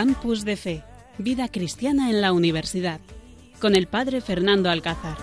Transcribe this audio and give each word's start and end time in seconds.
Campus 0.00 0.46
de 0.46 0.56
Fe, 0.56 0.82
Vida 1.18 1.48
Cristiana 1.48 2.08
en 2.08 2.22
la 2.22 2.32
Universidad, 2.32 3.00
con 3.60 3.76
el 3.76 3.86
Padre 3.86 4.22
Fernando 4.22 4.70
Alcázar. 4.70 5.18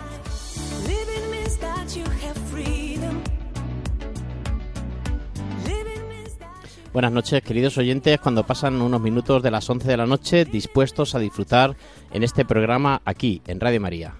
Buenas 6.94 7.12
noches, 7.12 7.42
queridos 7.42 7.80
oyentes, 7.80 8.20
cuando 8.20 8.46
pasan 8.46 8.80
unos 8.80 9.02
minutos 9.02 9.42
de 9.42 9.50
las 9.50 9.68
11 9.68 9.88
de 9.88 9.98
la 9.98 10.06
noche, 10.06 10.46
dispuestos 10.46 11.16
a 11.16 11.20
disfrutar 11.20 11.76
en 12.12 12.22
este 12.22 12.46
programa 12.46 13.02
aquí, 13.04 13.42
en 13.48 13.60
Radio 13.60 13.82
María. 13.82 14.14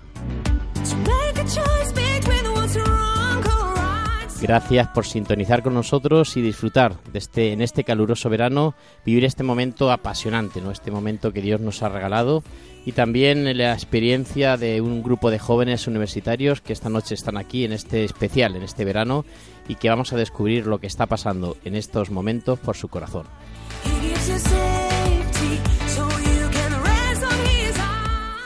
Gracias 4.40 4.88
por 4.90 5.06
sintonizar 5.06 5.64
con 5.64 5.74
nosotros 5.74 6.38
y 6.38 6.42
disfrutar 6.42 7.02
de 7.12 7.18
este, 7.18 7.54
en 7.54 7.62
este 7.62 7.84
caluroso 7.84 8.30
verano, 8.30 8.76
vivir 9.04 9.26
este 9.26 9.44
momento 9.44 9.92
apasionante, 9.92 10.62
¿no? 10.62 10.70
este 10.70 10.92
momento 10.92 11.34
que 11.34 11.42
Dios 11.42 11.60
nos 11.60 11.82
ha 11.82 11.90
regalado 11.90 12.44
y 12.86 12.92
también 12.92 13.58
la 13.58 13.74
experiencia 13.74 14.56
de 14.56 14.80
un 14.80 15.02
grupo 15.02 15.32
de 15.32 15.40
jóvenes 15.40 15.88
universitarios 15.88 16.62
que 16.62 16.72
esta 16.72 16.90
noche 16.90 17.16
están 17.16 17.36
aquí 17.36 17.66
en 17.66 17.74
este 17.74 18.04
especial, 18.04 18.56
en 18.56 18.64
este 18.64 18.86
verano, 18.86 19.26
y 19.68 19.76
que 19.76 19.90
vamos 19.90 20.14
a 20.14 20.18
descubrir 20.18 20.68
lo 20.68 20.80
que 20.80 20.88
está 20.88 21.08
pasando 21.08 21.58
en 21.66 21.76
estos 21.76 22.12
momentos 22.12 22.60
por 22.60 22.78
su 22.78 22.88
corazón. 22.88 23.26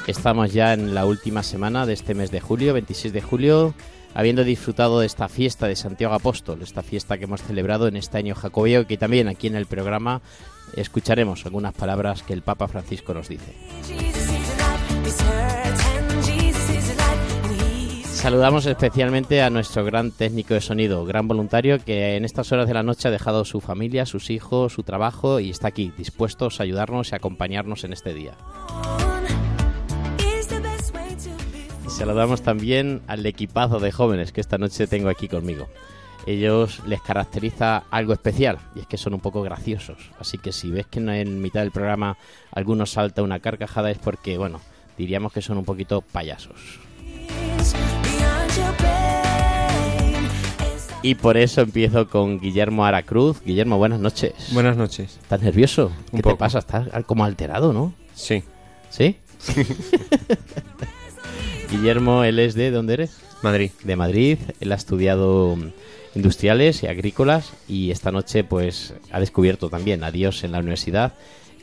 Estamos 0.08 0.54
ya 0.54 0.74
en 0.74 0.96
la 0.96 1.06
última 1.06 1.44
semana 1.44 1.86
de 1.86 1.94
este 1.94 2.16
mes 2.16 2.32
de 2.32 2.42
julio, 2.42 2.74
26 2.74 3.14
de 3.14 3.22
julio, 3.22 3.74
habiendo 4.14 4.44
disfrutado 4.44 5.00
de 5.00 5.06
esta 5.06 5.28
fiesta 5.28 5.68
de 5.68 5.76
Santiago 5.76 6.14
Apóstol, 6.14 6.62
esta 6.62 6.84
fiesta 6.84 7.18
que 7.18 7.26
hemos 7.26 7.42
celebrado 7.42 7.88
en 7.88 7.96
este 7.96 8.18
año 8.18 8.36
jacobeo, 8.36 8.88
que 8.88 8.98
también 8.98 9.28
aquí 9.28 9.48
en 9.48 9.56
el 9.56 9.66
programa 9.66 10.22
escucharemos 10.76 11.46
algunas 11.46 11.74
palabras 11.74 12.24
que 12.24 12.34
el 12.34 12.42
Papa 12.42 12.68
Francisco 12.68 13.14
nos 13.14 13.28
dice. 13.28 13.54
Saludamos 18.22 18.68
especialmente 18.68 19.42
a 19.42 19.50
nuestro 19.50 19.84
gran 19.84 20.12
técnico 20.12 20.54
de 20.54 20.62
sonido, 20.62 21.06
gran 21.06 21.28
voluntario 21.28 21.84
que 21.84 22.18
en 22.18 22.24
estas 22.24 22.52
horas 22.52 22.68
de 22.68 22.76
la 22.76 22.84
noche 22.84 23.08
ha 23.08 23.12
dejado 23.12 23.46
su 23.46 23.62
familia, 23.62 24.06
sus 24.06 24.30
hijos, 24.30 24.74
su 24.74 24.84
trabajo 24.84 25.40
y 25.40 25.50
está 25.50 25.70
aquí, 25.70 25.92
dispuestos 25.98 26.60
a 26.60 26.64
ayudarnos 26.64 27.12
y 27.12 27.16
acompañarnos 27.16 27.84
en 27.84 27.94
este 27.94 28.14
día. 28.14 28.34
Saludamos 32.02 32.42
también 32.42 33.04
al 33.06 33.24
equipazo 33.28 33.80
de 33.80 33.92
jóvenes 33.92 34.32
que 34.32 34.42
esta 34.42 34.58
noche 34.58 34.88
tengo 34.88 35.08
aquí 35.08 35.28
conmigo. 35.28 35.68
Ellos 36.26 36.82
les 36.88 37.00
caracteriza 37.00 37.84
algo 37.92 38.12
especial 38.12 38.58
y 38.74 38.80
es 38.80 38.88
que 38.88 38.98
son 38.98 39.14
un 39.14 39.20
poco 39.20 39.44
graciosos. 39.44 40.10
Así 40.20 40.40
que 40.40 40.52
si 40.52 40.72
ves 40.72 40.88
que 40.88 40.98
en 40.98 41.40
mitad 41.44 41.60
del 41.60 41.70
programa 41.70 42.18
algunos 42.52 42.90
salta 42.90 43.22
una 43.22 43.40
carcajada 43.40 43.92
es 43.92 44.00
porque, 44.00 44.40
bueno, 44.40 44.62
diríamos 44.98 45.32
que 45.32 45.44
son 45.44 45.60
un 45.60 45.64
poquito 45.64 46.02
payasos. 46.02 46.80
Y 51.04 51.14
por 51.14 51.38
eso 51.38 51.62
empiezo 51.62 52.10
con 52.10 52.40
Guillermo 52.40 52.84
Aracruz. 52.84 53.44
Guillermo, 53.44 53.78
buenas 53.78 54.00
noches. 54.00 54.34
Buenas 54.54 54.76
noches. 54.76 55.20
¿Estás 55.22 55.44
nervioso? 55.44 55.92
¿Qué 56.10 56.24
te 56.24 56.36
pasa? 56.36 56.58
Estás 56.58 56.88
como 57.06 57.26
alterado, 57.26 57.74
¿no? 57.74 57.94
Sí. 58.16 58.44
¿Sí? 58.90 59.18
Guillermo, 61.72 62.26
él 62.26 62.38
es 62.40 62.54
de 62.54 62.70
¿dónde 62.70 62.96
eres? 62.96 63.18
Madrid. 63.42 63.72
De 63.86 63.96
Madrid. 63.96 64.38
Él 64.60 64.74
ha 64.74 64.76
estudiado 64.76 65.58
industriales 66.14 66.84
y 66.84 66.88
agrícolas 66.88 67.54
y 67.66 67.92
esta 67.92 68.12
noche 68.12 68.44
pues 68.44 68.94
ha 69.10 69.22
descubierto 69.22 69.70
también 69.70 70.04
a 70.04 70.12
Dios 70.12 70.44
en 70.44 70.52
la 70.52 70.60
universidad 70.60 71.14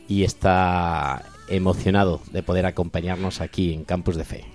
y 0.07 0.23
está 0.23 1.25
emocionado 1.47 2.21
de 2.31 2.41
poder 2.41 2.65
acompañarnos 2.65 3.39
aquí 3.39 3.71
en 3.71 3.85
Campus 3.85 4.15
de 4.15 4.25
Fe. 4.25 4.45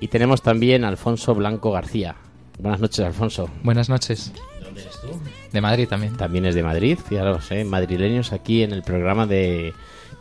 Y 0.00 0.08
tenemos 0.08 0.42
también 0.42 0.84
a 0.84 0.88
Alfonso 0.88 1.36
Blanco 1.36 1.70
García. 1.70 2.16
Buenas 2.58 2.80
noches, 2.80 3.06
Alfonso. 3.06 3.48
Buenas 3.62 3.88
noches. 3.88 4.32
¿De 4.58 4.64
dónde 4.64 4.80
eres 4.82 5.00
tú? 5.00 5.20
De 5.52 5.60
Madrid 5.60 5.86
también. 5.86 6.16
También 6.16 6.46
es 6.46 6.56
de 6.56 6.64
Madrid, 6.64 6.98
fijaros, 6.98 7.48
¿eh? 7.52 7.64
madrileños 7.64 8.32
aquí 8.32 8.64
en 8.64 8.72
el 8.72 8.82
programa 8.82 9.24
de 9.24 9.72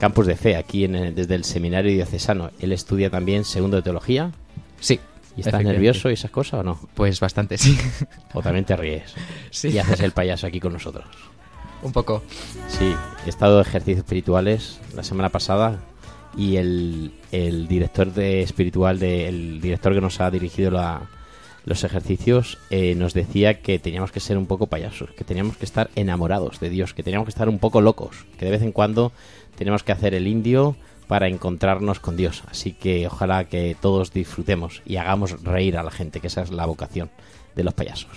Campus 0.04 0.28
de 0.28 0.36
Fe, 0.36 0.58
aquí 0.58 0.84
en 0.84 1.16
desde 1.16 1.34
el 1.34 1.46
Seminario 1.46 1.90
Diocesano. 1.90 2.52
Él 2.60 2.74
estudia 2.74 3.10
también 3.10 3.46
segundo 3.46 3.78
de 3.78 3.84
teología. 3.84 4.34
Sí. 4.82 5.00
¿Y 5.38 5.40
estás 5.40 5.64
nervioso 5.64 6.10
y 6.10 6.14
esas 6.16 6.30
cosas 6.30 6.60
o 6.60 6.64
no? 6.64 6.78
Pues 6.94 7.22
bastante, 7.22 7.58
sí. 7.58 7.78
¿O 8.34 8.42
también 8.42 8.66
te 8.66 8.76
ríes? 8.76 9.14
Sí. 9.50 9.70
Y 9.70 9.78
haces 9.78 10.02
el 10.02 10.12
payaso 10.12 10.46
aquí 10.46 10.60
con 10.60 10.74
nosotros. 10.74 11.06
Un 11.82 11.94
poco. 11.94 12.22
Sí, 12.68 12.94
he 13.26 13.30
estado 13.30 13.56
de 13.56 13.62
ejercicios 13.62 14.00
espirituales 14.00 14.82
la 14.94 15.04
semana 15.04 15.30
pasada 15.30 15.80
y 16.36 16.58
el, 16.58 17.14
el 17.32 17.70
director 17.70 18.12
de 18.12 18.42
espiritual, 18.42 19.00
de, 19.00 19.30
el 19.30 19.62
director 19.62 19.94
que 19.94 20.02
nos 20.02 20.20
ha 20.20 20.30
dirigido 20.30 20.70
la, 20.70 21.04
los 21.66 21.84
ejercicios, 21.84 22.58
eh, 22.70 22.96
nos 22.96 23.14
decía 23.14 23.62
que 23.62 23.80
teníamos 23.80 24.12
que 24.12 24.20
ser 24.20 24.38
un 24.38 24.48
poco 24.48 24.68
payasos, 24.68 25.12
que 25.12 25.24
teníamos 25.24 25.58
que 25.58 25.66
estar 25.66 25.90
enamorados 25.96 26.60
de 26.60 26.70
Dios, 26.70 26.94
que 26.94 27.04
teníamos 27.04 27.26
que 27.26 27.32
estar 27.32 27.50
un 27.50 27.60
poco 27.60 27.82
locos, 27.82 28.26
que 28.38 28.46
de 28.46 28.52
vez 28.52 28.62
en 28.62 28.72
cuando 28.72 29.12
tenemos 29.56 29.84
que 29.84 29.92
hacer 29.92 30.14
el 30.14 30.28
indio 30.28 30.76
para 31.08 31.28
encontrarnos 31.28 32.00
con 32.00 32.18
Dios. 32.18 32.44
Así 32.48 32.74
que 32.74 33.08
ojalá 33.08 33.46
que 33.46 33.76
todos 33.80 34.14
disfrutemos 34.14 34.82
y 34.86 34.98
hagamos 34.98 35.44
reír 35.44 35.78
a 35.78 35.84
la 35.84 35.92
gente, 35.92 36.20
que 36.20 36.28
esa 36.28 36.42
es 36.42 36.52
la 36.52 36.66
vocación 36.66 37.10
de 37.56 37.64
los 37.64 37.74
payasos. 37.74 38.12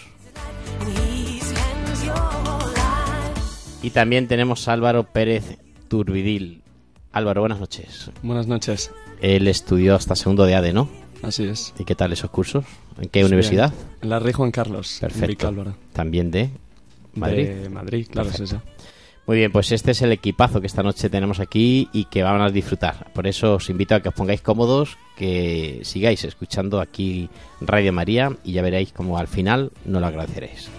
Y 3.83 3.91
también 3.91 4.27
tenemos 4.27 4.67
a 4.67 4.73
Álvaro 4.73 5.05
Pérez 5.05 5.59
Turbidil. 5.89 6.63
Álvaro, 7.13 7.43
buenas 7.43 7.61
noches. 7.61 8.11
Buenas 8.23 8.47
noches. 8.47 8.91
Él 9.21 9.47
estudió 9.49 9.95
hasta 9.95 10.17
segundo 10.17 10.45
de 10.45 10.55
ADE, 10.55 10.73
¿no? 10.73 10.89
Así 11.23 11.45
es. 11.45 11.73
¿Y 11.79 11.85
qué 11.85 11.95
tal 11.95 12.13
esos 12.13 12.31
cursos? 12.31 12.65
¿En 13.01 13.09
qué 13.09 13.25
universidad? 13.25 13.73
En 14.03 14.11
la 14.11 14.19
Rey 14.19 14.33
Juan 14.33 14.51
Carlos. 14.51 14.99
Perfecto. 15.01 15.49
En 15.49 15.75
También 15.93 16.31
de 16.31 16.51
Madrid. 17.15 17.49
De 17.49 17.69
Madrid, 17.69 18.07
claro, 18.11 18.31
es 18.31 18.41
esa. 18.41 18.63
Muy 19.27 19.39
bien, 19.39 19.51
pues 19.51 19.73
este 19.73 19.91
es 19.91 20.03
el 20.03 20.13
equipazo 20.13 20.61
que 20.61 20.69
esta 20.69 20.85
noche 20.85 21.11
tenemos 21.11 21.41
aquí 21.41 21.89
y 21.93 22.05
que 22.05 22.23
van 22.23 22.41
a 22.41 22.51
disfrutar. 22.51 23.13
Por 23.13 23.27
eso 23.27 23.57
os 23.57 23.69
invito 23.69 23.97
a 23.97 24.01
que 24.01 24.09
os 24.09 24.15
pongáis 24.15 24.41
cómodos, 24.41 24.99
que 25.17 25.81
sigáis 25.83 26.23
escuchando 26.25 26.81
aquí 26.81 27.29
Radio 27.61 27.93
María 27.93 28.37
y 28.45 28.53
ya 28.53 28.63
veréis 28.63 28.93
como 28.93 29.19
al 29.19 29.27
final 29.27 29.73
no 29.85 29.99
lo 29.99 30.07
agradeceréis. 30.07 30.71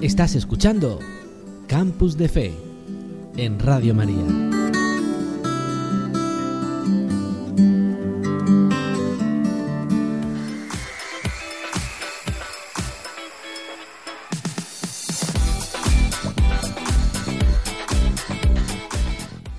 Estás 0.00 0.36
escuchando 0.36 1.00
Campus 1.66 2.16
de 2.16 2.28
Fe 2.28 2.52
en 3.36 3.58
Radio 3.58 3.96
María. 3.96 4.14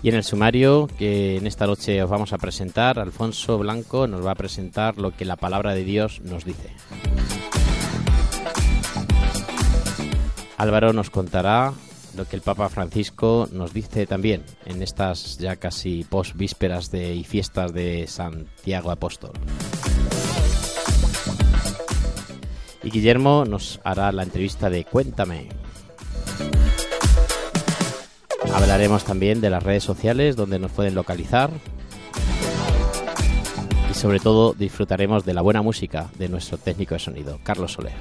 Y 0.02 0.08
en 0.08 0.16
el 0.16 0.24
sumario 0.24 0.88
que 0.98 1.36
en 1.36 1.48
esta 1.48 1.68
noche 1.68 2.02
os 2.02 2.10
vamos 2.10 2.31
a 2.31 2.38
presentar, 2.38 2.98
Alfonso 2.98 3.58
Blanco 3.58 4.08
nos 4.08 4.25
va 4.25 4.31
a 4.31 4.36
presentar 4.36 4.98
lo 4.98 5.12
que 5.12 5.25
la 5.25 5.36
palabra 5.36 5.74
de 5.74 5.84
Dios 5.84 6.22
nos 6.22 6.46
dice. 6.46 6.69
Álvaro 10.60 10.92
nos 10.92 11.10
contará 11.10 11.72
lo 12.18 12.28
que 12.28 12.36
el 12.36 12.42
Papa 12.42 12.68
Francisco 12.68 13.48
nos 13.54 13.74
dice 13.74 14.06
también 14.06 14.44
en 14.66 14.84
estas 14.84 15.38
ya 15.38 15.56
casi 15.56 16.04
post 16.04 16.36
vísperas 16.36 16.92
de, 16.92 17.16
y 17.16 17.24
fiestas 17.24 17.72
de 17.72 18.06
Santiago 18.08 18.92
Apóstol. 18.92 19.32
Y 22.84 22.90
Guillermo 22.90 23.46
nos 23.48 23.80
hará 23.86 24.12
la 24.12 24.24
entrevista 24.24 24.70
de 24.70 24.84
Cuéntame. 24.84 25.48
Hablaremos 28.54 29.06
también 29.06 29.40
de 29.40 29.50
las 29.50 29.64
redes 29.64 29.86
sociales 29.86 30.36
donde 30.36 30.60
nos 30.60 30.72
pueden 30.72 30.94
localizar. 30.94 31.52
Y 33.90 33.94
sobre 33.94 34.20
todo 34.20 34.54
disfrutaremos 34.54 35.24
de 35.24 35.34
la 35.34 35.42
buena 35.42 35.62
música 35.62 36.10
de 36.18 36.28
nuestro 36.28 36.58
técnico 36.58 36.96
de 36.96 37.00
sonido, 37.00 37.40
Carlos 37.44 37.72
Soler. 37.72 37.94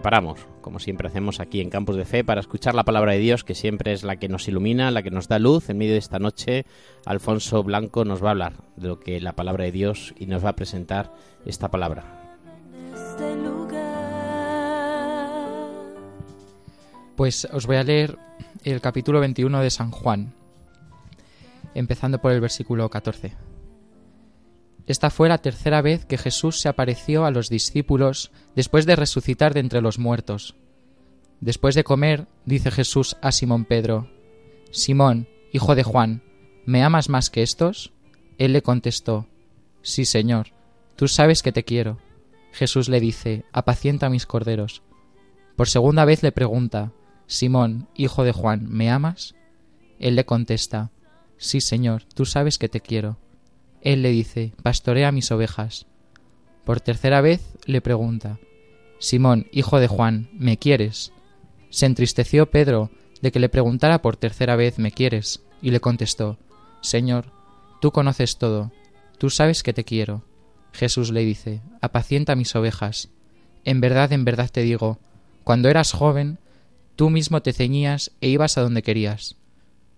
Preparamos, 0.00 0.46
como 0.62 0.78
siempre 0.78 1.08
hacemos 1.08 1.40
aquí 1.40 1.60
en 1.60 1.68
Campus 1.68 1.94
de 1.94 2.06
Fe, 2.06 2.24
para 2.24 2.40
escuchar 2.40 2.74
la 2.74 2.84
palabra 2.84 3.12
de 3.12 3.18
Dios, 3.18 3.44
que 3.44 3.54
siempre 3.54 3.92
es 3.92 4.02
la 4.02 4.16
que 4.16 4.30
nos 4.30 4.48
ilumina, 4.48 4.90
la 4.90 5.02
que 5.02 5.10
nos 5.10 5.28
da 5.28 5.38
luz. 5.38 5.68
En 5.68 5.76
medio 5.76 5.92
de 5.92 5.98
esta 5.98 6.18
noche, 6.18 6.64
Alfonso 7.04 7.62
Blanco 7.62 8.06
nos 8.06 8.24
va 8.24 8.28
a 8.28 8.30
hablar 8.30 8.54
de 8.76 8.88
lo 8.88 8.98
que 8.98 9.20
la 9.20 9.36
palabra 9.36 9.64
de 9.64 9.72
Dios 9.72 10.14
y 10.18 10.24
nos 10.24 10.42
va 10.42 10.48
a 10.48 10.56
presentar 10.56 11.12
esta 11.44 11.70
palabra. 11.70 12.32
Pues 17.14 17.44
os 17.52 17.66
voy 17.66 17.76
a 17.76 17.82
leer 17.82 18.16
el 18.64 18.80
capítulo 18.80 19.20
21 19.20 19.60
de 19.60 19.70
San 19.70 19.90
Juan, 19.90 20.32
empezando 21.74 22.22
por 22.22 22.32
el 22.32 22.40
versículo 22.40 22.88
14. 22.88 23.34
Esta 24.90 25.10
fue 25.10 25.28
la 25.28 25.38
tercera 25.38 25.82
vez 25.82 26.04
que 26.04 26.18
Jesús 26.18 26.58
se 26.58 26.68
apareció 26.68 27.24
a 27.24 27.30
los 27.30 27.48
discípulos 27.48 28.32
después 28.56 28.86
de 28.86 28.96
resucitar 28.96 29.54
de 29.54 29.60
entre 29.60 29.82
los 29.82 30.00
muertos. 30.00 30.56
Después 31.38 31.76
de 31.76 31.84
comer, 31.84 32.26
dice 32.44 32.72
Jesús 32.72 33.16
a 33.22 33.30
Simón 33.30 33.66
Pedro, 33.66 34.10
Simón, 34.72 35.28
hijo 35.52 35.76
de 35.76 35.84
Juan, 35.84 36.24
¿me 36.66 36.82
amas 36.82 37.08
más 37.08 37.30
que 37.30 37.44
estos? 37.44 37.92
Él 38.36 38.52
le 38.52 38.62
contestó, 38.62 39.28
Sí, 39.80 40.04
Señor, 40.04 40.48
tú 40.96 41.06
sabes 41.06 41.44
que 41.44 41.52
te 41.52 41.62
quiero. 41.62 42.00
Jesús 42.50 42.88
le 42.88 42.98
dice, 42.98 43.44
Apacienta 43.52 44.10
mis 44.10 44.26
corderos. 44.26 44.82
Por 45.54 45.68
segunda 45.68 46.04
vez 46.04 46.24
le 46.24 46.32
pregunta, 46.32 46.90
Simón, 47.28 47.86
hijo 47.94 48.24
de 48.24 48.32
Juan, 48.32 48.66
¿me 48.68 48.90
amas? 48.90 49.36
Él 50.00 50.16
le 50.16 50.26
contesta, 50.26 50.90
Sí, 51.36 51.60
Señor, 51.60 52.02
tú 52.12 52.26
sabes 52.26 52.58
que 52.58 52.68
te 52.68 52.80
quiero. 52.80 53.18
Él 53.82 54.02
le 54.02 54.10
dice, 54.10 54.52
Pastorea 54.62 55.12
mis 55.12 55.30
ovejas. 55.30 55.86
Por 56.64 56.80
tercera 56.80 57.20
vez 57.20 57.40
le 57.66 57.80
pregunta, 57.80 58.38
Simón, 58.98 59.46
hijo 59.50 59.80
de 59.80 59.88
Juan, 59.88 60.28
¿me 60.34 60.58
quieres? 60.58 61.12
Se 61.70 61.86
entristeció 61.86 62.50
Pedro 62.50 62.90
de 63.22 63.32
que 63.32 63.40
le 63.40 63.48
preguntara 63.48 64.02
por 64.02 64.16
tercera 64.16 64.56
vez, 64.56 64.78
¿me 64.78 64.92
quieres? 64.92 65.42
Y 65.62 65.70
le 65.70 65.80
contestó, 65.80 66.38
Señor, 66.82 67.32
tú 67.80 67.90
conoces 67.90 68.36
todo, 68.36 68.72
tú 69.18 69.30
sabes 69.30 69.62
que 69.62 69.72
te 69.72 69.84
quiero. 69.84 70.24
Jesús 70.72 71.10
le 71.10 71.24
dice, 71.24 71.62
Apacienta 71.80 72.36
mis 72.36 72.54
ovejas. 72.54 73.08
En 73.64 73.80
verdad, 73.80 74.12
en 74.12 74.24
verdad 74.24 74.50
te 74.50 74.62
digo, 74.62 74.98
cuando 75.44 75.68
eras 75.68 75.92
joven, 75.92 76.38
tú 76.96 77.10
mismo 77.10 77.42
te 77.42 77.52
ceñías 77.52 78.12
e 78.20 78.28
ibas 78.28 78.58
a 78.58 78.62
donde 78.62 78.82
querías. 78.82 79.36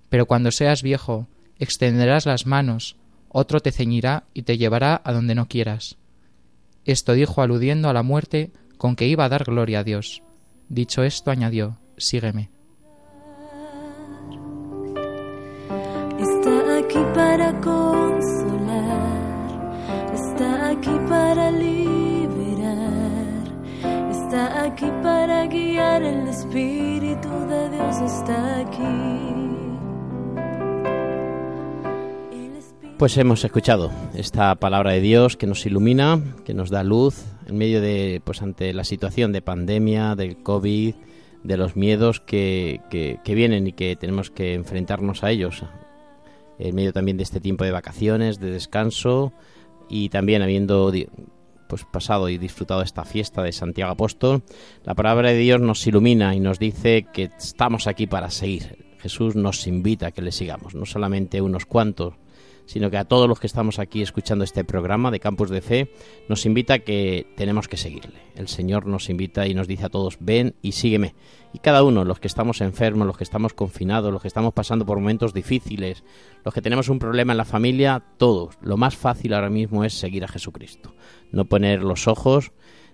Pero 0.08 0.26
cuando 0.26 0.50
seas 0.52 0.82
viejo, 0.82 1.28
extenderás 1.58 2.26
las 2.26 2.46
manos, 2.46 2.96
otro 3.32 3.60
te 3.60 3.72
ceñirá 3.72 4.24
y 4.34 4.42
te 4.42 4.58
llevará 4.58 5.00
a 5.04 5.12
donde 5.12 5.34
no 5.34 5.48
quieras. 5.48 5.96
Esto 6.84 7.14
dijo 7.14 7.42
aludiendo 7.42 7.88
a 7.88 7.92
la 7.92 8.02
muerte 8.02 8.52
con 8.76 8.96
que 8.96 9.06
iba 9.06 9.24
a 9.24 9.28
dar 9.28 9.44
gloria 9.44 9.80
a 9.80 9.84
Dios. 9.84 10.22
Dicho 10.68 11.02
esto, 11.02 11.30
añadió, 11.30 11.78
Sígueme. 11.96 12.50
Está 16.18 16.78
aquí 16.78 16.98
para 17.14 17.52
consolar, 17.60 18.90
está 20.14 20.70
aquí 20.70 20.98
para 21.08 21.50
liberar, 21.50 22.72
está 24.10 24.64
aquí 24.64 24.90
para 25.02 25.46
guiar, 25.46 26.02
el 26.02 26.28
Espíritu 26.28 27.28
de 27.48 27.70
Dios 27.70 28.00
está 28.00 28.60
aquí. 28.60 29.31
Pues 33.02 33.18
hemos 33.18 33.44
escuchado 33.44 33.90
esta 34.14 34.54
palabra 34.54 34.92
de 34.92 35.00
Dios 35.00 35.36
que 35.36 35.48
nos 35.48 35.66
ilumina, 35.66 36.22
que 36.44 36.54
nos 36.54 36.70
da 36.70 36.84
luz 36.84 37.24
en 37.48 37.58
medio 37.58 37.80
de, 37.80 38.22
pues 38.24 38.42
ante 38.42 38.72
la 38.72 38.84
situación 38.84 39.32
de 39.32 39.42
pandemia, 39.42 40.14
del 40.14 40.40
COVID, 40.40 40.94
de 41.42 41.56
los 41.56 41.74
miedos 41.74 42.20
que, 42.20 42.80
que, 42.90 43.34
vienen 43.34 43.66
y 43.66 43.72
que 43.72 43.96
tenemos 43.96 44.30
que 44.30 44.54
enfrentarnos 44.54 45.24
a 45.24 45.32
ellos. 45.32 45.64
En 46.60 46.76
medio 46.76 46.92
también 46.92 47.16
de 47.16 47.24
este 47.24 47.40
tiempo 47.40 47.64
de 47.64 47.72
vacaciones, 47.72 48.38
de 48.38 48.52
descanso 48.52 49.32
y 49.88 50.08
también 50.08 50.42
habiendo 50.42 50.92
pues 51.68 51.84
pasado 51.92 52.28
y 52.28 52.38
disfrutado 52.38 52.82
esta 52.82 53.04
fiesta 53.04 53.42
de 53.42 53.50
Santiago 53.50 53.90
Apóstol, 53.90 54.44
la 54.84 54.94
palabra 54.94 55.30
de 55.30 55.38
Dios 55.38 55.60
nos 55.60 55.84
ilumina 55.88 56.36
y 56.36 56.38
nos 56.38 56.60
dice 56.60 57.08
que 57.12 57.32
estamos 57.36 57.88
aquí 57.88 58.06
para 58.06 58.30
seguir. 58.30 58.92
Jesús 59.00 59.34
nos 59.34 59.66
invita 59.66 60.06
a 60.06 60.12
que 60.12 60.22
le 60.22 60.30
sigamos, 60.30 60.76
no 60.76 60.86
solamente 60.86 61.40
unos 61.40 61.66
cuantos, 61.66 62.14
sino 62.66 62.90
que 62.90 62.98
a 62.98 63.04
todos 63.04 63.28
los 63.28 63.40
que 63.40 63.46
estamos 63.46 63.78
aquí 63.78 64.02
escuchando 64.02 64.44
este 64.44 64.64
programa 64.64 65.10
de 65.10 65.20
Campus 65.20 65.50
de 65.50 65.60
Fe, 65.60 65.92
nos 66.28 66.46
invita 66.46 66.74
a 66.74 66.78
que 66.80 67.26
tenemos 67.36 67.68
que 67.68 67.76
seguirle. 67.76 68.20
El 68.34 68.48
Señor 68.48 68.86
nos 68.86 69.10
invita 69.10 69.46
y 69.46 69.54
nos 69.54 69.68
dice 69.68 69.86
a 69.86 69.88
todos, 69.88 70.16
ven 70.20 70.54
y 70.62 70.72
sígueme. 70.72 71.14
Y 71.52 71.58
cada 71.58 71.82
uno, 71.82 72.04
los 72.04 72.18
que 72.18 72.28
estamos 72.28 72.60
enfermos, 72.60 73.06
los 73.06 73.16
que 73.16 73.24
estamos 73.24 73.52
confinados, 73.52 74.12
los 74.12 74.22
que 74.22 74.28
estamos 74.28 74.54
pasando 74.54 74.86
por 74.86 74.98
momentos 74.98 75.34
difíciles, 75.34 76.02
los 76.44 76.54
que 76.54 76.62
tenemos 76.62 76.88
un 76.88 76.98
problema 76.98 77.32
en 77.32 77.38
la 77.38 77.44
familia, 77.44 78.02
todos, 78.16 78.56
lo 78.62 78.76
más 78.76 78.96
fácil 78.96 79.34
ahora 79.34 79.50
mismo 79.50 79.84
es 79.84 79.94
seguir 79.94 80.24
a 80.24 80.28
Jesucristo. 80.28 80.94
No 81.30 81.44
poner 81.44 81.82
los 81.82 82.08
ojos 82.08 82.52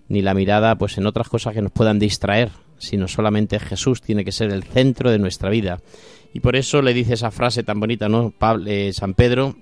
ni 0.08 0.22
la 0.22 0.34
mirada 0.34 0.76
pues 0.76 0.98
en 0.98 1.06
otras 1.06 1.28
cosas 1.28 1.54
que 1.54 1.62
nos 1.62 1.72
puedan 1.72 1.98
distraer, 1.98 2.50
sino 2.78 3.08
solamente 3.08 3.58
Jesús 3.58 4.00
tiene 4.00 4.24
que 4.24 4.32
ser 4.32 4.50
el 4.50 4.64
centro 4.64 5.10
de 5.10 5.18
nuestra 5.18 5.50
vida. 5.50 5.80
Y 6.32 6.40
por 6.40 6.56
eso 6.56 6.82
le 6.82 6.94
dice 6.94 7.14
esa 7.14 7.30
frase 7.30 7.62
tan 7.62 7.80
bonita, 7.80 8.08
¿no? 8.08 8.30
Pablo, 8.30 8.64
eh, 8.68 8.92
San 8.92 9.14
Pedro, 9.14 9.56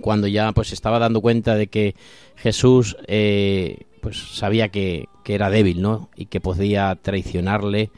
cuando 0.00 0.26
ya 0.26 0.52
pues 0.52 0.72
estaba 0.72 0.98
dando 0.98 1.20
cuenta 1.20 1.54
de 1.56 1.66
que 1.66 1.94
Jesús 2.36 2.96
eh, 3.06 3.84
pues 4.00 4.16
sabía 4.16 4.68
que, 4.68 5.06
que 5.24 5.34
era 5.34 5.50
débil, 5.50 5.82
¿no? 5.82 6.10
Y 6.16 6.26
que 6.26 6.40
podía 6.40 6.96
traicionarle, 7.00 7.90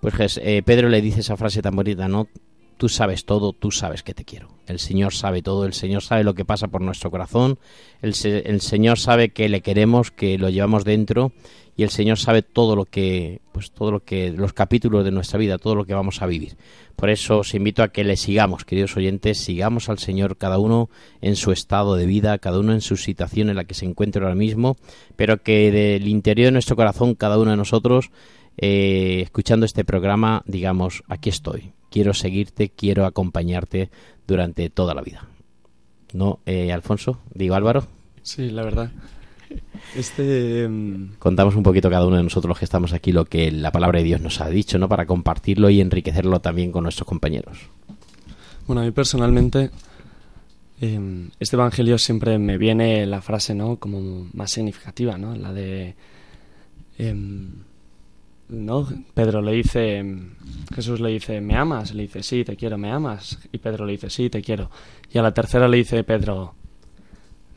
pues 0.00 0.40
eh, 0.42 0.62
Pedro 0.64 0.88
le 0.88 1.02
dice 1.02 1.20
esa 1.20 1.36
frase 1.36 1.62
tan 1.62 1.74
bonita, 1.74 2.08
¿no? 2.08 2.28
Tú 2.76 2.88
sabes 2.88 3.24
todo, 3.24 3.52
tú 3.52 3.72
sabes 3.72 4.04
que 4.04 4.14
te 4.14 4.24
quiero. 4.24 4.50
El 4.68 4.78
Señor 4.78 5.12
sabe 5.12 5.42
todo, 5.42 5.64
el 5.64 5.72
Señor 5.72 6.02
sabe 6.02 6.22
lo 6.22 6.34
que 6.34 6.44
pasa 6.44 6.68
por 6.68 6.80
nuestro 6.80 7.10
corazón, 7.10 7.58
el, 8.02 8.14
el 8.24 8.60
Señor 8.60 9.00
sabe 9.00 9.30
que 9.30 9.48
le 9.48 9.62
queremos, 9.62 10.12
que 10.12 10.38
lo 10.38 10.48
llevamos 10.48 10.84
dentro 10.84 11.32
y 11.78 11.84
el 11.84 11.90
Señor 11.90 12.18
sabe 12.18 12.42
todo 12.42 12.74
lo 12.74 12.86
que, 12.86 13.40
pues 13.52 13.70
todo 13.70 13.92
lo 13.92 14.00
que, 14.00 14.32
los 14.32 14.52
capítulos 14.52 15.04
de 15.04 15.12
nuestra 15.12 15.38
vida, 15.38 15.58
todo 15.58 15.76
lo 15.76 15.84
que 15.84 15.94
vamos 15.94 16.20
a 16.20 16.26
vivir. 16.26 16.56
Por 16.96 17.08
eso 17.08 17.38
os 17.38 17.54
invito 17.54 17.84
a 17.84 17.88
que 17.90 18.02
le 18.02 18.16
sigamos, 18.16 18.64
queridos 18.64 18.96
oyentes, 18.96 19.38
sigamos 19.38 19.88
al 19.88 20.00
Señor 20.00 20.36
cada 20.36 20.58
uno 20.58 20.90
en 21.20 21.36
su 21.36 21.52
estado 21.52 21.94
de 21.94 22.04
vida, 22.04 22.36
cada 22.38 22.58
uno 22.58 22.72
en 22.72 22.80
su 22.80 22.96
situación 22.96 23.48
en 23.48 23.54
la 23.54 23.62
que 23.62 23.74
se 23.74 23.84
encuentra 23.84 24.24
ahora 24.24 24.34
mismo, 24.34 24.76
pero 25.14 25.40
que 25.40 25.70
del 25.70 26.08
interior 26.08 26.46
de 26.46 26.52
nuestro 26.52 26.74
corazón, 26.74 27.14
cada 27.14 27.38
uno 27.38 27.52
de 27.52 27.56
nosotros, 27.56 28.10
eh, 28.56 29.20
escuchando 29.22 29.64
este 29.64 29.84
programa, 29.84 30.42
digamos, 30.46 31.04
aquí 31.06 31.28
estoy, 31.28 31.74
quiero 31.92 32.12
seguirte, 32.12 32.70
quiero 32.70 33.06
acompañarte 33.06 33.88
durante 34.26 34.68
toda 34.68 34.94
la 34.94 35.02
vida. 35.02 35.28
¿No, 36.12 36.40
eh, 36.44 36.72
Alfonso? 36.72 37.20
Digo, 37.32 37.54
Álvaro. 37.54 37.86
Sí, 38.22 38.50
la 38.50 38.64
verdad. 38.64 38.90
Este. 39.96 40.66
mm, 40.68 41.14
contamos 41.18 41.54
un 41.56 41.62
poquito 41.62 41.88
cada 41.90 42.06
uno 42.06 42.16
de 42.16 42.22
nosotros 42.22 42.48
los 42.50 42.58
que 42.58 42.64
estamos 42.64 42.92
aquí 42.92 43.12
lo 43.12 43.24
que 43.24 43.50
la 43.50 43.72
palabra 43.72 43.98
de 43.98 44.04
Dios 44.04 44.20
nos 44.20 44.40
ha 44.40 44.48
dicho, 44.48 44.78
¿no? 44.78 44.88
Para 44.88 45.06
compartirlo 45.06 45.70
y 45.70 45.80
enriquecerlo 45.80 46.40
también 46.40 46.72
con 46.72 46.82
nuestros 46.84 47.06
compañeros. 47.08 47.58
Bueno, 48.66 48.82
a 48.82 48.84
mí 48.84 48.90
personalmente. 48.90 49.70
em, 50.80 51.30
este 51.40 51.56
evangelio 51.56 51.98
siempre 51.98 52.38
me 52.38 52.56
viene 52.58 53.04
la 53.06 53.20
frase, 53.22 53.54
¿no? 53.54 53.76
Como 53.76 54.28
más 54.32 54.50
significativa, 54.50 55.16
¿no? 55.18 55.34
La 55.34 55.52
de. 55.52 55.94
em, 56.98 57.50
¿No? 58.50 58.88
Pedro 59.14 59.42
le 59.42 59.52
dice. 59.52 59.96
em, 59.98 60.34
Jesús 60.74 61.00
le 61.00 61.10
dice, 61.10 61.40
¿me 61.40 61.54
amas? 61.56 61.92
Le 61.94 62.02
dice, 62.02 62.22
sí, 62.22 62.44
te 62.44 62.56
quiero, 62.56 62.78
¿me 62.78 62.90
amas? 62.90 63.38
Y 63.52 63.58
Pedro 63.58 63.84
le 63.86 63.92
dice, 63.92 64.08
sí, 64.10 64.30
te 64.30 64.40
quiero. 64.42 64.70
Y 65.12 65.18
a 65.18 65.22
la 65.22 65.32
tercera 65.34 65.66
le 65.68 65.78
dice 65.78 66.04
Pedro, 66.04 66.54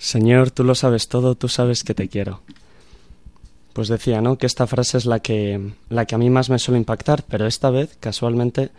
Señor, 0.01 0.49
tú 0.49 0.63
lo 0.63 0.73
sabes 0.73 1.09
todo, 1.09 1.35
tú 1.35 1.47
sabes 1.47 1.83
que 1.83 1.93
te 1.93 2.09
quiero. 2.09 2.41
Pues 3.73 3.87
decía, 3.87 4.19
¿no? 4.19 4.35
Que 4.35 4.47
esta 4.47 4.65
frase 4.65 4.97
es 4.97 5.05
la 5.05 5.19
que, 5.19 5.73
la 5.89 6.05
que 6.05 6.15
a 6.15 6.17
mí 6.17 6.31
más 6.31 6.49
me 6.49 6.57
suele 6.57 6.79
impactar, 6.79 7.23
pero 7.29 7.45
esta 7.45 7.69
vez, 7.69 7.97
casualmente, 7.99 8.71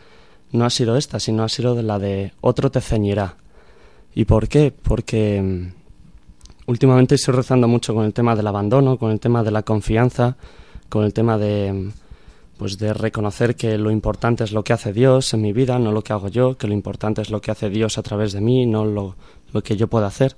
no 0.50 0.64
ha 0.64 0.71
sido 0.71 0.97
esta, 0.97 1.21
sino 1.21 1.45
ha 1.45 1.49
sido 1.49 1.81
la 1.81 2.00
de 2.00 2.33
otro 2.41 2.73
te 2.73 2.81
ceñirá. 2.81 3.37
¿Y 4.17 4.25
por 4.25 4.49
qué? 4.49 4.73
Porque 4.73 5.41
mm, 5.41 5.73
últimamente 6.67 7.14
estoy 7.14 7.35
rezando 7.35 7.69
mucho 7.69 7.95
con 7.95 8.05
el 8.05 8.12
tema 8.12 8.35
del 8.35 8.49
abandono, 8.49 8.99
con 8.99 9.12
el 9.12 9.21
tema 9.21 9.45
de 9.45 9.52
la 9.52 9.62
confianza, 9.62 10.37
con 10.88 11.05
el 11.05 11.12
tema 11.12 11.38
de 11.38 11.73
mm, 11.73 11.93
pues 12.59 12.79
de 12.79 12.95
reconocer 12.95 13.55
que 13.55 13.79
lo 13.79 13.93
importante 13.93 14.43
es 14.43 14.50
lo 14.50 14.64
que 14.64 14.73
hace 14.73 14.93
Dios 14.93 15.33
en 15.35 15.43
mi 15.43 15.52
vida, 15.52 15.79
no 15.79 15.93
lo 15.93 16.02
que 16.02 16.14
hago 16.14 16.26
yo, 16.26 16.59
que 16.59 16.67
lo 16.67 16.75
importante 16.75 17.23
es 17.23 17.31
lo 17.31 17.41
que 17.41 17.52
hace 17.52 17.71
Dios 17.71 17.97
a 17.97 18.02
través 18.02 18.33
de 18.33 18.41
mí, 18.41 18.67
no 18.67 18.85
lo, 18.85 19.14
lo 19.52 19.62
que 19.62 19.76
yo 19.76 19.87
puedo 19.87 20.05
hacer. 20.05 20.35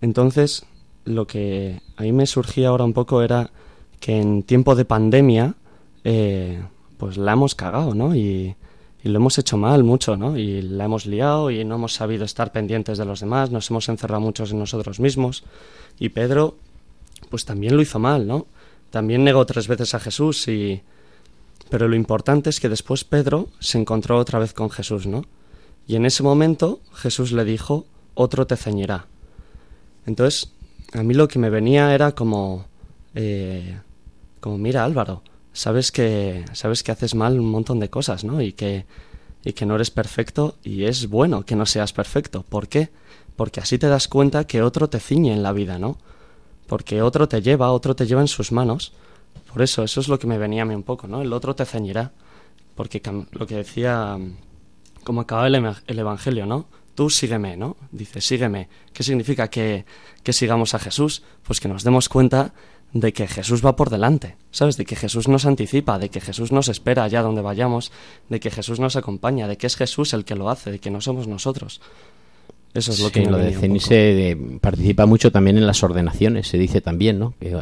Entonces, 0.00 0.66
lo 1.04 1.26
que 1.26 1.80
a 1.96 2.02
mí 2.02 2.12
me 2.12 2.26
surgía 2.26 2.68
ahora 2.68 2.84
un 2.84 2.92
poco 2.92 3.22
era 3.22 3.50
que 4.00 4.20
en 4.20 4.42
tiempo 4.42 4.74
de 4.74 4.84
pandemia, 4.84 5.54
eh, 6.04 6.62
pues 6.98 7.16
la 7.16 7.32
hemos 7.32 7.54
cagado, 7.54 7.94
¿no? 7.94 8.14
Y, 8.14 8.56
y 9.02 9.08
lo 9.08 9.18
hemos 9.18 9.38
hecho 9.38 9.56
mal 9.56 9.84
mucho, 9.84 10.16
¿no? 10.16 10.36
Y 10.36 10.62
la 10.62 10.84
hemos 10.84 11.06
liado 11.06 11.50
y 11.50 11.64
no 11.64 11.76
hemos 11.76 11.94
sabido 11.94 12.24
estar 12.24 12.52
pendientes 12.52 12.98
de 12.98 13.04
los 13.04 13.20
demás, 13.20 13.50
nos 13.50 13.70
hemos 13.70 13.88
encerrado 13.88 14.20
muchos 14.20 14.50
en 14.50 14.58
nosotros 14.58 15.00
mismos. 15.00 15.44
Y 15.98 16.08
Pedro, 16.08 16.56
pues 17.30 17.44
también 17.44 17.76
lo 17.76 17.82
hizo 17.82 17.98
mal, 17.98 18.26
¿no? 18.26 18.46
También 18.90 19.24
negó 19.24 19.46
tres 19.46 19.68
veces 19.68 19.94
a 19.94 20.00
Jesús 20.00 20.48
y... 20.48 20.82
Pero 21.70 21.88
lo 21.88 21.96
importante 21.96 22.50
es 22.50 22.60
que 22.60 22.68
después 22.68 23.04
Pedro 23.04 23.48
se 23.58 23.78
encontró 23.78 24.18
otra 24.18 24.38
vez 24.38 24.52
con 24.52 24.70
Jesús, 24.70 25.06
¿no? 25.06 25.24
Y 25.86 25.96
en 25.96 26.06
ese 26.06 26.22
momento 26.22 26.80
Jesús 26.92 27.32
le 27.32 27.44
dijo, 27.44 27.86
otro 28.14 28.46
te 28.46 28.56
ceñirá. 28.56 29.06
Entonces, 30.06 30.52
a 30.92 31.02
mí 31.02 31.14
lo 31.14 31.28
que 31.28 31.38
me 31.38 31.50
venía 31.50 31.94
era 31.94 32.12
como... 32.12 32.66
Eh, 33.14 33.78
como, 34.40 34.58
mira 34.58 34.84
Álvaro, 34.84 35.22
sabes 35.52 35.90
que 35.90 36.44
sabes 36.52 36.82
que 36.82 36.92
haces 36.92 37.14
mal 37.14 37.40
un 37.40 37.50
montón 37.50 37.80
de 37.80 37.90
cosas, 37.90 38.24
¿no? 38.24 38.40
Y 38.40 38.52
que 38.52 38.84
y 39.46 39.52
que 39.52 39.64
no 39.64 39.76
eres 39.76 39.90
perfecto 39.90 40.56
y 40.64 40.84
es 40.84 41.08
bueno 41.08 41.44
que 41.44 41.54
no 41.56 41.66
seas 41.66 41.92
perfecto. 41.92 42.44
¿Por 42.48 42.68
qué? 42.68 42.90
Porque 43.36 43.60
así 43.60 43.78
te 43.78 43.86
das 43.86 44.08
cuenta 44.08 44.44
que 44.44 44.60
otro 44.60 44.88
te 44.88 44.98
ciñe 44.98 45.32
en 45.32 45.42
la 45.42 45.52
vida, 45.52 45.78
¿no? 45.78 45.98
Porque 46.66 47.00
otro 47.00 47.28
te 47.28 47.40
lleva, 47.42 47.70
otro 47.70 47.94
te 47.94 48.06
lleva 48.06 48.20
en 48.20 48.28
sus 48.28 48.50
manos. 48.50 48.92
Por 49.52 49.62
eso, 49.62 49.84
eso 49.84 50.00
es 50.00 50.08
lo 50.08 50.18
que 50.18 50.26
me 50.26 50.36
venía 50.36 50.62
a 50.62 50.64
mí 50.64 50.74
un 50.74 50.82
poco, 50.82 51.06
¿no? 51.06 51.22
El 51.22 51.32
otro 51.32 51.54
te 51.54 51.64
ceñirá. 51.64 52.10
Porque 52.74 53.00
lo 53.30 53.46
que 53.46 53.54
decía, 53.54 54.18
como 55.04 55.20
acaba 55.20 55.46
el, 55.46 55.54
el 55.54 55.98
Evangelio, 55.98 56.44
¿no? 56.44 56.66
Tú 56.96 57.10
sígueme, 57.10 57.58
¿no? 57.58 57.76
Dice, 57.92 58.22
sígueme. 58.22 58.68
¿Qué 58.94 59.02
significa 59.02 59.48
que, 59.48 59.84
que 60.22 60.32
sigamos 60.32 60.74
a 60.74 60.78
Jesús? 60.78 61.22
Pues 61.42 61.60
que 61.60 61.68
nos 61.68 61.84
demos 61.84 62.08
cuenta 62.08 62.54
de 62.94 63.12
que 63.12 63.28
Jesús 63.28 63.64
va 63.64 63.76
por 63.76 63.90
delante, 63.90 64.36
¿sabes? 64.50 64.78
De 64.78 64.86
que 64.86 64.96
Jesús 64.96 65.28
nos 65.28 65.44
anticipa, 65.44 65.98
de 65.98 66.08
que 66.08 66.22
Jesús 66.22 66.52
nos 66.52 66.68
espera 66.68 67.04
allá 67.04 67.20
donde 67.20 67.42
vayamos, 67.42 67.92
de 68.30 68.40
que 68.40 68.50
Jesús 68.50 68.80
nos 68.80 68.96
acompaña, 68.96 69.46
de 69.46 69.58
que 69.58 69.66
es 69.66 69.76
Jesús 69.76 70.14
el 70.14 70.24
que 70.24 70.36
lo 70.36 70.48
hace, 70.48 70.70
de 70.70 70.78
que 70.78 70.90
no 70.90 71.02
somos 71.02 71.28
nosotros. 71.28 71.82
Eso 72.76 72.92
es 72.92 73.00
lo 73.00 73.10
que 73.10 73.24
lo 73.24 73.38
de 73.38 73.52
cenirse 73.52 74.36
participa 74.60 75.06
mucho 75.06 75.32
también 75.32 75.56
en 75.56 75.66
las 75.66 75.82
ordenaciones, 75.82 76.46
se 76.46 76.58
dice 76.58 76.80
también, 76.82 77.18
¿no? 77.18 77.34
Que 77.40 77.56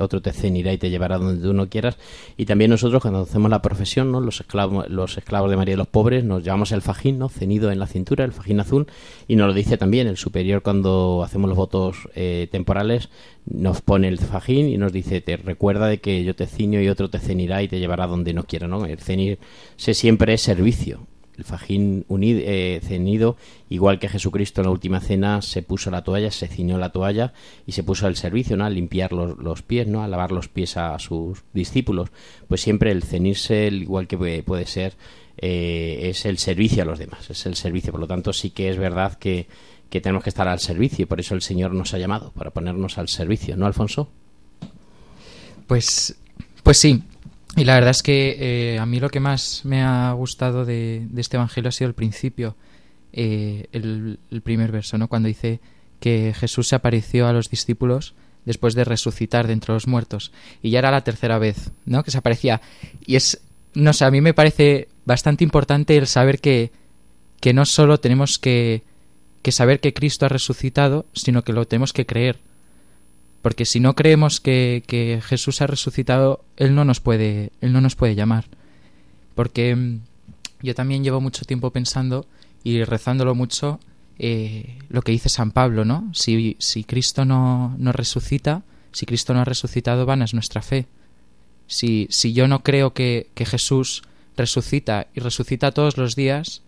otro 0.00 0.20
te 0.20 0.32
cenirá 0.32 0.72
y 0.72 0.78
te 0.78 0.90
llevará 0.90 1.18
donde 1.18 1.40
tú 1.40 1.52
no 1.52 1.68
quieras. 1.68 1.96
Y 2.36 2.46
también 2.46 2.70
nosotros 2.70 3.00
cuando 3.00 3.20
hacemos 3.20 3.50
la 3.50 3.62
profesión, 3.62 4.10
¿no? 4.10 4.20
Los 4.20 4.40
esclavos, 4.40 4.88
los 4.88 5.16
esclavos 5.16 5.50
de 5.50 5.56
María 5.56 5.74
de 5.74 5.78
los 5.78 5.86
Pobres 5.86 6.24
nos 6.24 6.42
llevamos 6.42 6.72
el 6.72 6.82
fajín, 6.82 7.18
¿no? 7.18 7.28
Cenido 7.28 7.70
en 7.70 7.78
la 7.78 7.86
cintura, 7.86 8.24
el 8.24 8.32
fajín 8.32 8.60
azul, 8.60 8.86
y 9.28 9.36
nos 9.36 9.46
lo 9.46 9.54
dice 9.54 9.76
también 9.76 10.08
el 10.08 10.16
superior 10.16 10.62
cuando 10.62 11.22
hacemos 11.24 11.48
los 11.48 11.56
votos 11.56 12.08
eh, 12.14 12.48
temporales, 12.50 13.08
nos 13.44 13.80
pone 13.80 14.08
el 14.08 14.18
fajín 14.18 14.68
y 14.68 14.76
nos 14.78 14.92
dice, 14.92 15.20
te 15.20 15.36
recuerda 15.36 15.86
de 15.86 15.98
que 15.98 16.24
yo 16.24 16.34
te 16.34 16.46
ciño 16.46 16.80
y 16.80 16.88
otro 16.88 17.08
te 17.08 17.20
cenirá 17.20 17.62
y 17.62 17.68
te 17.68 17.78
llevará 17.78 18.06
donde 18.08 18.34
no 18.34 18.44
quiera, 18.44 18.66
¿no? 18.66 18.84
El 18.84 18.98
cenirse 18.98 19.94
siempre 19.94 20.34
es 20.34 20.42
servicio 20.42 21.06
el 21.36 21.44
fajín 21.44 22.04
unido, 22.08 22.40
eh, 22.44 22.80
ceñido, 22.82 23.36
igual 23.68 23.98
que 23.98 24.08
Jesucristo 24.08 24.60
en 24.60 24.66
la 24.66 24.70
última 24.70 25.00
cena 25.00 25.42
se 25.42 25.62
puso 25.62 25.90
la 25.90 26.02
toalla, 26.02 26.30
se 26.30 26.48
ciñó 26.48 26.78
la 26.78 26.90
toalla 26.90 27.32
y 27.66 27.72
se 27.72 27.82
puso 27.82 28.06
al 28.06 28.16
servicio, 28.16 28.56
¿no? 28.56 28.64
A 28.64 28.70
limpiar 28.70 29.12
los, 29.12 29.62
pies, 29.62 29.86
¿no? 29.86 30.02
A 30.02 30.08
lavar 30.08 30.32
los 30.32 30.48
pies 30.48 30.76
a 30.76 30.98
sus 30.98 31.42
discípulos. 31.52 32.10
Pues 32.48 32.60
siempre 32.60 32.90
el 32.90 33.02
cenirse, 33.02 33.68
igual 33.68 34.06
que 34.06 34.42
puede, 34.42 34.66
ser, 34.66 34.94
eh, 35.38 36.00
es 36.04 36.24
el 36.24 36.38
servicio 36.38 36.82
a 36.82 36.86
los 36.86 36.98
demás, 36.98 37.28
es 37.30 37.44
el 37.46 37.56
servicio. 37.56 37.92
Por 37.92 38.00
lo 38.00 38.06
tanto, 38.06 38.32
sí 38.32 38.50
que 38.50 38.70
es 38.70 38.78
verdad 38.78 39.18
que, 39.18 39.46
que 39.90 40.00
tenemos 40.00 40.24
que 40.24 40.30
estar 40.30 40.48
al 40.48 40.60
servicio, 40.60 41.06
por 41.06 41.20
eso 41.20 41.34
el 41.34 41.42
Señor 41.42 41.72
nos 41.72 41.94
ha 41.94 41.98
llamado, 41.98 42.32
para 42.32 42.50
ponernos 42.50 42.98
al 42.98 43.08
servicio, 43.08 43.56
¿no, 43.56 43.66
Alfonso? 43.66 44.08
Pues, 45.66 46.16
pues 46.62 46.78
sí, 46.78 47.02
y 47.56 47.64
la 47.64 47.74
verdad 47.74 47.90
es 47.90 48.02
que 48.02 48.36
eh, 48.74 48.78
a 48.78 48.86
mí 48.86 49.00
lo 49.00 49.08
que 49.08 49.18
más 49.20 49.62
me 49.64 49.82
ha 49.82 50.12
gustado 50.12 50.64
de, 50.64 51.06
este 51.16 51.36
Evangelio 51.38 51.68
ha 51.68 51.72
sido 51.72 51.88
el 51.88 51.94
principio, 51.94 52.54
eh, 53.12 53.66
el, 53.72 54.18
primer 54.44 54.70
verso, 54.70 54.98
¿no? 54.98 55.08
Cuando 55.08 55.28
dice 55.28 55.60
que 55.98 56.34
Jesús 56.38 56.68
se 56.68 56.76
apareció 56.76 57.26
a 57.26 57.32
los 57.32 57.48
discípulos 57.48 58.14
después 58.44 58.74
de 58.74 58.84
resucitar 58.84 59.46
de 59.46 59.54
entre 59.54 59.72
los 59.72 59.86
muertos. 59.86 60.32
Y 60.62 60.70
ya 60.70 60.80
era 60.80 60.90
la 60.90 61.02
tercera 61.02 61.38
vez, 61.38 61.70
¿no? 61.86 62.04
Que 62.04 62.10
se 62.10 62.18
aparecía. 62.18 62.60
Y 63.06 63.16
es, 63.16 63.40
no 63.74 63.94
sé, 63.94 64.04
a 64.04 64.10
mí 64.10 64.20
me 64.20 64.34
parece 64.34 64.88
bastante 65.06 65.42
importante 65.42 65.96
el 65.96 66.06
saber 66.06 66.40
que, 66.40 66.70
que 67.40 67.54
no 67.54 67.64
solo 67.64 67.98
tenemos 67.98 68.38
que, 68.38 68.82
que 69.42 69.52
saber 69.52 69.80
que 69.80 69.94
Cristo 69.94 70.26
ha 70.26 70.28
resucitado, 70.28 71.06
sino 71.14 71.42
que 71.42 71.52
lo 71.52 71.66
tenemos 71.66 71.92
que 71.92 72.04
creer. 72.04 72.38
Porque 73.46 73.64
si 73.64 73.78
no 73.78 73.94
creemos 73.94 74.40
que, 74.40 75.22
Jesús 75.24 75.62
ha 75.62 75.68
resucitado, 75.68 76.44
Él 76.56 76.74
no 76.74 76.84
nos 76.84 76.98
puede, 76.98 77.52
Él 77.60 77.72
no 77.72 77.80
nos 77.80 77.94
puede 77.94 78.16
llamar. 78.16 78.46
Porque 79.36 79.76
mm, 79.76 80.00
yo 80.62 80.74
también 80.74 81.04
llevo 81.04 81.20
mucho 81.20 81.44
tiempo 81.44 81.70
pensando 81.70 82.26
y 82.64 82.82
rezándolo 82.82 83.36
mucho 83.36 83.78
eh, 84.18 84.80
lo 84.88 85.02
que 85.02 85.12
dice 85.12 85.28
San 85.28 85.52
Pablo, 85.52 85.84
¿no? 85.84 86.10
Si, 86.12 86.56
si 86.58 86.82
Cristo 86.82 87.24
no, 87.24 87.76
no 87.78 87.92
resucita, 87.92 88.64
si 88.90 89.06
Cristo 89.06 89.32
no 89.32 89.42
ha 89.42 89.44
resucitado, 89.44 90.06
vana 90.06 90.24
es 90.24 90.34
nuestra 90.34 90.60
fe. 90.60 90.88
Si, 91.68 92.08
si 92.10 92.32
yo 92.32 92.48
no 92.48 92.64
creo 92.64 92.94
que, 92.94 93.28
que 93.34 93.46
Jesús 93.46 94.02
resucita 94.36 95.06
y 95.14 95.20
resucita 95.20 95.70
todos 95.70 95.98
los 95.98 96.16
días 96.16 96.62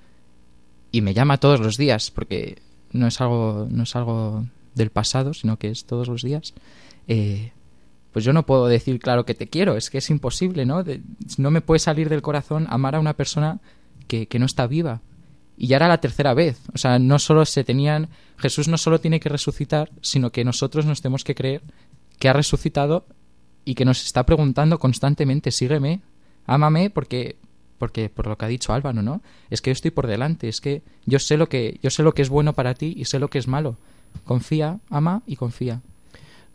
y 0.92 1.00
me 1.00 1.12
llama 1.12 1.38
todos 1.38 1.58
los 1.58 1.76
días, 1.76 2.12
porque 2.12 2.62
no 2.92 3.08
es 3.08 3.20
algo, 3.20 3.66
no 3.68 3.82
es 3.82 3.97
algo 3.97 4.47
del 4.78 4.90
pasado, 4.90 5.35
sino 5.35 5.58
que 5.58 5.68
es 5.68 5.85
todos 5.85 6.08
los 6.08 6.23
días, 6.23 6.54
eh, 7.06 7.52
pues 8.12 8.25
yo 8.25 8.32
no 8.32 8.47
puedo 8.47 8.66
decir, 8.66 8.99
claro 8.99 9.26
que 9.26 9.35
te 9.35 9.49
quiero, 9.49 9.76
es 9.76 9.90
que 9.90 9.99
es 9.99 10.08
imposible, 10.08 10.64
¿no? 10.64 10.82
no 11.37 11.50
me 11.50 11.61
puede 11.61 11.78
salir 11.78 12.08
del 12.08 12.23
corazón 12.23 12.66
amar 12.70 12.94
a 12.94 13.00
una 13.00 13.14
persona 13.14 13.61
que, 14.06 14.26
que 14.26 14.38
no 14.38 14.47
está 14.47 14.66
viva. 14.66 15.02
Y 15.56 15.66
ya 15.66 15.76
era 15.76 15.88
la 15.88 16.00
tercera 16.00 16.35
vez. 16.35 16.61
O 16.73 16.78
sea, 16.78 17.00
no 17.00 17.18
solo 17.18 17.44
se 17.44 17.64
tenían. 17.64 18.08
Jesús 18.37 18.68
no 18.68 18.78
solo 18.78 19.00
tiene 19.00 19.18
que 19.18 19.28
resucitar, 19.28 19.90
sino 20.02 20.30
que 20.30 20.44
nosotros 20.44 20.87
nos 20.87 21.02
tenemos 21.02 21.25
que 21.25 21.35
creer 21.35 21.62
que 22.20 22.28
ha 22.28 22.32
resucitado 22.32 23.06
y 23.64 23.75
que 23.75 23.85
nos 23.85 24.04
está 24.04 24.25
preguntando 24.25 24.78
constantemente: 24.78 25.50
sígueme, 25.50 26.00
ámame, 26.47 26.90
porque 26.90 27.37
porque 27.78 28.08
por 28.08 28.26
lo 28.26 28.37
que 28.37 28.44
ha 28.44 28.49
dicho 28.49 28.73
Álvaro, 28.73 29.02
¿no? 29.02 29.20
Es 29.50 29.61
que 29.61 29.70
yo 29.70 29.73
estoy 29.73 29.90
por 29.90 30.06
delante, 30.06 30.49
es 30.49 30.61
que 30.61 30.82
yo 31.06 31.18
sé 31.18 31.37
lo 31.37 31.49
que 31.49 31.78
yo 31.82 31.90
sé 31.90 32.02
lo 32.02 32.12
que 32.12 32.23
es 32.23 32.28
bueno 32.28 32.52
para 32.52 32.75
ti 32.75 32.94
y 32.97 33.04
sé 33.06 33.18
lo 33.18 33.28
que 33.28 33.38
es 33.38 33.49
malo. 33.49 33.78
Confía, 34.25 34.79
ama 34.91 35.23
y 35.27 35.37
confía. 35.37 35.81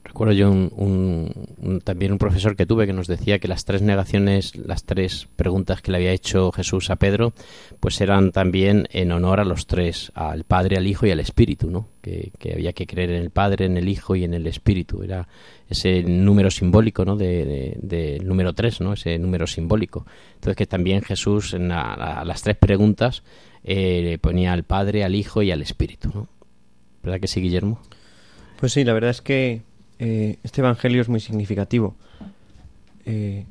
Recuerdo 0.03 0.33
yo 0.33 0.51
un, 0.51 1.81
también 1.85 2.11
un 2.11 2.17
profesor 2.17 2.57
que 2.57 2.65
tuve 2.65 2.85
que 2.85 2.91
nos 2.91 3.07
decía 3.07 3.39
que 3.39 3.47
las 3.47 3.63
tres 3.63 3.81
negaciones, 3.81 4.53
las 4.57 4.83
tres 4.83 5.29
preguntas 5.37 5.81
que 5.81 5.91
le 5.91 5.97
había 5.97 6.11
hecho 6.11 6.51
Jesús 6.51 6.89
a 6.89 6.97
Pedro, 6.97 7.33
pues 7.79 8.01
eran 8.01 8.33
también 8.33 8.87
en 8.91 9.13
honor 9.13 9.39
a 9.39 9.45
los 9.45 9.65
tres, 9.65 10.11
al 10.13 10.43
Padre, 10.43 10.75
al 10.75 10.87
Hijo 10.87 11.05
y 11.05 11.11
al 11.11 11.21
Espíritu, 11.21 11.71
¿no? 11.71 11.87
Que, 12.01 12.33
había 12.53 12.73
que 12.73 12.85
creer 12.85 13.11
en 13.11 13.21
el 13.21 13.29
Padre, 13.29 13.65
en 13.65 13.77
el 13.77 13.87
Hijo 13.87 14.17
y 14.17 14.25
en 14.25 14.33
el 14.33 14.45
Espíritu. 14.45 15.03
Era 15.03 15.29
ese 15.69 16.03
número 16.03 16.51
simbólico, 16.51 17.05
¿no? 17.05 17.15
De, 17.15 18.19
número 18.23 18.51
tres, 18.53 18.81
¿no? 18.81 18.93
Ese 18.93 19.17
número 19.17 19.47
simbólico. 19.47 20.05
Entonces 20.35 20.57
que 20.57 20.67
también 20.67 21.01
Jesús 21.01 21.53
en 21.53 21.69
las 21.69 22.41
tres 22.41 22.57
preguntas 22.57 23.23
eh, 23.63 24.17
ponía 24.19 24.51
al 24.51 24.63
Padre, 24.63 25.05
al 25.05 25.15
Hijo 25.15 25.41
y 25.41 25.51
al 25.51 25.61
Espíritu, 25.61 26.11
¿no? 26.13 26.27
¿Verdad 27.03 27.19
que 27.19 27.27
sí, 27.27 27.41
Guillermo? 27.41 27.79
Pues 28.59 28.71
sí, 28.71 28.83
la 28.83 28.93
verdad 28.93 29.11
es 29.11 29.21
que 29.21 29.61
eh, 29.99 30.37
este 30.43 30.61
Evangelio 30.61 31.01
es 31.01 31.09
muy 31.09 31.19
significativo. 31.19 31.95
Eh, 33.05 33.45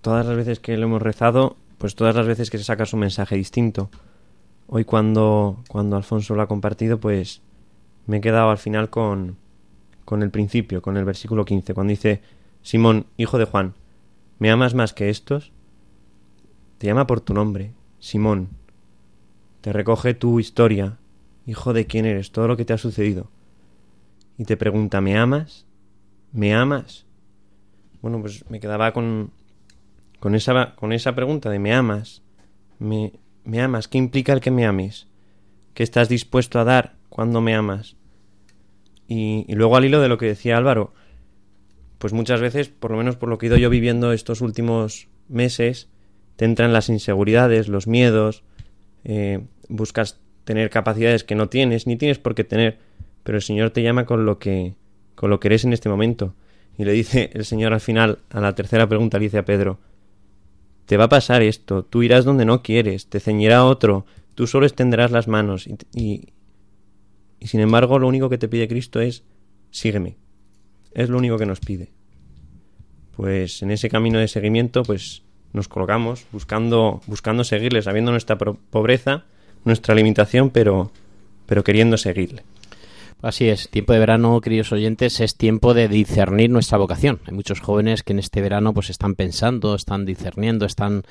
todas 0.00 0.24
las 0.26 0.36
veces 0.36 0.58
que 0.58 0.76
lo 0.76 0.86
hemos 0.86 1.02
rezado, 1.02 1.56
pues 1.76 1.94
todas 1.94 2.16
las 2.16 2.26
veces 2.26 2.50
que 2.50 2.58
se 2.58 2.64
saca 2.64 2.86
su 2.86 2.96
mensaje 2.96 3.36
distinto. 3.36 3.90
Hoy 4.66 4.84
cuando, 4.84 5.62
cuando 5.68 5.96
Alfonso 5.96 6.34
lo 6.34 6.42
ha 6.42 6.48
compartido, 6.48 6.98
pues 6.98 7.42
me 8.06 8.18
he 8.18 8.20
quedado 8.20 8.50
al 8.50 8.58
final 8.58 8.90
con, 8.90 9.36
con 10.04 10.22
el 10.22 10.30
principio, 10.30 10.80
con 10.80 10.96
el 10.96 11.04
versículo 11.04 11.44
15, 11.44 11.74
cuando 11.74 11.90
dice, 11.90 12.22
Simón, 12.62 13.06
hijo 13.18 13.38
de 13.38 13.44
Juan, 13.44 13.74
¿me 14.38 14.50
amas 14.50 14.74
más 14.74 14.94
que 14.94 15.10
estos? 15.10 15.52
Te 16.78 16.86
llama 16.86 17.06
por 17.06 17.20
tu 17.20 17.34
nombre, 17.34 17.72
Simón. 17.98 18.48
Te 19.60 19.72
recoge 19.72 20.14
tu 20.14 20.40
historia, 20.40 20.96
hijo 21.48 21.72
de 21.72 21.86
quién 21.86 22.04
eres, 22.04 22.30
todo 22.30 22.46
lo 22.46 22.58
que 22.58 22.66
te 22.66 22.74
ha 22.74 22.78
sucedido. 22.78 23.30
Y 24.36 24.44
te 24.44 24.58
pregunta, 24.58 25.00
¿me 25.00 25.16
amas? 25.16 25.64
¿Me 26.30 26.54
amas? 26.54 27.06
Bueno, 28.02 28.20
pues 28.20 28.48
me 28.50 28.60
quedaba 28.60 28.92
con, 28.92 29.32
con, 30.20 30.34
esa, 30.34 30.74
con 30.76 30.92
esa 30.92 31.14
pregunta 31.14 31.48
de 31.48 31.58
¿me 31.58 31.72
amas? 31.72 32.22
¿Me, 32.78 33.14
¿Me 33.44 33.62
amas? 33.62 33.88
¿Qué 33.88 33.96
implica 33.96 34.34
el 34.34 34.40
que 34.40 34.50
me 34.50 34.66
ames? 34.66 35.08
¿Qué 35.72 35.82
estás 35.82 36.10
dispuesto 36.10 36.60
a 36.60 36.64
dar 36.64 36.96
cuando 37.08 37.40
me 37.40 37.54
amas? 37.54 37.96
Y, 39.06 39.46
luego 39.54 39.76
al 39.76 39.86
hilo 39.86 40.02
de 40.02 40.08
lo 40.08 40.18
que 40.18 40.26
decía 40.26 40.58
Álvaro, 40.58 40.92
pues 41.96 42.12
muchas 42.12 42.42
veces, 42.42 42.68
por 42.68 42.90
lo 42.90 42.98
menos 42.98 43.16
por 43.16 43.30
lo 43.30 43.38
que 43.38 43.46
he 43.46 43.48
ido 43.48 43.56
yo 43.56 43.70
viviendo 43.70 44.12
estos 44.12 44.42
últimos 44.42 45.08
meses, 45.28 45.88
te 46.36 46.44
entran 46.44 46.74
las 46.74 46.90
inseguridades, 46.90 47.68
los 47.68 47.86
miedos, 47.86 48.44
eh, 49.04 49.46
buscas 49.70 50.20
tener 50.48 50.70
capacidades 50.70 51.24
que 51.24 51.34
no 51.34 51.50
tienes, 51.50 51.86
ni 51.86 51.96
tienes 51.96 52.18
por 52.18 52.34
qué 52.34 52.42
tener, 52.42 52.78
pero 53.22 53.36
el 53.36 53.42
Señor 53.42 53.68
te 53.68 53.82
llama 53.82 54.06
con 54.06 54.24
lo 54.24 54.38
que 54.38 54.76
con 55.14 55.28
lo 55.28 55.40
que 55.40 55.48
eres 55.48 55.64
en 55.64 55.74
este 55.74 55.90
momento. 55.90 56.34
Y 56.78 56.86
le 56.86 56.92
dice 56.92 57.28
el 57.34 57.44
Señor 57.44 57.74
al 57.74 57.82
final, 57.82 58.20
a 58.30 58.40
la 58.40 58.54
tercera 58.54 58.88
pregunta, 58.88 59.18
le 59.18 59.24
dice 59.24 59.36
a 59.36 59.44
Pedro, 59.44 59.78
te 60.86 60.96
va 60.96 61.04
a 61.04 61.08
pasar 61.10 61.42
esto, 61.42 61.84
tú 61.84 62.02
irás 62.02 62.24
donde 62.24 62.46
no 62.46 62.62
quieres, 62.62 63.08
te 63.08 63.20
ceñirá 63.20 63.66
otro, 63.66 64.06
tú 64.34 64.46
solo 64.46 64.64
extenderás 64.64 65.10
las 65.10 65.28
manos 65.28 65.66
y, 65.66 65.76
y, 65.92 66.28
y 67.38 67.48
sin 67.48 67.60
embargo 67.60 67.98
lo 67.98 68.08
único 68.08 68.30
que 68.30 68.38
te 68.38 68.48
pide 68.48 68.68
Cristo 68.68 69.02
es 69.02 69.24
sígueme. 69.70 70.16
Es 70.94 71.10
lo 71.10 71.18
único 71.18 71.36
que 71.36 71.44
nos 71.44 71.60
pide. 71.60 71.90
Pues 73.14 73.60
en 73.62 73.70
ese 73.70 73.90
camino 73.90 74.18
de 74.18 74.28
seguimiento 74.28 74.82
pues 74.82 75.24
nos 75.52 75.68
colocamos 75.68 76.24
buscando 76.32 77.02
buscando 77.06 77.44
seguirle, 77.44 77.82
sabiendo 77.82 78.12
nuestra 78.12 78.38
pobreza, 78.38 79.26
nuestra 79.68 79.94
limitación, 79.94 80.50
pero 80.50 80.90
pero 81.48 81.64
queriendo 81.64 81.96
seguirle. 81.96 82.42
Así 83.22 83.48
es, 83.48 83.68
tiempo 83.70 83.92
de 83.92 83.98
verano, 83.98 84.40
queridos 84.40 84.70
oyentes, 84.70 85.18
es 85.18 85.34
tiempo 85.34 85.74
de 85.74 85.88
discernir 85.88 86.50
nuestra 86.50 86.78
vocación. 86.78 87.18
Hay 87.26 87.34
muchos 87.34 87.58
jóvenes 87.58 88.04
que 88.04 88.12
en 88.12 88.20
este 88.20 88.40
verano 88.42 88.74
pues 88.74 88.90
están 88.90 89.16
pensando, 89.16 89.74
están 89.74 90.04
discerniendo, 90.04 90.66
están 90.66 91.02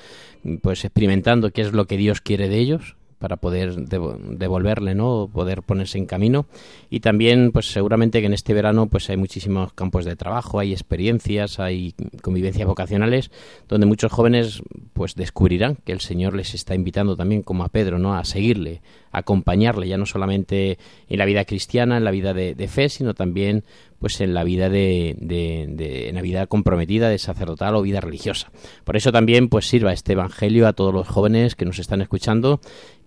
pues 0.61 0.85
experimentando 0.85 1.51
qué 1.51 1.63
es 1.63 1.73
lo 1.73 1.85
que 1.85 1.97
Dios 1.97 2.21
quiere 2.21 2.47
de 2.47 2.59
ellos 2.59 2.95
para 3.19 3.37
poder 3.37 3.75
devo- 3.75 4.17
devolverle, 4.17 4.95
¿no? 4.95 5.29
Poder 5.31 5.63
ponerse 5.63 5.97
en 5.97 6.05
camino. 6.05 6.45
Y 6.89 6.99
también, 6.99 7.51
pues 7.51 7.71
seguramente 7.71 8.19
que 8.19 8.27
en 8.27 8.33
este 8.33 8.53
verano 8.53 8.87
pues 8.87 9.09
hay 9.09 9.17
muchísimos 9.17 9.73
campos 9.73 10.05
de 10.05 10.15
trabajo, 10.15 10.59
hay 10.59 10.71
experiencias, 10.71 11.59
hay 11.59 11.95
convivencias 12.21 12.67
vocacionales, 12.67 13.31
donde 13.67 13.87
muchos 13.87 14.11
jóvenes 14.11 14.61
pues 14.93 15.15
descubrirán 15.15 15.77
que 15.83 15.91
el 15.93 16.01
Señor 16.01 16.35
les 16.35 16.53
está 16.53 16.75
invitando 16.75 17.15
también, 17.15 17.41
como 17.43 17.63
a 17.63 17.69
Pedro, 17.69 17.99
¿no? 17.99 18.15
A 18.15 18.23
seguirle, 18.23 18.81
acompañarle, 19.11 19.87
ya 19.87 19.97
no 19.97 20.05
solamente 20.05 20.77
en 21.09 21.17
la 21.17 21.25
vida 21.25 21.45
cristiana, 21.45 21.97
en 21.97 22.03
la 22.03 22.11
vida 22.11 22.33
de, 22.33 22.55
de 22.55 22.67
fe, 22.67 22.89
sino 22.89 23.13
también 23.13 23.63
pues 23.99 24.21
en 24.21 24.33
la 24.33 24.43
vida 24.43 24.69
de, 24.69 25.15
de- 25.19 25.65
de- 25.69 26.09
en 26.09 26.15
la 26.15 26.21
vida 26.21 26.45
comprometida 26.47 27.09
de 27.09 27.17
sacerdotal 27.17 27.75
o 27.75 27.81
vida 27.81 27.99
religiosa. 28.01 28.51
Por 28.83 28.95
eso 28.95 29.11
también 29.11 29.49
pues 29.49 29.67
sirva 29.67 29.93
este 29.93 30.13
evangelio 30.13 30.67
a 30.67 30.73
todos 30.73 30.93
los 30.93 31.07
jóvenes 31.07 31.55
que 31.55 31.65
nos 31.65 31.79
están 31.79 32.01
escuchando 32.01 32.61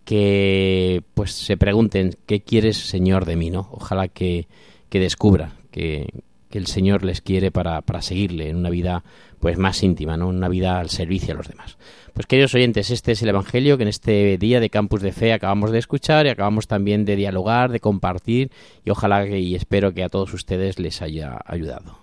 que 0.04 1.02
pues 1.14 1.32
se 1.32 1.56
pregunten 1.56 2.14
qué 2.26 2.40
quieres 2.42 2.76
Señor 2.78 3.24
de 3.24 3.36
mí, 3.36 3.50
¿no? 3.50 3.68
Ojalá 3.70 4.08
que, 4.08 4.48
que 4.88 4.98
descubra 4.98 5.52
que, 5.70 6.08
que 6.48 6.58
el 6.58 6.66
Señor 6.66 7.04
les 7.04 7.20
quiere 7.20 7.50
para, 7.50 7.80
para 7.82 8.02
seguirle 8.02 8.48
en 8.48 8.56
una 8.56 8.70
vida 8.70 9.04
pues 9.40 9.58
más 9.58 9.82
íntima, 9.82 10.16
¿no? 10.16 10.28
Una 10.28 10.48
vida 10.48 10.78
al 10.78 10.90
servicio 10.90 11.34
a 11.34 11.36
los 11.36 11.48
demás. 11.48 11.78
Pues 12.12 12.26
queridos 12.26 12.54
oyentes, 12.54 12.90
este 12.90 13.12
es 13.12 13.22
el 13.22 13.30
Evangelio 13.30 13.76
que 13.76 13.84
en 13.84 13.88
este 13.88 14.36
día 14.36 14.60
de 14.60 14.70
Campus 14.70 15.00
de 15.00 15.12
Fe 15.12 15.32
acabamos 15.32 15.70
de 15.70 15.78
escuchar 15.78 16.26
y 16.26 16.28
acabamos 16.28 16.66
también 16.66 17.04
de 17.04 17.16
dialogar, 17.16 17.70
de 17.70 17.80
compartir 17.80 18.50
y 18.84 18.90
ojalá 18.90 19.24
que, 19.24 19.38
y 19.38 19.54
espero 19.54 19.94
que 19.94 20.04
a 20.04 20.08
todos 20.08 20.34
ustedes 20.34 20.78
les 20.78 21.00
haya 21.02 21.38
ayudado. 21.46 21.98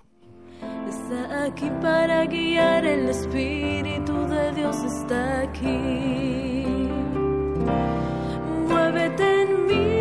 Está 0.90 1.44
aquí 1.44 1.70
para 1.82 2.26
guiar, 2.26 2.86
el 2.86 3.10
Espíritu 3.10 4.14
de 4.28 4.54
Dios 4.54 4.76
está 4.84 5.42
aquí. 5.42 6.64
Muévete 8.68 9.42
en 9.42 9.66
mí, 9.68 9.97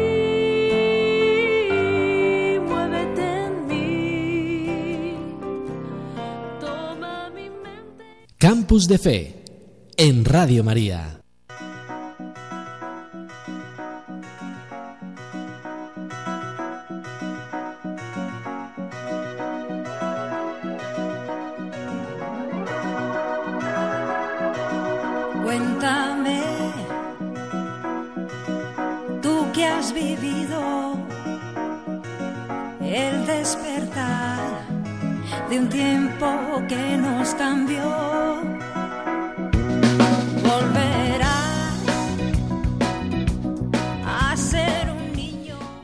Campus 8.49 8.87
de 8.87 8.99
Fe 8.99 9.43
en 9.97 10.25
Radio 10.25 10.63
María. 10.63 11.21
Cuéntame, 25.43 26.41
tú 29.21 29.45
que 29.53 29.65
has 29.65 29.93
vivido 29.93 30.97
el 32.81 33.27
despertar 33.27 34.36
de 35.51 35.59
un 35.59 35.69
tiempo 35.69 36.63
que 36.69 36.97
nos 36.97 37.35
cambió. 37.35 38.27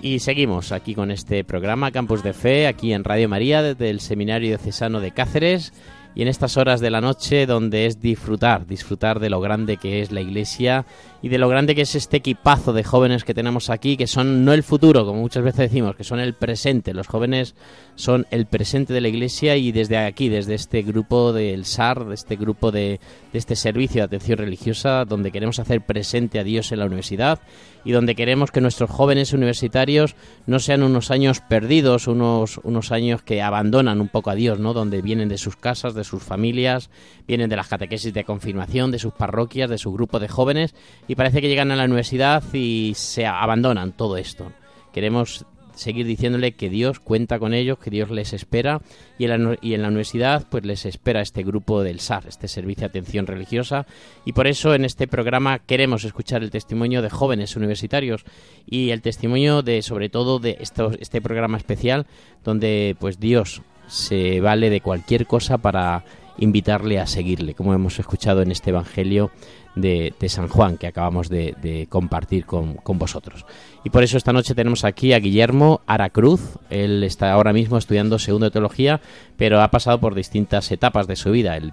Y 0.04 0.18
seguimos 0.18 0.72
aquí 0.72 0.96
con 0.96 1.12
este 1.12 1.44
programa 1.44 1.92
Campus 1.92 2.24
de 2.24 2.32
Fe, 2.32 2.66
aquí 2.66 2.92
en 2.92 3.04
Radio 3.04 3.28
María, 3.28 3.62
desde 3.62 3.88
el 3.88 4.00
Seminario 4.00 4.48
Diocesano 4.48 5.00
de 5.00 5.12
Cáceres. 5.12 5.72
Y 6.14 6.22
en 6.22 6.28
estas 6.28 6.56
horas 6.56 6.80
de 6.80 6.90
la 6.90 7.00
noche 7.00 7.46
donde 7.46 7.86
es 7.86 8.00
disfrutar, 8.00 8.66
disfrutar 8.66 9.18
de 9.18 9.30
lo 9.30 9.40
grande 9.40 9.78
que 9.78 10.02
es 10.02 10.12
la 10.12 10.20
iglesia 10.20 10.84
y 11.22 11.28
de 11.28 11.38
lo 11.38 11.48
grande 11.48 11.74
que 11.74 11.82
es 11.82 11.94
este 11.94 12.18
equipazo 12.18 12.72
de 12.72 12.84
jóvenes 12.84 13.24
que 13.24 13.32
tenemos 13.34 13.70
aquí, 13.70 13.96
que 13.96 14.06
son 14.06 14.44
no 14.44 14.52
el 14.52 14.62
futuro, 14.62 15.06
como 15.06 15.20
muchas 15.20 15.42
veces 15.42 15.70
decimos, 15.70 15.96
que 15.96 16.04
son 16.04 16.20
el 16.20 16.34
presente. 16.34 16.92
Los 16.92 17.06
jóvenes 17.06 17.54
son 17.94 18.26
el 18.30 18.46
presente 18.46 18.92
de 18.92 19.00
la 19.00 19.08
iglesia 19.08 19.56
y 19.56 19.72
desde 19.72 19.96
aquí, 19.96 20.28
desde 20.28 20.54
este 20.54 20.82
grupo 20.82 21.32
del 21.32 21.64
SAR, 21.64 22.04
de 22.04 22.14
este 22.14 22.36
grupo 22.36 22.70
de, 22.70 23.00
de 23.32 23.38
este 23.38 23.56
servicio 23.56 24.00
de 24.00 24.06
atención 24.06 24.38
religiosa, 24.38 25.04
donde 25.04 25.32
queremos 25.32 25.58
hacer 25.58 25.80
presente 25.80 26.38
a 26.38 26.44
Dios 26.44 26.72
en 26.72 26.80
la 26.80 26.86
universidad 26.86 27.40
y 27.84 27.92
donde 27.92 28.14
queremos 28.14 28.50
que 28.50 28.60
nuestros 28.60 28.90
jóvenes 28.90 29.32
universitarios 29.32 30.14
no 30.46 30.58
sean 30.58 30.82
unos 30.82 31.10
años 31.10 31.40
perdidos, 31.40 32.06
unos, 32.06 32.58
unos 32.64 32.92
años 32.92 33.22
que 33.22 33.42
abandonan 33.42 34.00
un 34.00 34.08
poco 34.08 34.30
a 34.30 34.34
Dios, 34.34 34.58
¿no? 34.58 34.72
Donde 34.72 35.02
vienen 35.02 35.28
de 35.28 35.38
sus 35.38 35.56
casas, 35.56 35.94
de 35.94 36.04
sus 36.04 36.22
familias, 36.22 36.90
vienen 37.26 37.50
de 37.50 37.56
las 37.56 37.68
catequesis 37.68 38.12
de 38.12 38.24
confirmación, 38.24 38.90
de 38.90 38.98
sus 38.98 39.12
parroquias, 39.12 39.70
de 39.70 39.78
su 39.78 39.92
grupo 39.92 40.20
de 40.20 40.28
jóvenes 40.28 40.74
y 41.08 41.14
parece 41.14 41.40
que 41.40 41.48
llegan 41.48 41.70
a 41.70 41.76
la 41.76 41.84
universidad 41.84 42.42
y 42.52 42.92
se 42.96 43.26
abandonan 43.26 43.92
todo 43.92 44.16
esto. 44.16 44.52
Queremos 44.92 45.46
seguir 45.82 46.06
diciéndole 46.06 46.52
que 46.52 46.70
Dios 46.70 47.00
cuenta 47.00 47.38
con 47.38 47.52
ellos, 47.54 47.78
que 47.78 47.90
Dios 47.90 48.10
les 48.10 48.32
espera 48.32 48.80
y 49.18 49.24
en 49.24 49.44
la, 49.44 49.58
y 49.60 49.74
en 49.74 49.82
la 49.82 49.88
universidad 49.88 50.46
pues 50.50 50.64
les 50.64 50.86
espera 50.86 51.20
este 51.20 51.42
grupo 51.42 51.82
del 51.82 52.00
SAR, 52.00 52.24
este 52.26 52.48
Servicio 52.48 52.82
de 52.82 52.86
Atención 52.86 53.26
Religiosa. 53.26 53.86
Y 54.24 54.32
por 54.32 54.46
eso 54.46 54.74
en 54.74 54.84
este 54.84 55.06
programa 55.06 55.58
queremos 55.58 56.04
escuchar 56.04 56.42
el 56.42 56.50
testimonio 56.50 57.02
de 57.02 57.10
jóvenes 57.10 57.56
universitarios 57.56 58.24
y 58.66 58.90
el 58.90 59.02
testimonio 59.02 59.62
de 59.62 59.82
sobre 59.82 60.08
todo 60.08 60.38
de 60.38 60.56
estos, 60.60 60.96
este 61.00 61.20
programa 61.20 61.58
especial 61.58 62.06
donde 62.44 62.96
pues 62.98 63.20
Dios 63.20 63.62
se 63.86 64.40
vale 64.40 64.70
de 64.70 64.80
cualquier 64.80 65.26
cosa 65.26 65.58
para 65.58 66.04
invitarle 66.38 66.98
a 66.98 67.06
seguirle, 67.06 67.54
como 67.54 67.74
hemos 67.74 67.98
escuchado 67.98 68.42
en 68.42 68.50
este 68.50 68.70
Evangelio 68.70 69.30
de, 69.74 70.12
de 70.18 70.28
San 70.28 70.48
Juan 70.48 70.76
que 70.76 70.86
acabamos 70.86 71.28
de, 71.28 71.54
de 71.62 71.86
compartir 71.88 72.44
con, 72.44 72.74
con, 72.74 72.98
vosotros. 72.98 73.44
Y 73.84 73.90
por 73.90 74.02
eso 74.02 74.16
esta 74.16 74.32
noche 74.32 74.54
tenemos 74.54 74.84
aquí 74.84 75.12
a 75.12 75.18
Guillermo 75.18 75.80
Aracruz. 75.86 76.58
Él 76.70 77.02
está 77.04 77.32
ahora 77.32 77.52
mismo 77.52 77.78
estudiando 77.78 78.18
segundo 78.18 78.46
de 78.46 78.50
teología, 78.50 79.00
pero 79.36 79.60
ha 79.60 79.70
pasado 79.70 79.98
por 79.98 80.14
distintas 80.14 80.70
etapas 80.70 81.06
de 81.06 81.16
su 81.16 81.30
vida. 81.30 81.56
El, 81.56 81.72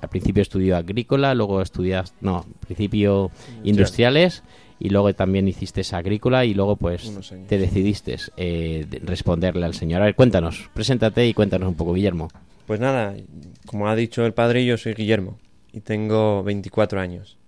al 0.00 0.08
principio 0.08 0.42
estudió 0.42 0.76
agrícola, 0.76 1.34
luego 1.34 1.60
estudias, 1.60 2.14
no, 2.20 2.38
al 2.38 2.66
principio 2.66 3.30
industriales 3.64 4.42
y 4.78 4.88
luego 4.88 5.14
también 5.14 5.46
hiciste 5.46 5.82
esa 5.82 5.98
agrícola 5.98 6.44
y 6.44 6.54
luego 6.54 6.74
pues 6.74 7.12
te 7.48 7.56
decidiste 7.56 8.16
eh, 8.36 8.84
responderle 9.04 9.64
al 9.64 9.74
Señor. 9.74 10.02
A 10.02 10.06
ver, 10.06 10.16
cuéntanos, 10.16 10.70
preséntate 10.74 11.26
y 11.26 11.34
cuéntanos 11.34 11.68
un 11.68 11.76
poco, 11.76 11.92
Guillermo. 11.94 12.28
Pues 12.66 12.80
nada, 12.80 13.14
como 13.66 13.88
ha 13.88 13.94
dicho 13.94 14.26
el 14.26 14.32
padre, 14.32 14.64
yo 14.64 14.76
soy 14.76 14.94
Guillermo 14.94 15.38
y 15.72 15.80
tengo 15.80 16.42
24 16.42 17.00
años. 17.00 17.38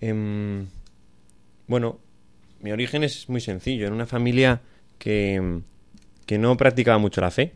Eh, 0.00 0.64
bueno, 1.66 2.00
mi 2.60 2.72
origen 2.72 3.04
es 3.04 3.28
muy 3.28 3.40
sencillo, 3.40 3.86
en 3.86 3.92
una 3.92 4.06
familia 4.06 4.60
que, 4.98 5.60
que 6.26 6.38
no 6.38 6.56
practicaba 6.56 6.98
mucho 6.98 7.20
la 7.20 7.30
fe, 7.30 7.54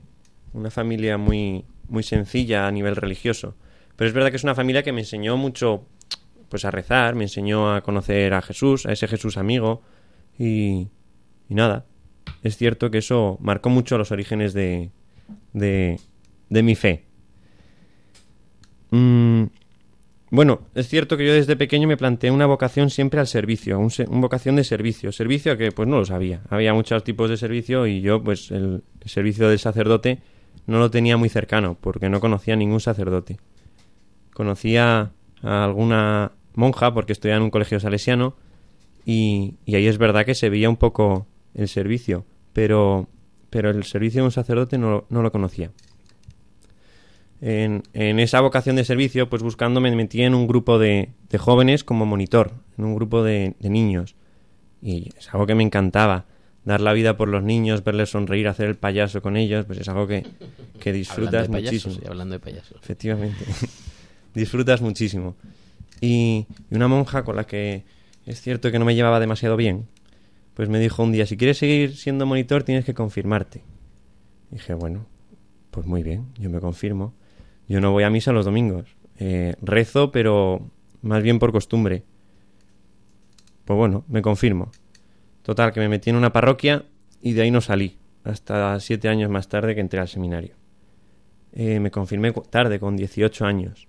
una 0.53 0.71
familia 0.71 1.19
muy, 1.19 1.65
muy 1.89 2.03
sencilla 2.03 2.67
a 2.67 2.71
nivel 2.71 2.97
religioso. 2.97 3.57
Pero 3.97 4.09
es 4.09 4.15
verdad 4.15 4.31
que 4.31 4.37
es 4.37 4.45
una 4.45 4.55
familia 4.55 4.83
que 4.83 4.93
me 4.93 5.01
enseñó 5.01 5.37
mucho 5.37 5.87
pues 6.49 6.65
a 6.65 6.71
rezar, 6.71 7.15
me 7.15 7.25
enseñó 7.25 7.75
a 7.75 7.83
conocer 7.83 8.35
a 8.35 8.43
Jesús, 8.43 8.87
a 8.87 8.93
ese 8.93 9.09
Jesús 9.09 9.37
amigo 9.37 9.83
y, 10.39 10.89
y 11.49 11.55
nada, 11.55 11.87
es 12.43 12.57
cierto 12.57 12.91
que 12.91 12.99
eso 12.99 13.39
marcó 13.41 13.71
mucho 13.71 13.99
los 13.99 14.13
orígenes 14.13 14.53
de, 14.53 14.91
de, 15.53 15.99
de 16.51 16.63
mi 16.63 16.75
fe. 16.75 17.07
Mm, 18.91 19.45
bueno, 20.31 20.63
es 20.75 20.89
cierto 20.89 21.17
que 21.17 21.27
yo 21.27 21.33
desde 21.33 21.57
pequeño 21.57 21.87
me 21.87 21.97
planteé 21.97 22.31
una 22.31 22.47
vocación 22.47 22.91
siempre 22.91 23.21
al 23.21 23.27
servicio, 23.27 23.79
un, 23.79 23.91
una 24.09 24.21
vocación 24.21 24.57
de 24.57 24.65
servicio. 24.65 25.13
Servicio 25.13 25.57
que 25.57 25.71
pues 25.71 25.89
no 25.89 25.99
lo 25.99 26.05
sabía. 26.05 26.43
Había 26.49 26.75
muchos 26.75 27.05
tipos 27.05 27.31
de 27.31 27.37
servicio 27.37 27.87
y 27.87 28.01
yo 28.01 28.23
pues 28.23 28.51
el, 28.51 28.83
el 29.01 29.09
servicio 29.09 29.49
del 29.49 29.59
sacerdote 29.59 30.21
no 30.67 30.79
lo 30.79 30.91
tenía 30.91 31.17
muy 31.17 31.29
cercano 31.29 31.77
porque 31.81 32.09
no 32.09 32.21
conocía 32.21 32.57
ningún 32.57 32.81
sacerdote. 32.81 33.39
Conocía 34.33 35.13
a 35.43 35.65
alguna 35.65 36.33
monja 36.55 36.93
porque 36.95 37.13
estudiaba 37.13 37.39
en 37.39 37.45
un 37.45 37.51
colegio 37.51 37.79
salesiano 37.79 38.35
y, 39.05 39.57
y 39.67 39.77
ahí 39.77 39.87
es 39.87 39.99
verdad 39.99 40.25
que 40.25 40.35
se 40.35 40.49
veía 40.49 40.71
un 40.71 40.77
poco 40.77 41.27
el 41.55 41.69
servicio, 41.69 42.25
pero, 42.53 43.09
pero 43.51 43.71
el 43.71 43.85
servicio 43.85 44.23
de 44.23 44.27
un 44.27 44.33
sacerdote 44.33 44.79
no, 44.79 45.05
no 45.09 45.23
lo 45.23 45.31
conocía. 45.31 45.71
En, 47.41 47.83
en 47.93 48.21
esa 48.21 48.41
vocación 48.41 48.77
de 48.77 48.85
servicio, 48.85 49.29
pues 49.29 49.43
buscando 49.43 49.81
me 49.81 49.95
metí 49.95 50.23
en 50.23 50.35
un 50.35 50.47
grupo 50.47 50.79
de, 50.79 51.11
de 51.29 51.39
jóvenes 51.39 51.85
como 51.85 52.07
monitor, 52.07 52.53
en 52.79 52.85
un 52.85 52.95
grupo 52.95 53.23
de, 53.23 53.55
de 53.59 53.71
niños. 53.71 54.17
Y 54.81 55.11
es 55.19 55.33
algo 55.33 55.47
que 55.47 55.55
me 55.55 55.63
encantaba. 55.63 56.27
Dar 56.65 56.81
la 56.81 56.95
vida 56.95 57.19
por 57.19 57.29
los 57.29 57.43
niños, 57.43 57.85
verles 57.85 58.11
sonreír, 58.11 58.49
hacer 58.49 58.67
el 58.69 58.77
payaso 58.77 59.21
con 59.21 59.37
ellos, 59.37 59.67
pues 59.67 59.79
es 59.81 59.89
algo 59.89 60.07
que, 60.07 60.27
que 60.81 60.93
disfrutas 60.95 61.45
hablando 61.45 61.59
de 61.59 61.69
payasos, 61.69 61.87
muchísimo. 61.87 62.05
y 62.05 62.09
hablando 62.09 62.33
de 62.33 62.41
payasos. 62.41 62.79
Efectivamente. 62.83 63.45
disfrutas 64.35 64.81
muchísimo. 64.81 65.37
Y, 66.01 66.47
y 66.71 66.75
una 66.75 66.89
monja 66.89 67.23
con 67.23 67.37
la 67.37 67.45
que 67.45 67.85
es 68.25 68.41
cierto 68.41 68.73
que 68.73 68.79
no 68.79 68.87
me 68.87 68.95
llevaba 68.95 69.21
demasiado 69.21 69.57
bien, 69.57 69.87
pues 70.55 70.69
me 70.69 70.79
dijo 70.79 71.03
un 71.03 71.13
día, 71.13 71.27
si 71.27 71.37
quieres 71.37 71.59
seguir 71.59 71.97
siendo 71.97 72.27
monitor 72.27 72.63
tienes 72.63 72.85
que 72.85 72.95
confirmarte. 72.95 73.63
dije, 74.51 74.73
bueno, 74.75 75.07
pues 75.71 75.87
muy 75.87 76.03
bien, 76.03 76.29
yo 76.39 76.49
me 76.49 76.61
confirmo. 76.61 77.15
Yo 77.69 77.81
no 77.81 77.93
voy 77.93 78.05
a 78.05 78.11
misa 78.11 78.33
los 78.33 78.45
domingos. 78.45 78.97
Eh, 79.19 79.55
rezo, 79.63 80.11
pero 80.11 80.71
más 81.03 81.23
bien 81.23 81.39
por 81.39 81.53
costumbre. 81.53 82.05
Pues 83.65 83.77
bueno, 83.77 84.05
me 84.09 84.23
confirmo. 84.23 84.71
Total, 85.43 85.73
que 85.73 85.81
me 85.81 85.89
metí 85.89 86.11
en 86.11 86.17
una 86.17 86.33
parroquia 86.33 86.85
y 87.21 87.33
de 87.33 87.43
ahí 87.43 87.51
no 87.51 87.61
salí. 87.61 87.99
Hasta 88.25 88.79
siete 88.81 89.09
años 89.09 89.31
más 89.31 89.49
tarde 89.49 89.75
que 89.75 89.81
entré 89.81 90.01
al 90.01 90.09
seminario. 90.09 90.57
Eh, 91.53 91.79
me 91.81 91.91
confirmé 91.91 92.33
tarde, 92.51 92.81
con 92.81 92.97
18 92.97 93.45
años. 93.45 93.89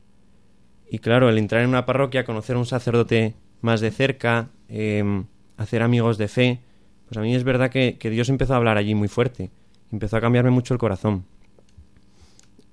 Y 0.90 1.00
claro, 1.00 1.30
el 1.30 1.38
entrar 1.38 1.64
en 1.64 1.70
una 1.70 1.86
parroquia, 1.86 2.26
conocer 2.26 2.56
a 2.56 2.60
un 2.60 2.66
sacerdote 2.66 3.36
más 3.62 3.82
de 3.82 3.92
cerca, 3.92 4.50
eh, 4.70 5.24
hacer 5.58 5.82
amigos 5.82 6.18
de 6.18 6.28
fe, 6.28 6.62
pues 7.08 7.18
a 7.18 7.22
mí 7.22 7.36
es 7.36 7.44
verdad 7.44 7.70
que, 7.70 7.98
que 7.98 8.10
Dios 8.10 8.30
empezó 8.30 8.54
a 8.54 8.58
hablar 8.58 8.78
allí 8.78 8.96
muy 8.96 9.08
fuerte. 9.08 9.52
Empezó 9.92 10.18
a 10.18 10.22
cambiarme 10.22 10.52
mucho 10.52 10.74
el 10.74 10.80
corazón. 10.80 11.26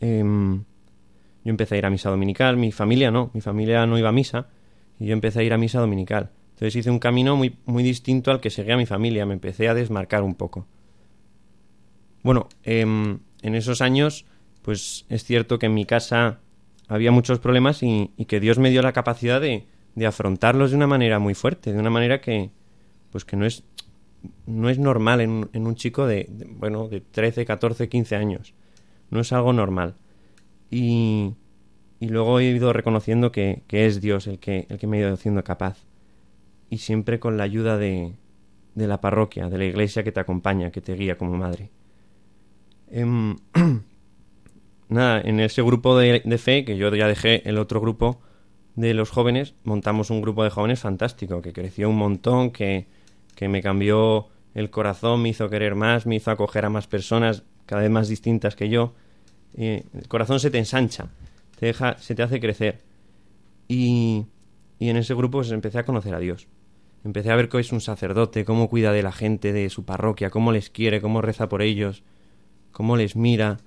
Em, 0.01 0.65
yo 1.45 1.51
empecé 1.51 1.75
a 1.77 1.79
ir 1.79 1.87
a 1.87 1.91
misa 1.91 2.11
dominical, 2.11 2.57
mi 2.57 2.73
familia 2.73 3.11
no, 3.11 3.31
mi 3.35 3.41
familia 3.41 3.87
no 3.87 3.99
iba 3.99 4.09
a 4.11 4.13
misa, 4.13 4.49
y 4.99 5.07
yo 5.07 5.13
empecé 5.13 5.41
a 5.41 5.43
ir 5.43 5.53
a 5.53 5.59
misa 5.59 5.81
dominical. 5.81 6.31
Entonces 6.55 6.77
hice 6.77 6.91
un 6.91 6.99
camino 6.99 7.37
muy, 7.37 7.57
muy 7.67 7.83
distinto 7.83 8.31
al 8.31 8.41
que 8.41 8.51
seguía 8.51 8.77
mi 8.77 8.87
familia, 8.87 9.27
me 9.27 9.35
empecé 9.35 9.69
a 9.69 9.75
desmarcar 9.75 10.23
un 10.23 10.35
poco. 10.35 10.67
Bueno, 12.23 12.49
em, 12.63 13.21
en 13.43 13.55
esos 13.55 13.81
años, 13.81 14.27
pues 14.63 15.07
es 15.09 15.25
cierto 15.25 15.59
que 15.59 15.67
en 15.67 15.75
mi 15.75 15.85
casa 15.85 16.41
había 16.89 17.11
muchos 17.11 17.41
problemas 17.41 17.83
y, 17.83 18.11
que 18.29 18.41
Dios 18.41 18.59
me 18.59 18.71
dio 18.71 18.83
la 18.83 18.93
capacidad 18.93 19.41
de, 19.41 19.67
de 19.95 20.07
afrontarlos 20.07 20.71
de 20.71 20.77
una 20.77 20.87
manera 20.87 21.19
muy 21.19 21.35
fuerte, 21.35 21.73
de 21.73 21.79
una 21.79 21.91
manera 21.91 22.21
que, 22.21 22.51
pues 23.11 23.25
que 23.25 23.37
no 23.37 23.47
es, 23.47 23.65
no 24.47 24.71
es 24.71 24.79
normal 24.79 25.21
en, 25.21 25.31
un- 25.31 25.51
en 25.53 25.67
un 25.67 25.77
chico 25.77 26.07
de, 26.07 26.29
de, 26.31 26.47
bueno, 26.47 26.89
de 26.89 27.01
13, 27.01 27.45
14, 27.47 27.89
15 27.89 28.17
años. 28.17 28.55
No 29.11 29.21
es 29.21 29.33
algo 29.33 29.53
normal. 29.53 29.97
Y, 30.73 31.35
y 32.01 32.09
luego 32.09 32.41
he 32.41 32.47
ido 32.47 32.73
reconociendo 32.73 33.31
que, 33.31 33.63
que 33.69 33.87
es 33.87 34.01
Dios 34.01 34.27
el 34.27 34.41
que, 34.41 34.67
el 34.71 34.79
que 34.79 34.87
me 34.87 34.97
ha 34.97 35.01
ido 35.01 35.13
haciendo 35.13 35.45
capaz. 35.45 35.85
Y 36.71 36.79
siempre 36.79 37.21
con 37.21 37.37
la 37.37 37.45
ayuda 37.45 37.77
de, 37.77 38.15
de 38.75 38.87
la 38.87 39.01
parroquia, 39.01 39.51
de 39.51 39.59
la 39.59 39.67
iglesia 39.67 40.03
que 40.03 40.13
te 40.13 40.21
acompaña, 40.21 40.71
que 40.71 40.81
te 40.81 40.95
guía 40.95 41.19
como 41.19 41.37
madre. 41.37 41.71
Em, 42.91 43.37
nada, 44.89 45.21
en 45.21 45.41
ese 45.41 45.63
grupo 45.63 45.97
de, 45.99 46.23
de 46.25 46.39
fe, 46.39 46.65
que 46.65 46.79
yo 46.79 46.93
ya 46.95 47.07
dejé 47.07 47.47
el 47.49 47.59
otro 47.59 47.81
grupo 47.81 48.21
de 48.75 48.95
los 48.95 49.11
jóvenes, 49.11 49.55
montamos 49.65 50.09
un 50.09 50.23
grupo 50.23 50.43
de 50.43 50.51
jóvenes 50.51 50.81
fantástico, 50.81 51.43
que 51.43 51.53
creció 51.53 51.91
un 51.91 51.97
montón, 51.97 52.51
que, 52.51 52.87
que 53.35 53.49
me 53.49 53.63
cambió 53.63 54.29
el 54.55 54.71
corazón, 54.71 55.21
me 55.21 55.29
hizo 55.29 55.51
querer 55.51 55.75
más, 55.75 56.07
me 56.07 56.17
hizo 56.17 56.31
acoger 56.31 56.65
a 56.65 56.71
más 56.71 56.87
personas, 56.87 57.45
cada 57.67 57.83
vez 57.83 57.91
más 57.91 58.09
distintas 58.09 58.57
que 58.57 58.71
yo. 58.71 58.95
El 59.55 60.09
corazón 60.09 60.41
se 60.41 60.51
te 60.51 60.59
ensancha, 60.59 61.09
te 61.59 61.67
deja, 61.67 61.99
se 61.99 62.15
te 62.15 62.23
hace 62.23 62.41
crecer. 62.41 62.81
Y, 63.69 64.27
y 64.79 64.88
en 64.88 64.97
ese 64.97 65.15
grupo 65.15 65.38
pues, 65.38 65.51
empecé 65.51 65.79
a 65.79 65.85
conocer 65.85 66.15
a 66.15 66.19
Dios. 66.19 66.49
Empecé 67.05 67.31
a 67.31 67.37
ver 67.37 67.49
que 67.49 67.59
es 67.59 67.73
un 67.73 67.81
sacerdote, 67.81 68.45
cómo 68.45 68.69
cuida 68.69 68.93
de 68.93 69.03
la 69.03 69.12
gente 69.12 69.53
de 69.53 69.71
su 69.71 69.85
parroquia, 69.85 70.31
cómo 70.31 70.53
les 70.53 70.71
quiere, 70.71 71.01
cómo 71.01 71.21
reza 71.21 71.49
por 71.49 71.62
ellos, 71.62 72.05
cómo 72.71 72.97
les 72.97 73.17
mira. 73.17 73.59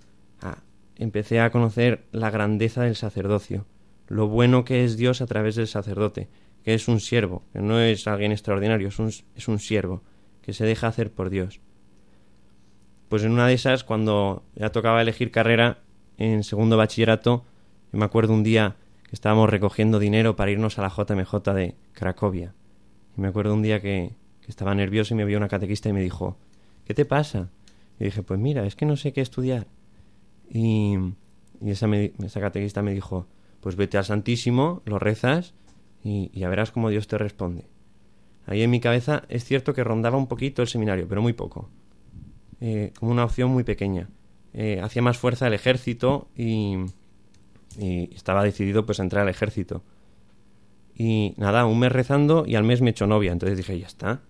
Ah, 0.42 0.64
empecé 0.96 1.42
a 1.42 1.52
conocer 1.52 2.06
la 2.12 2.32
grandeza 2.32 2.84
del 2.84 2.96
sacerdocio, 2.96 3.66
lo 4.08 4.28
bueno 4.28 4.64
que 4.64 4.86
es 4.86 4.96
Dios 4.96 5.22
a 5.22 5.26
través 5.26 5.56
del 5.56 5.68
sacerdote, 5.68 6.30
que 6.64 6.74
es 6.74 6.88
un 6.88 7.00
siervo, 7.00 7.44
que 7.52 7.60
no 7.60 7.80
es 7.80 8.08
alguien 8.08 8.32
extraordinario, 8.32 8.88
es 8.88 9.00
un, 9.00 9.08
es 9.08 9.48
un 9.48 9.60
siervo, 9.60 10.02
que 10.42 10.54
se 10.54 10.66
deja 10.66 10.88
hacer 10.88 11.12
por 11.12 11.30
Dios. 11.30 11.60
Pues 13.10 13.24
en 13.24 13.32
una 13.32 13.48
de 13.48 13.54
esas, 13.54 13.84
cuando 13.84 14.44
ya 14.56 14.72
tocaba 14.72 15.02
elegir 15.02 15.32
carrera 15.32 15.80
en 16.18 16.44
segundo 16.44 16.78
bachillerato, 16.78 17.44
me 17.92 18.06
acuerdo 18.06 18.34
un 18.34 18.44
día 18.44 18.76
que 19.04 19.16
estábamos 19.16 19.50
recogiendo 19.50 20.00
dinero 20.00 20.36
para 20.36 20.52
irnos 20.52 20.80
a 20.80 20.82
la 20.82 20.90
JMJ 20.90 21.54
de 21.54 21.76
Cracovia. 21.94 22.54
Y 23.18 23.22
me 23.22 23.28
acuerdo 23.28 23.54
un 23.54 23.62
día 23.62 23.82
que, 23.82 24.14
estaba 24.48 24.76
nervioso 24.76 25.16
y 25.16 25.18
me 25.18 25.26
vio 25.26 25.38
una 25.38 25.48
catequista 25.48 25.90
y 25.90 25.94
me 25.94 26.02
dijo, 26.02 26.38
¿qué 26.86 26.94
te 26.94 27.04
pasa? 27.04 27.50
Y 28.00 28.04
dije, 28.04 28.22
pues 28.22 28.40
mira, 28.40 28.64
es 28.68 28.76
que 28.76 28.86
no 28.86 28.96
sé 28.96 29.12
qué 29.12 29.22
estudiar. 29.22 29.66
Y, 30.48 30.98
y 31.62 31.72
esa, 31.72 31.88
esa 31.96 32.40
catequista 32.42 32.84
me 32.84 32.94
dijo, 32.94 33.26
pues 33.60 33.76
vete 33.76 33.98
al 33.98 34.06
Santísimo, 34.06 34.84
lo 34.86 35.00
rezas 35.00 35.56
y, 36.04 36.30
y 36.32 36.42
ya 36.42 36.50
verás 36.50 36.72
cómo 36.72 36.92
Dios 36.92 37.08
te 37.08 37.18
responde. 37.18 37.66
Ahí 38.46 38.62
en 38.62 38.70
mi 38.70 38.80
cabeza 38.80 39.24
es 39.30 39.44
cierto 39.46 39.74
que 39.74 39.84
rondaba 39.84 40.18
un 40.18 40.28
poquito 40.28 40.62
el 40.62 40.68
seminario, 40.68 41.08
pero 41.08 41.24
muy 41.24 41.34
poco. 41.34 41.72
Eh, 42.62 42.92
como 43.00 43.12
una 43.12 43.26
opción 43.26 43.50
muy 43.50 43.64
pequeña. 43.64 44.10
Eh, 44.54 44.80
hacía 44.82 45.02
más 45.02 45.18
fuerza 45.18 45.48
el 45.48 45.54
ejército 45.54 46.30
y, 46.36 46.78
estaba 47.78 48.42
decidido 48.42 48.86
pues 48.86 49.00
a 49.00 49.04
entrar 49.04 49.24
al 49.24 49.30
ejército. 49.30 49.84
Y 50.96 51.34
nada, 51.36 51.66
un 51.66 51.78
mes 51.78 51.92
rezando 51.92 52.46
y 52.48 52.56
al 52.56 52.64
mes 52.64 52.82
me 52.82 52.92
echó 52.92 53.06
novia. 53.06 53.34
Entonces 53.34 53.58
dije, 53.58 53.78
ya 53.78 53.88
está. 53.88 54.22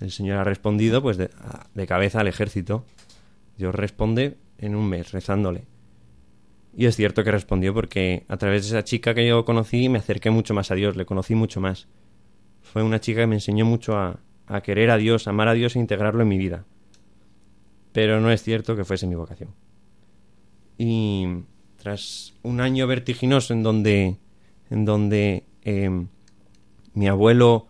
El 0.00 0.10
Señor 0.10 0.38
ha 0.38 0.44
respondido 0.44 1.00
pues 1.00 1.16
de, 1.16 1.30
de 1.74 1.86
cabeza 1.86 2.20
al 2.20 2.26
ejército. 2.26 2.84
Dios 3.56 3.72
responde 3.72 4.36
en 4.58 4.74
un 4.74 4.88
mes 4.88 5.12
rezándole. 5.12 5.64
Y 6.74 6.86
es 6.86 6.96
cierto 6.96 7.22
que 7.22 7.30
respondió 7.30 7.72
porque 7.72 8.24
a 8.28 8.36
través 8.36 8.62
de 8.62 8.76
esa 8.76 8.84
chica 8.84 9.14
que 9.14 9.28
yo 9.28 9.44
conocí 9.44 9.88
me 9.88 9.98
acerqué 9.98 10.30
mucho 10.30 10.54
más 10.54 10.72
a 10.72 10.74
Dios, 10.74 10.96
le 10.96 11.04
conocí 11.04 11.36
mucho 11.36 11.60
más. 11.60 11.86
Fue 12.62 12.82
una 12.82 13.00
chica 13.00 13.20
que 13.20 13.26
me 13.28 13.36
enseñó 13.36 13.64
mucho 13.64 13.96
a, 13.96 14.18
a 14.46 14.60
querer 14.62 14.90
a 14.90 14.96
Dios, 14.96 15.28
amar 15.28 15.48
a 15.48 15.54
Dios 15.54 15.76
e 15.76 15.78
integrarlo 15.78 16.22
en 16.22 16.28
mi 16.28 16.38
vida. 16.38 16.64
Pero 17.92 18.20
no 18.20 18.30
es 18.30 18.42
cierto 18.42 18.74
que 18.74 18.84
fuese 18.84 19.06
mi 19.06 19.14
vocación. 19.14 19.50
Y 20.78 21.26
tras 21.76 22.34
un 22.42 22.60
año 22.60 22.86
vertiginoso 22.86 23.52
en 23.52 23.62
donde, 23.62 24.16
en 24.70 24.84
donde 24.84 25.44
em, 25.62 26.08
mi 26.94 27.08
abuelo, 27.08 27.66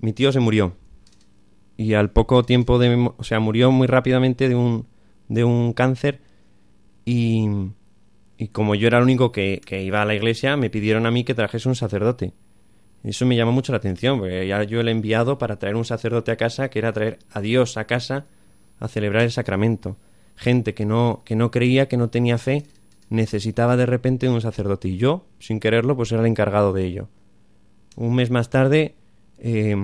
mi 0.00 0.12
tío 0.12 0.32
se 0.32 0.40
murió. 0.40 0.76
Y 1.76 1.94
al 1.94 2.10
poco 2.10 2.42
tiempo 2.42 2.78
de, 2.78 3.10
o 3.16 3.24
sea, 3.24 3.40
murió 3.40 3.70
muy 3.70 3.86
rápidamente 3.86 4.48
de 4.48 4.54
un, 4.54 4.86
de 5.28 5.44
un 5.44 5.72
cáncer. 5.72 6.20
Y, 7.04 7.46
y 8.36 8.48
como 8.48 8.74
yo 8.74 8.88
era 8.88 8.98
el 8.98 9.04
único 9.04 9.32
que, 9.32 9.60
que 9.64 9.82
iba 9.82 10.02
a 10.02 10.04
la 10.04 10.14
iglesia, 10.14 10.56
me 10.56 10.70
pidieron 10.70 11.06
a 11.06 11.10
mí 11.10 11.24
que 11.24 11.34
trajese 11.34 11.68
un 11.68 11.76
sacerdote. 11.76 12.34
Eso 13.04 13.24
me 13.24 13.36
llamó 13.36 13.52
mucho 13.52 13.72
la 13.72 13.78
atención, 13.78 14.18
porque 14.18 14.46
ya 14.46 14.62
yo 14.64 14.82
le 14.82 14.90
he 14.90 14.94
enviado 14.94 15.38
para 15.38 15.58
traer 15.58 15.76
un 15.76 15.84
sacerdote 15.84 16.32
a 16.32 16.36
casa, 16.36 16.68
que 16.68 16.80
era 16.80 16.92
traer 16.92 17.20
a 17.30 17.40
Dios 17.40 17.76
a 17.76 17.86
casa 17.86 18.26
a 18.80 18.88
celebrar 18.88 19.22
el 19.22 19.30
sacramento. 19.30 19.96
Gente 20.36 20.74
que 20.74 20.86
no, 20.86 21.22
que 21.24 21.36
no 21.36 21.50
creía, 21.50 21.88
que 21.88 21.96
no 21.96 22.10
tenía 22.10 22.38
fe, 22.38 22.64
necesitaba 23.10 23.76
de 23.76 23.86
repente 23.86 24.28
un 24.28 24.40
sacerdote. 24.40 24.88
Y 24.88 24.96
yo, 24.96 25.26
sin 25.38 25.60
quererlo, 25.60 25.96
pues 25.96 26.12
era 26.12 26.20
el 26.20 26.26
encargado 26.26 26.72
de 26.72 26.84
ello. 26.84 27.08
Un 27.96 28.14
mes 28.14 28.30
más 28.30 28.50
tarde, 28.50 28.94
eh, 29.38 29.76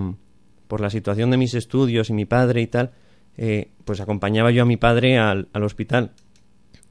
por 0.69 0.81
la 0.81 0.91
situación 0.91 1.31
de 1.31 1.37
mis 1.37 1.55
estudios 1.55 2.11
y 2.11 2.13
mi 2.13 2.25
padre 2.25 2.61
y 2.63 2.67
tal, 2.67 2.93
eh, 3.37 3.71
pues 3.85 4.01
acompañaba 4.01 4.51
yo 4.51 4.63
a 4.63 4.67
mi 4.67 4.77
padre 4.77 5.19
al, 5.19 5.49
al 5.53 5.65
hospital 5.65 6.13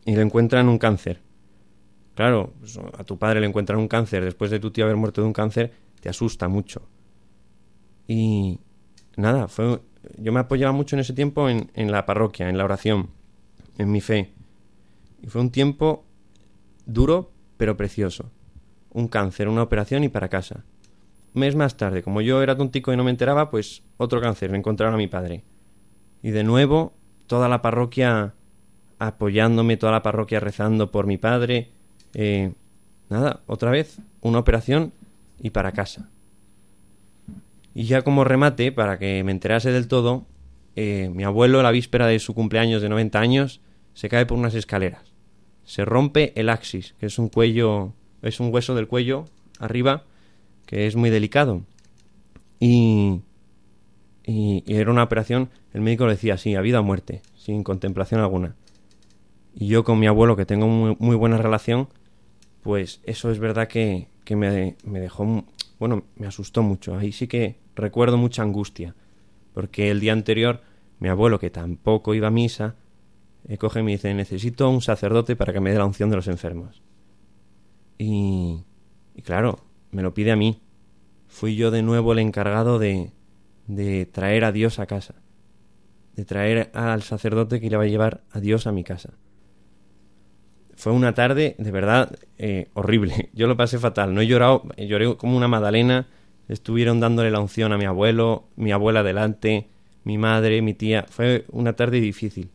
y 0.05 0.15
le 0.15 0.21
encuentran 0.21 0.67
un 0.69 0.77
cáncer. 0.77 1.21
Claro, 2.15 2.53
pues, 2.59 2.77
a 2.77 3.03
tu 3.03 3.17
padre 3.17 3.39
le 3.39 3.47
encuentran 3.47 3.79
un 3.79 3.87
cáncer 3.87 4.23
después 4.23 4.51
de 4.51 4.59
tu 4.59 4.71
tío 4.71 4.85
haber 4.85 4.97
muerto 4.97 5.21
de 5.21 5.27
un 5.27 5.33
cáncer, 5.33 5.73
te 5.99 6.09
asusta 6.09 6.47
mucho. 6.47 6.87
Y 8.07 8.59
nada, 9.15 9.47
fue, 9.47 9.79
yo 10.17 10.31
me 10.31 10.39
apoyaba 10.39 10.71
mucho 10.71 10.95
en 10.95 11.01
ese 11.01 11.13
tiempo 11.13 11.49
en, 11.49 11.71
en 11.73 11.91
la 11.91 12.05
parroquia, 12.05 12.49
en 12.49 12.57
la 12.57 12.65
oración, 12.65 13.09
en 13.77 13.91
mi 13.91 14.01
fe. 14.01 14.31
Y 15.21 15.27
fue 15.27 15.41
un 15.41 15.51
tiempo 15.51 16.03
duro, 16.85 17.31
pero 17.57 17.77
precioso. 17.77 18.29
Un 18.91 19.07
cáncer, 19.07 19.47
una 19.47 19.63
operación 19.63 20.03
y 20.03 20.09
para 20.09 20.29
casa. 20.29 20.63
Un 21.33 21.41
mes 21.41 21.55
más 21.55 21.77
tarde, 21.77 22.03
como 22.03 22.21
yo 22.21 22.43
era 22.43 22.55
tontico 22.57 22.93
y 22.93 22.97
no 22.97 23.03
me 23.03 23.11
enteraba, 23.11 23.49
pues 23.49 23.81
otro 23.97 24.21
cáncer, 24.21 24.51
me 24.51 24.57
encontraron 24.57 24.93
a 24.93 24.97
mi 24.97 25.07
padre. 25.07 25.43
Y 26.21 26.31
de 26.31 26.43
nuevo, 26.43 26.93
toda 27.27 27.49
la 27.49 27.61
parroquia 27.61 28.33
apoyándome, 28.99 29.77
toda 29.77 29.91
la 29.91 30.03
parroquia 30.03 30.39
rezando 30.39 30.91
por 30.91 31.07
mi 31.07 31.17
padre. 31.17 31.71
Eh, 32.13 32.53
nada, 33.09 33.41
otra 33.47 33.71
vez, 33.71 33.97
una 34.21 34.39
operación 34.39 34.93
y 35.39 35.49
para 35.49 35.71
casa. 35.71 36.09
Y 37.73 37.85
ya 37.85 38.03
como 38.03 38.23
remate, 38.23 38.71
para 38.71 38.99
que 38.99 39.23
me 39.23 39.31
enterase 39.31 39.71
del 39.71 39.87
todo, 39.87 40.25
eh, 40.75 41.09
mi 41.13 41.23
abuelo, 41.23 41.61
la 41.61 41.71
víspera 41.71 42.07
de 42.07 42.19
su 42.19 42.33
cumpleaños 42.33 42.81
de 42.81 42.89
90 42.89 43.19
años, 43.19 43.61
se 43.93 44.09
cae 44.09 44.25
por 44.25 44.37
unas 44.37 44.55
escaleras. 44.55 45.13
se 45.65 45.85
rompe 45.85 46.33
el 46.35 46.49
axis, 46.49 46.93
que 46.99 47.05
es 47.05 47.17
un 47.17 47.29
cuello, 47.29 47.93
es 48.21 48.41
un 48.41 48.53
hueso 48.53 48.75
del 48.75 48.87
cuello 48.87 49.25
arriba 49.59 50.03
que 50.65 50.87
es 50.87 50.95
muy 50.95 51.09
delicado. 51.09 51.61
Y, 52.59 53.21
y, 54.25 54.63
y 54.65 54.75
era 54.75 54.91
una 54.91 55.03
operación, 55.03 55.49
el 55.73 55.81
médico 55.81 56.05
le 56.05 56.13
decía, 56.13 56.37
sí, 56.37 56.55
a 56.55 56.61
vida 56.61 56.79
o 56.79 56.83
muerte, 56.83 57.21
sin 57.35 57.63
contemplación 57.63 58.21
alguna. 58.21 58.55
Y 59.55 59.67
yo 59.67 59.83
con 59.83 59.99
mi 59.99 60.07
abuelo, 60.07 60.35
que 60.35 60.45
tengo 60.45 60.67
muy, 60.67 60.95
muy 60.99 61.15
buena 61.15 61.37
relación, 61.37 61.87
pues 62.61 63.01
eso 63.03 63.31
es 63.31 63.39
verdad 63.39 63.67
que, 63.67 64.07
que 64.23 64.35
me, 64.35 64.75
me 64.83 64.99
dejó, 64.99 65.45
bueno, 65.79 66.03
me 66.15 66.27
asustó 66.27 66.63
mucho. 66.63 66.97
Ahí 66.97 67.11
sí 67.11 67.27
que 67.27 67.62
recuerdo 67.75 68.17
mucha 68.17 68.43
angustia, 68.43 68.95
porque 69.53 69.91
el 69.91 69.99
día 69.99 70.13
anterior 70.13 70.61
mi 71.03 71.09
abuelo, 71.09 71.37
que 71.37 71.49
tampoco 71.49 72.13
iba 72.13 72.29
a 72.29 72.31
misa, 72.31 72.75
coge 73.59 73.81
y 73.81 73.83
me 73.83 73.91
dice, 73.91 74.13
necesito 74.13 74.69
un 74.69 74.81
sacerdote 74.81 75.35
para 75.35 75.51
que 75.51 75.59
me 75.59 75.71
dé 75.71 75.77
la 75.77 75.85
unción 75.85 76.09
de 76.09 76.15
los 76.15 76.29
enfermos. 76.29 76.81
Y, 77.97 78.63
y 79.13 79.21
claro, 79.21 79.59
me 79.91 80.01
lo 80.01 80.13
pide 80.13 80.31
a 80.31 80.37
mí. 80.37 80.61
Fui 81.27 81.55
yo 81.55 81.71
de 81.71 81.81
nuevo 81.81 82.13
el 82.13 82.19
encargado 82.19 82.79
de, 82.79 83.11
de 83.67 84.05
traer 84.05 84.45
a 84.45 84.51
Dios 84.51 84.79
a 84.79 84.85
casa, 84.85 85.15
de 86.15 86.25
traer 86.25 86.71
al 86.73 87.01
sacerdote 87.03 87.59
que 87.59 87.69
le 87.69 87.75
va 87.75 87.83
a 87.83 87.87
llevar 87.87 88.23
a 88.31 88.39
Dios 88.39 88.65
a 88.65 88.71
mi 88.71 88.85
casa. 88.85 89.13
Fue 90.75 90.91
una 90.91 91.13
tarde 91.13 91.55
de 91.57 91.71
verdad 91.71 92.17
eh, 92.37 92.69
horrible. 92.73 93.29
Yo 93.33 93.47
lo 93.47 93.57
pasé 93.57 93.77
fatal. 93.77 94.13
No 94.13 94.21
he 94.21 94.27
llorado, 94.27 94.63
eh, 94.77 94.87
lloré 94.87 95.17
como 95.17 95.35
una 95.35 95.47
magdalena. 95.47 96.07
Estuvieron 96.53 96.99
dándole 96.99 97.31
la 97.31 97.39
unción 97.39 97.73
a 97.73 97.79
mi 97.79 97.85
abuelo, 97.85 98.47
mi 98.57 98.71
abuela 98.71 99.01
delante, 99.01 99.69
mi 100.03 100.19
madre, 100.19 100.61
mi 100.61 100.75
tía. 100.75 101.03
Fue 101.09 101.45
una 101.51 101.73
tarde 101.73 101.99
difícil, 101.99 102.51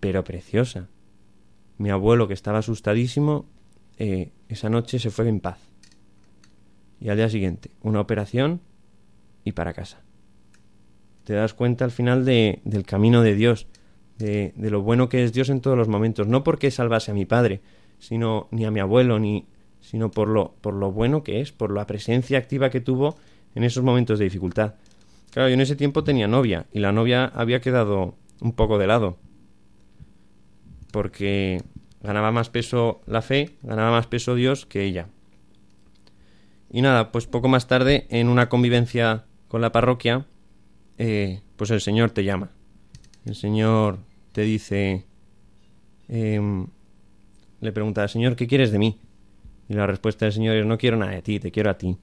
pero 0.00 0.24
preciosa. 0.24 0.88
Mi 1.78 1.90
abuelo, 1.90 2.26
que 2.26 2.34
estaba 2.34 2.58
asustadísimo, 2.58 3.46
eh, 3.98 4.32
esa 4.48 4.68
noche 4.68 4.98
se 4.98 5.10
fue 5.10 5.28
en 5.28 5.38
paz. 5.38 5.60
Y 7.00 7.08
al 7.08 7.18
día 7.18 7.28
siguiente, 7.28 7.70
una 7.82 8.00
operación 8.00 8.62
y 9.44 9.52
para 9.52 9.74
casa. 9.74 10.02
Te 11.22 11.34
das 11.34 11.54
cuenta 11.54 11.84
al 11.84 11.92
final 11.92 12.24
de, 12.24 12.60
del 12.64 12.84
camino 12.84 13.22
de 13.22 13.36
Dios, 13.36 13.68
de, 14.18 14.54
de 14.56 14.70
lo 14.70 14.82
bueno 14.82 15.08
que 15.08 15.22
es 15.22 15.32
Dios 15.32 15.50
en 15.50 15.60
todos 15.60 15.78
los 15.78 15.86
momentos. 15.86 16.26
No 16.26 16.42
porque 16.42 16.72
salvase 16.72 17.12
a 17.12 17.14
mi 17.14 17.26
padre, 17.26 17.60
sino 18.00 18.48
ni 18.50 18.64
a 18.64 18.72
mi 18.72 18.80
abuelo, 18.80 19.20
ni 19.20 19.46
sino 19.80 20.10
por 20.10 20.28
lo, 20.28 20.54
por 20.60 20.74
lo 20.74 20.92
bueno 20.92 21.22
que 21.22 21.40
es, 21.40 21.52
por 21.52 21.72
la 21.72 21.86
presencia 21.86 22.38
activa 22.38 22.70
que 22.70 22.80
tuvo 22.80 23.16
en 23.54 23.64
esos 23.64 23.82
momentos 23.82 24.18
de 24.18 24.24
dificultad. 24.24 24.74
Claro, 25.30 25.48
yo 25.48 25.54
en 25.54 25.60
ese 25.60 25.76
tiempo 25.76 26.04
tenía 26.04 26.28
novia 26.28 26.66
y 26.72 26.80
la 26.80 26.92
novia 26.92 27.24
había 27.24 27.60
quedado 27.60 28.14
un 28.40 28.52
poco 28.52 28.78
de 28.78 28.86
lado. 28.86 29.16
Porque 30.92 31.62
ganaba 32.02 32.32
más 32.32 32.50
peso 32.50 33.00
la 33.06 33.22
fe, 33.22 33.50
ganaba 33.62 33.92
más 33.92 34.06
peso 34.06 34.34
Dios 34.34 34.66
que 34.66 34.84
ella. 34.84 35.08
Y 36.72 36.82
nada, 36.82 37.12
pues 37.12 37.26
poco 37.26 37.48
más 37.48 37.66
tarde, 37.66 38.06
en 38.10 38.28
una 38.28 38.48
convivencia 38.48 39.24
con 39.48 39.60
la 39.60 39.72
parroquia, 39.72 40.26
eh, 40.98 41.40
pues 41.56 41.70
el 41.70 41.80
Señor 41.80 42.10
te 42.10 42.24
llama. 42.24 42.50
El 43.24 43.34
Señor 43.34 43.98
te 44.32 44.42
dice, 44.42 45.04
em, 46.08 46.66
le 47.60 47.72
pregunta, 47.72 48.06
Señor, 48.08 48.36
¿qué 48.36 48.46
quieres 48.46 48.70
de 48.70 48.78
mí? 48.78 48.98
Y 49.70 49.74
la 49.74 49.86
respuesta 49.86 50.24
del 50.24 50.32
Señor 50.32 50.56
es, 50.56 50.66
no 50.66 50.76
quiero 50.76 50.96
nada 50.96 51.12
de 51.12 51.22
ti, 51.22 51.38
te 51.38 51.52
quiero 51.52 51.70
a 51.70 51.78
ti. 51.78 51.96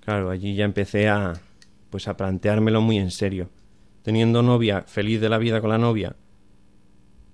Claro, 0.00 0.28
allí 0.28 0.54
ya 0.54 0.66
empecé 0.66 1.08
a, 1.08 1.32
pues 1.88 2.06
a 2.06 2.18
planteármelo 2.18 2.82
muy 2.82 2.98
en 2.98 3.10
serio. 3.10 3.48
Teniendo 4.02 4.42
novia, 4.42 4.82
feliz 4.82 5.22
de 5.22 5.30
la 5.30 5.38
vida 5.38 5.62
con 5.62 5.70
la 5.70 5.78
novia, 5.78 6.16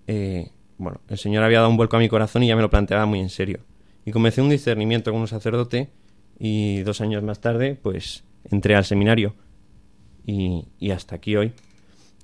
eh, 0.06 0.52
bueno, 0.78 1.00
el 1.08 1.18
Señor 1.18 1.42
había 1.42 1.58
dado 1.58 1.70
un 1.70 1.76
vuelco 1.76 1.96
a 1.96 1.98
mi 1.98 2.08
corazón 2.08 2.44
y 2.44 2.46
ya 2.46 2.54
me 2.54 2.62
lo 2.62 2.70
planteaba 2.70 3.04
muy 3.04 3.18
en 3.18 3.28
serio. 3.28 3.58
Y 4.04 4.12
comencé 4.12 4.42
un 4.42 4.48
discernimiento 4.48 5.10
con 5.10 5.22
un 5.22 5.26
sacerdote 5.26 5.90
y 6.38 6.82
dos 6.82 7.00
años 7.00 7.24
más 7.24 7.40
tarde, 7.40 7.74
pues 7.74 8.22
entré 8.44 8.76
al 8.76 8.84
seminario 8.84 9.34
y, 10.24 10.68
y 10.78 10.92
hasta 10.92 11.16
aquí 11.16 11.34
hoy. 11.34 11.52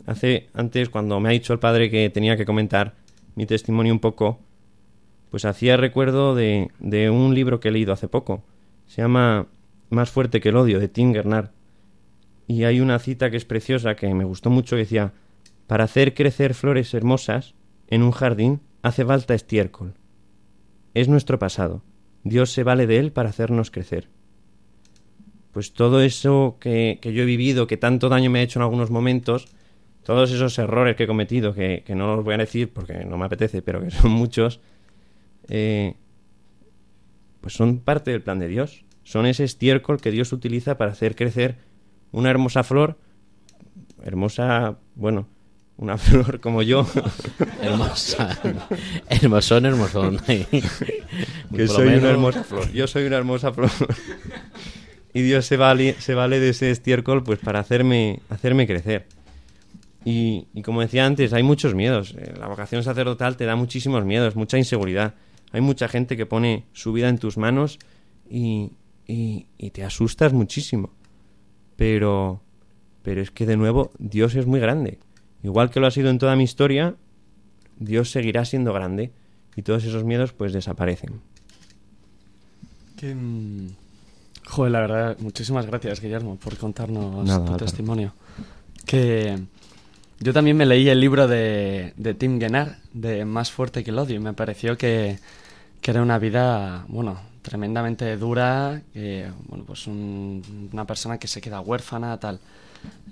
Hace 0.06 0.50
antes, 0.54 0.88
cuando 0.88 1.18
me 1.18 1.30
ha 1.30 1.32
dicho 1.32 1.52
el 1.52 1.58
padre 1.58 1.90
que 1.90 2.10
tenía 2.10 2.36
que 2.36 2.46
comentar 2.46 2.94
mi 3.34 3.44
testimonio 3.44 3.92
un 3.92 3.98
poco, 3.98 4.38
pues 5.32 5.46
hacía 5.46 5.78
recuerdo 5.78 6.34
de, 6.34 6.68
de 6.78 7.08
un 7.08 7.34
libro 7.34 7.58
que 7.58 7.68
he 7.68 7.72
leído 7.72 7.94
hace 7.94 8.06
poco. 8.06 8.44
Se 8.86 9.00
llama 9.00 9.46
Más 9.88 10.10
fuerte 10.10 10.42
que 10.42 10.50
el 10.50 10.56
odio, 10.56 10.78
de 10.78 10.88
Tim 10.88 11.14
Gernard. 11.14 11.52
Y 12.46 12.64
hay 12.64 12.82
una 12.82 12.98
cita 12.98 13.30
que 13.30 13.38
es 13.38 13.46
preciosa, 13.46 13.96
que 13.96 14.12
me 14.12 14.24
gustó 14.24 14.50
mucho, 14.50 14.76
que 14.76 14.82
decía, 14.82 15.14
para 15.66 15.84
hacer 15.84 16.12
crecer 16.12 16.52
flores 16.52 16.92
hermosas 16.92 17.54
en 17.88 18.02
un 18.02 18.10
jardín 18.10 18.60
hace 18.82 19.06
falta 19.06 19.32
estiércol. 19.32 19.94
Es 20.92 21.08
nuestro 21.08 21.38
pasado. 21.38 21.82
Dios 22.24 22.52
se 22.52 22.62
vale 22.62 22.86
de 22.86 22.98
él 22.98 23.10
para 23.10 23.30
hacernos 23.30 23.70
crecer. 23.70 24.10
Pues 25.52 25.72
todo 25.72 26.02
eso 26.02 26.58
que, 26.60 26.98
que 27.00 27.14
yo 27.14 27.22
he 27.22 27.26
vivido, 27.26 27.66
que 27.66 27.78
tanto 27.78 28.10
daño 28.10 28.28
me 28.28 28.40
ha 28.40 28.42
hecho 28.42 28.58
en 28.58 28.64
algunos 28.64 28.90
momentos, 28.90 29.48
todos 30.02 30.30
esos 30.30 30.58
errores 30.58 30.94
que 30.94 31.04
he 31.04 31.06
cometido, 31.06 31.54
que, 31.54 31.84
que 31.86 31.94
no 31.94 32.16
los 32.16 32.22
voy 32.22 32.34
a 32.34 32.36
decir 32.36 32.70
porque 32.70 33.06
no 33.06 33.16
me 33.16 33.24
apetece, 33.24 33.62
pero 33.62 33.80
que 33.80 33.90
son 33.90 34.10
muchos, 34.10 34.60
eh, 35.48 35.94
pues 37.40 37.54
son 37.54 37.80
parte 37.80 38.10
del 38.10 38.22
plan 38.22 38.38
de 38.38 38.48
Dios. 38.48 38.84
Son 39.04 39.26
ese 39.26 39.44
estiércol 39.44 40.00
que 40.00 40.10
Dios 40.10 40.32
utiliza 40.32 40.78
para 40.78 40.92
hacer 40.92 41.16
crecer 41.16 41.56
una 42.12 42.30
hermosa 42.30 42.62
flor, 42.62 42.98
hermosa, 44.02 44.78
bueno, 44.94 45.28
una 45.76 45.98
flor 45.98 46.40
como 46.40 46.62
yo, 46.62 46.86
Hermosa. 47.62 48.38
Hermosón, 49.08 49.66
hermosón. 49.66 50.18
que 50.26 51.68
soy 51.68 51.88
una 51.88 52.10
hermosa 52.10 52.44
flor. 52.44 52.70
Yo 52.72 52.86
soy 52.86 53.04
una 53.06 53.16
hermosa 53.16 53.52
flor. 53.52 53.70
y 55.12 55.22
Dios 55.22 55.46
se 55.46 55.56
vale, 55.56 55.94
se 55.98 56.14
vale 56.14 56.38
de 56.38 56.50
ese 56.50 56.70
estiércol 56.70 57.24
pues 57.24 57.38
para 57.40 57.58
hacerme, 57.60 58.20
hacerme 58.28 58.66
crecer. 58.66 59.06
Y, 60.04 60.46
y 60.52 60.62
como 60.62 60.80
decía 60.80 61.06
antes, 61.06 61.32
hay 61.32 61.42
muchos 61.42 61.74
miedos. 61.74 62.14
Eh, 62.18 62.34
La 62.38 62.48
vocación 62.48 62.82
sacerdotal 62.82 63.36
te 63.36 63.44
da 63.44 63.56
muchísimos 63.56 64.04
miedos, 64.04 64.36
mucha 64.36 64.58
inseguridad. 64.58 65.14
Hay 65.52 65.60
mucha 65.60 65.88
gente 65.88 66.16
que 66.16 66.26
pone 66.26 66.64
su 66.72 66.92
vida 66.92 67.08
en 67.08 67.18
tus 67.18 67.36
manos 67.36 67.78
y, 68.28 68.72
y, 69.06 69.46
y 69.58 69.70
te 69.70 69.84
asustas 69.84 70.32
muchísimo. 70.32 70.90
Pero, 71.76 72.40
pero 73.02 73.20
es 73.20 73.30
que 73.30 73.46
de 73.46 73.56
nuevo, 73.56 73.90
Dios 73.98 74.34
es 74.34 74.46
muy 74.46 74.60
grande. 74.60 74.98
Igual 75.42 75.70
que 75.70 75.80
lo 75.80 75.86
ha 75.86 75.90
sido 75.90 76.10
en 76.10 76.18
toda 76.18 76.36
mi 76.36 76.44
historia, 76.44 76.94
Dios 77.78 78.10
seguirá 78.10 78.44
siendo 78.44 78.72
grande 78.72 79.12
y 79.56 79.62
todos 79.62 79.84
esos 79.84 80.04
miedos 80.04 80.32
pues 80.32 80.52
desaparecen. 80.52 81.20
Que, 82.96 83.14
mm, 83.14 83.68
joder, 84.46 84.72
la 84.72 84.80
verdad, 84.80 85.16
muchísimas 85.18 85.66
gracias, 85.66 86.00
Guillermo, 86.00 86.36
por 86.36 86.56
contarnos 86.56 87.26
Nada, 87.26 87.44
tu 87.44 87.56
testimonio. 87.56 88.14
Que 88.86 89.38
yo 90.20 90.32
también 90.32 90.56
me 90.56 90.66
leí 90.66 90.88
el 90.88 91.00
libro 91.00 91.26
de, 91.26 91.92
de 91.96 92.14
Tim 92.14 92.40
Gennard, 92.40 92.76
de 92.92 93.24
Más 93.24 93.50
fuerte 93.50 93.82
que 93.82 93.90
el 93.90 93.98
odio, 93.98 94.16
y 94.16 94.20
me 94.20 94.32
pareció 94.32 94.78
que, 94.78 95.18
que 95.82 95.90
era 95.90 96.00
una 96.00 96.18
vida, 96.18 96.86
bueno, 96.88 97.20
tremendamente 97.42 98.16
dura, 98.16 98.80
que, 98.94 99.30
bueno, 99.48 99.64
pues 99.64 99.86
un- 99.86 100.70
una 100.72 100.86
persona 100.86 101.18
que 101.18 101.28
se 101.28 101.40
queda 101.42 101.60
huérfana, 101.60 102.18
tal. 102.18 102.40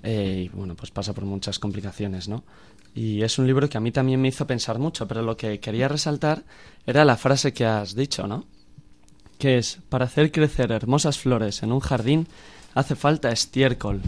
Eh, 0.03 0.45
y 0.45 0.49
bueno, 0.49 0.75
pues 0.75 0.89
pasa 0.91 1.13
por 1.13 1.25
muchas 1.25 1.59
complicaciones, 1.59 2.27
¿no? 2.27 2.43
Y 2.95 3.21
es 3.21 3.37
un 3.37 3.45
libro 3.47 3.69
que 3.69 3.77
a 3.77 3.81
mí 3.81 3.91
también 3.91 4.19
me 4.21 4.29
hizo 4.29 4.47
pensar 4.47 4.79
mucho, 4.79 5.07
pero 5.07 5.21
lo 5.21 5.37
que 5.37 5.59
quería 5.59 5.87
resaltar 5.87 6.43
era 6.87 7.05
la 7.05 7.15
frase 7.17 7.53
que 7.53 7.65
has 7.65 7.93
dicho, 7.95 8.25
¿no? 8.27 8.45
que 9.37 9.57
es, 9.57 9.79
para 9.89 10.05
hacer 10.05 10.31
crecer 10.31 10.71
hermosas 10.71 11.17
flores 11.17 11.63
en 11.63 11.71
un 11.71 11.79
jardín 11.79 12.27
hace 12.75 12.95
falta 12.95 13.31
estiércol. 13.31 14.01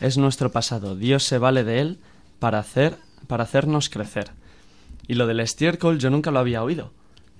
Es 0.00 0.18
nuestro 0.18 0.50
pasado, 0.50 0.96
Dios 0.96 1.22
se 1.22 1.38
vale 1.38 1.62
de 1.62 1.80
él 1.80 1.98
para 2.40 2.58
hacer 2.58 2.96
para 3.28 3.44
hacernos 3.44 3.88
crecer. 3.88 4.32
Y 5.06 5.14
lo 5.14 5.28
del 5.28 5.38
estiércol 5.38 6.00
yo 6.00 6.10
nunca 6.10 6.32
lo 6.32 6.40
había 6.40 6.64
oído. 6.64 6.90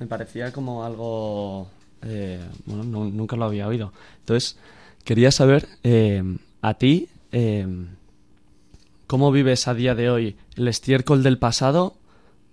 Me 0.02 0.08
parecía 0.08 0.50
como 0.52 0.82
algo 0.82 1.68
eh, 2.02 2.40
bueno, 2.66 2.82
nu- 2.82 3.08
nunca 3.10 3.36
lo 3.36 3.44
había 3.44 3.68
oído. 3.68 3.92
Entonces, 4.18 4.56
quería 5.04 5.30
saber 5.30 5.68
eh, 5.84 6.24
a 6.60 6.74
ti 6.74 7.06
eh, 7.30 7.64
cómo 9.06 9.30
vives 9.30 9.68
a 9.68 9.74
día 9.74 9.94
de 9.94 10.10
hoy 10.10 10.36
el 10.56 10.66
estiércol 10.66 11.22
del 11.22 11.38
pasado 11.38 11.94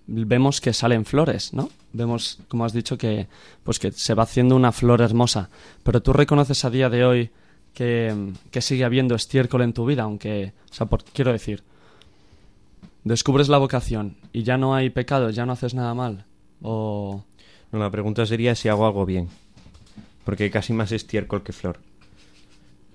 vemos 0.06 0.62
que 0.62 0.74
salen 0.74 1.06
flores, 1.06 1.54
¿no? 1.54 1.70
Vemos, 1.92 2.38
como 2.50 2.66
has 2.66 2.74
dicho, 2.74 3.00
que 3.00 3.28
pues 3.64 3.80
que 3.80 3.92
se 3.92 4.14
va 4.14 4.24
haciendo 4.24 4.56
una 4.56 4.72
flor 4.72 5.02
hermosa. 5.02 5.50
Pero 5.84 6.04
tú 6.04 6.14
reconoces 6.14 6.64
a 6.66 6.70
día 6.70 6.88
de 6.92 7.04
hoy 7.04 7.30
que, 7.74 8.34
que 8.52 8.62
sigue 8.62 8.86
habiendo 8.86 9.16
estiércol 9.16 9.64
en 9.64 9.74
tu 9.74 9.88
vida, 9.88 10.04
aunque, 10.04 10.54
o 10.70 10.74
sea, 10.76 10.88
quiero 11.14 11.32
decir, 11.32 11.64
descubres 13.04 13.50
la 13.50 13.58
vocación 13.58 14.18
y 14.34 14.44
ya 14.44 14.58
no 14.58 14.76
hay 14.76 14.92
pecado, 14.92 15.32
ya 15.32 15.48
no 15.48 15.54
haces 15.54 15.74
nada 15.74 15.96
mal, 15.96 16.26
o 16.62 17.24
La 17.72 17.90
pregunta 17.92 18.26
sería 18.26 18.56
si 18.56 18.68
hago 18.70 18.86
algo 18.86 19.06
bien. 19.06 19.30
Porque 20.24 20.50
casi 20.50 20.74
más 20.74 20.92
estiércol 20.92 21.44
que 21.44 21.54
flor. 21.54 21.80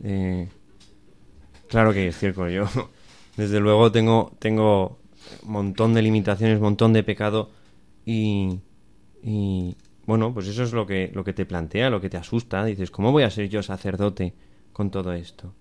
Eh, 0.03 0.49
claro 1.69 1.93
que 1.93 2.09
estiércol. 2.09 2.51
Yo, 2.51 2.67
desde 3.37 3.61
luego, 3.61 3.93
tengo, 3.93 4.33
tengo 4.39 4.99
un 5.45 5.53
montón 5.53 5.95
de 5.95 6.03
limitaciones, 6.03 6.57
un 6.57 6.65
montón 6.65 6.93
de 6.93 7.03
pecado. 7.03 7.51
Y, 8.05 8.61
Y 9.23 9.75
bueno, 10.07 10.35
pues 10.35 10.47
eso 10.49 10.63
es 10.63 10.73
lo 10.73 10.87
que, 10.87 11.11
lo 11.15 11.25
que 11.25 11.33
te 11.33 11.47
plantea, 11.47 11.89
lo 11.91 12.01
que 12.01 12.11
te 12.11 12.19
asusta. 12.19 12.65
Dices, 12.65 12.91
¿cómo 12.91 13.11
voy 13.11 13.23
a 13.23 13.31
ser 13.31 13.49
yo 13.49 13.63
sacerdote 13.63 14.35
con 14.73 14.91
todo 14.91 15.13
esto? 15.13 15.55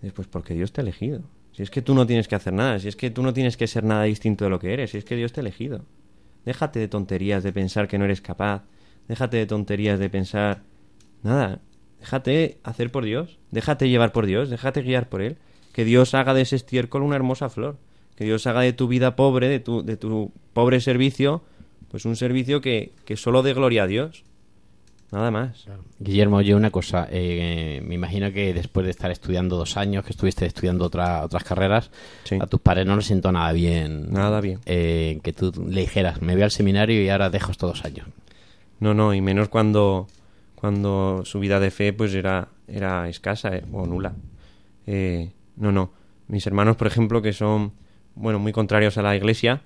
Dices, 0.00 0.12
pues 0.12 0.28
porque 0.28 0.54
Dios 0.54 0.72
te 0.72 0.80
ha 0.80 0.82
elegido. 0.82 1.22
Si 1.52 1.62
es 1.62 1.70
que 1.70 1.82
tú 1.82 1.94
no 1.94 2.06
tienes 2.06 2.26
que 2.26 2.34
hacer 2.34 2.52
nada, 2.52 2.78
si 2.78 2.88
es 2.88 2.96
que 2.96 3.10
tú 3.10 3.22
no 3.22 3.32
tienes 3.32 3.56
que 3.56 3.66
ser 3.66 3.84
nada 3.84 4.04
distinto 4.04 4.44
de 4.44 4.50
lo 4.50 4.58
que 4.58 4.72
eres, 4.72 4.90
si 4.90 4.98
es 4.98 5.04
que 5.04 5.16
Dios 5.16 5.32
te 5.32 5.40
ha 5.40 5.42
elegido. 5.42 5.84
Déjate 6.44 6.78
de 6.78 6.88
tonterías 6.88 7.42
de 7.42 7.52
pensar 7.52 7.88
que 7.88 7.98
no 7.98 8.04
eres 8.04 8.20
capaz. 8.20 8.64
Déjate 9.08 9.36
de 9.36 9.46
tonterías 9.46 9.98
de 9.98 10.10
pensar... 10.10 10.62
Nada, 11.22 11.60
déjate 11.98 12.58
hacer 12.62 12.90
por 12.90 13.04
Dios. 13.04 13.38
Déjate 13.50 13.88
llevar 13.88 14.12
por 14.12 14.26
Dios, 14.26 14.50
déjate 14.50 14.82
guiar 14.82 15.08
por 15.08 15.22
Él. 15.22 15.36
Que 15.72 15.84
Dios 15.84 16.14
haga 16.14 16.34
de 16.34 16.42
ese 16.42 16.56
estiércol 16.56 17.02
una 17.02 17.16
hermosa 17.16 17.48
flor. 17.48 17.76
Que 18.16 18.24
Dios 18.24 18.46
haga 18.46 18.60
de 18.62 18.72
tu 18.72 18.88
vida 18.88 19.16
pobre, 19.16 19.48
de 19.48 19.60
tu, 19.60 19.82
de 19.82 19.96
tu 19.96 20.32
pobre 20.52 20.80
servicio, 20.80 21.42
pues 21.90 22.04
un 22.04 22.16
servicio 22.16 22.60
que, 22.60 22.92
que 23.04 23.16
solo 23.16 23.42
dé 23.42 23.54
gloria 23.54 23.84
a 23.84 23.86
Dios. 23.86 24.24
Nada 25.12 25.30
más. 25.32 25.66
Guillermo, 25.98 26.40
yo 26.40 26.56
una 26.56 26.70
cosa, 26.70 27.08
eh, 27.10 27.82
me 27.84 27.96
imagino 27.96 28.32
que 28.32 28.54
después 28.54 28.84
de 28.84 28.90
estar 28.90 29.10
estudiando 29.10 29.56
dos 29.56 29.76
años, 29.76 30.04
que 30.04 30.10
estuviste 30.10 30.46
estudiando 30.46 30.84
otra, 30.84 31.24
otras 31.24 31.42
carreras, 31.42 31.90
Sí. 32.22 32.38
a 32.40 32.46
tus 32.46 32.60
padres 32.60 32.86
no 32.86 32.94
les 32.94 33.06
siento 33.06 33.32
nada 33.32 33.52
bien. 33.52 34.12
Nada 34.12 34.40
bien. 34.40 34.60
eh, 34.66 35.18
que 35.24 35.32
tú 35.32 35.52
le 35.68 35.80
dijeras, 35.80 36.22
me 36.22 36.34
voy 36.34 36.42
al 36.42 36.52
seminario 36.52 37.02
y 37.02 37.08
ahora 37.08 37.28
dejo 37.28 37.50
estos 37.50 37.70
dos 37.70 37.84
años. 37.84 38.06
No, 38.78 38.94
no, 38.94 39.12
y 39.12 39.20
menos 39.20 39.48
cuando, 39.48 40.06
cuando 40.54 41.22
su 41.24 41.40
vida 41.40 41.58
de 41.58 41.70
fe 41.72 41.92
pues 41.92 42.14
era, 42.14 42.48
era 42.68 43.08
escasa 43.08 43.56
eh, 43.56 43.64
o 43.72 43.86
nula. 43.86 44.14
Eh, 44.86 45.32
no, 45.56 45.72
no. 45.72 45.90
Mis 46.28 46.46
hermanos, 46.46 46.76
por 46.76 46.86
ejemplo, 46.86 47.20
que 47.20 47.32
son, 47.32 47.72
bueno, 48.14 48.38
muy 48.38 48.52
contrarios 48.52 48.96
a 48.96 49.02
la 49.02 49.16
iglesia, 49.16 49.60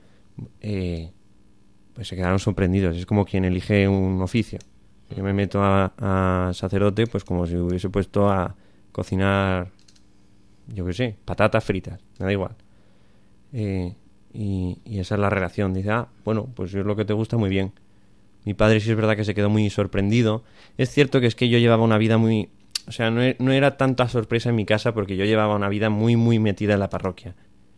eh, 0.63 1.11
pues 1.93 2.09
se 2.09 2.17
quedaron 2.17 2.39
sorprendidos. 2.39 2.97
Es 2.97 3.05
como 3.05 3.27
quien 3.27 3.45
elige 3.45 3.87
un 3.87 4.23
oficio. 4.23 4.59
Yo 5.17 5.23
me 5.23 5.33
meto 5.33 5.63
a, 5.63 5.93
a 5.99 6.53
sacerdote, 6.53 7.07
pues 7.07 7.25
como 7.25 7.47
si 7.47 7.57
hubiese 7.57 7.89
puesto 7.91 8.31
a 8.31 8.55
cocinar, 8.93 9.71
yo 10.69 10.85
qué 10.87 10.93
sé, 10.93 11.17
patatas 11.25 11.65
fritas, 11.65 12.01
me 12.19 12.27
da 12.27 12.33
igual. 12.33 12.57
Eh, 13.53 13.95
y, 14.33 14.79
y 14.85 14.99
esa 14.99 15.15
es 15.15 15.21
la 15.21 15.31
relación. 15.31 15.73
Dice, 15.73 15.91
ah, 15.91 16.09
bueno, 16.25 16.49
pues 16.55 16.75
es 16.75 16.85
lo 16.85 16.97
que 16.97 17.05
te 17.05 17.13
gusta 17.13 17.37
muy 17.37 17.49
bien. 17.49 17.73
Mi 18.45 18.53
padre 18.53 18.81
sí 18.81 18.91
es 18.91 18.97
verdad 18.97 19.17
que 19.17 19.25
se 19.25 19.35
quedó 19.35 19.49
muy 19.49 19.71
sorprendido. 19.71 20.43
Es 20.77 20.91
cierto 20.91 21.21
que 21.21 21.27
es 21.27 21.35
que 21.35 21.49
yo 21.49 21.59
llevaba 21.59 21.85
una 21.85 21.99
vida 21.99 22.19
muy... 22.19 22.51
O 22.87 22.93
sea, 22.93 23.11
no, 23.11 23.23
no 23.39 23.53
era 23.53 23.77
tanta 23.77 24.09
sorpresa 24.09 24.51
en 24.51 24.57
mi 24.57 24.67
casa 24.67 24.93
porque 24.93 25.17
yo 25.17 25.25
llevaba 25.25 25.55
una 25.55 25.69
vida 25.69 25.89
muy, 25.89 26.17
muy 26.17 26.39
metida 26.39 26.75
en 26.75 26.81
la 26.81 26.91
parroquia. 26.91 27.35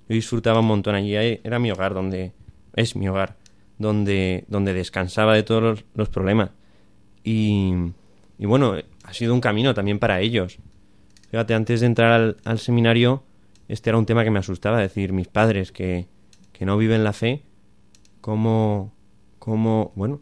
Yo 0.08 0.14
disfrutaba 0.14 0.60
un 0.60 0.66
montón 0.66 0.94
allí. 0.94 1.14
Era 1.14 1.58
mi 1.58 1.70
hogar, 1.70 1.94
donde... 1.94 2.32
Es 2.74 2.96
mi 2.96 3.08
hogar. 3.08 3.36
Donde, 3.78 4.44
donde 4.48 4.72
descansaba 4.72 5.34
de 5.34 5.42
todos 5.42 5.84
los 5.94 6.08
problemas. 6.08 6.50
Y, 7.28 7.74
bueno, 8.38 8.76
ha 9.02 9.12
sido 9.12 9.34
un 9.34 9.40
camino 9.40 9.74
también 9.74 9.98
para 9.98 10.20
ellos. 10.20 10.58
Fíjate, 11.28 11.54
antes 11.54 11.80
de 11.80 11.86
entrar 11.86 12.36
al, 12.44 12.58
seminario, 12.60 13.24
este 13.66 13.90
era 13.90 13.98
un 13.98 14.06
tema 14.06 14.22
que 14.22 14.30
me 14.30 14.38
asustaba. 14.38 14.78
Decir, 14.78 15.12
mis 15.12 15.26
padres 15.26 15.72
que, 15.72 16.06
que 16.52 16.64
no 16.64 16.78
viven 16.78 17.02
la 17.02 17.12
fe, 17.12 17.42
cómo, 18.20 18.94
cómo, 19.40 19.92
bueno, 19.96 20.20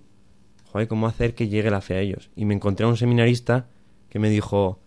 joder, 0.73 0.89
cómo 0.89 1.07
hacer 1.07 1.35
que 1.35 1.49
llegue 1.49 1.71
la 1.71 1.83
fe 1.83 1.97
a 1.97 2.01
ellos. 2.01 2.31
Y 2.37 2.47
me 2.47 2.55
encontré 2.55 2.87
a 2.87 2.89
un 2.89 2.97
seminarista 2.97 3.69
que 4.09 4.19
me 4.19 4.31
dijo, 4.31 4.81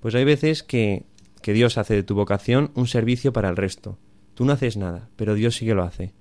pues 0.00 0.16
hay 0.16 0.24
veces 0.24 0.64
que, 0.64 1.06
que 1.40 1.52
Dios 1.52 1.78
hace 1.78 1.94
de 1.94 2.02
tu 2.02 2.16
vocación 2.16 2.72
un 2.74 2.88
servicio 2.88 3.32
para 3.32 3.48
el 3.48 3.56
resto. 3.56 3.96
Tú 4.34 4.44
no 4.44 4.54
haces 4.54 4.76
nada, 4.76 5.08
pero 5.14 5.34
Dios 5.34 5.54
sí 5.54 5.66
que 5.66 5.74
lo 5.74 5.84
hace. 5.84 6.14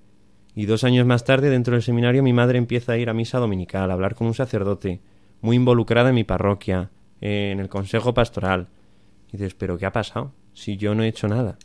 Y 0.53 0.67
dos 0.67 0.83
años 0.83 1.07
más 1.07 1.23
tarde, 1.23 1.49
dentro 1.49 1.73
del 1.73 1.81
seminario, 1.81 2.21
mi 2.21 2.33
madre 2.33 2.59
empieza 2.59 2.91
a 2.91 2.97
ir 2.97 3.09
a 3.09 3.15
misa 3.15 3.39
dominical, 3.39 3.89
a 3.89 3.93
hablar 3.95 4.13
con 4.13 4.27
un 4.27 4.35
sacerdote, 4.35 5.01
muy 5.41 5.55
involucrada 5.55 6.09
en 6.09 6.15
mi 6.15 6.23
parroquia, 6.23 6.89
eh, 7.21 7.51
en 7.51 7.59
el 7.59 7.69
consejo 7.69 8.13
pastoral. 8.13 8.67
Y 9.31 9.37
dices, 9.37 9.53
¿pero 9.53 9.77
qué 9.77 9.85
ha 9.85 9.91
pasado? 9.91 10.31
Si 10.53 10.77
yo 10.77 10.95
no 10.95 11.03
he 11.03 11.07
hecho 11.07 11.27
nada. 11.27 11.57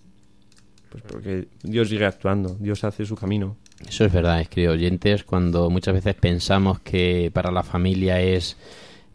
Pues 0.90 1.02
porque 1.08 1.48
Dios 1.62 1.88
sigue 1.88 2.06
actuando, 2.06 2.56
Dios 2.60 2.84
hace 2.84 3.04
su 3.04 3.16
camino. 3.16 3.56
Eso 3.86 4.04
es 4.04 4.12
verdad, 4.12 4.40
es 4.40 4.48
que 4.48 4.68
oyentes, 4.68 5.24
cuando 5.24 5.68
muchas 5.68 5.94
veces 5.94 6.14
pensamos 6.14 6.78
que 6.80 7.30
para 7.34 7.50
la 7.50 7.64
familia 7.64 8.20
es 8.20 8.56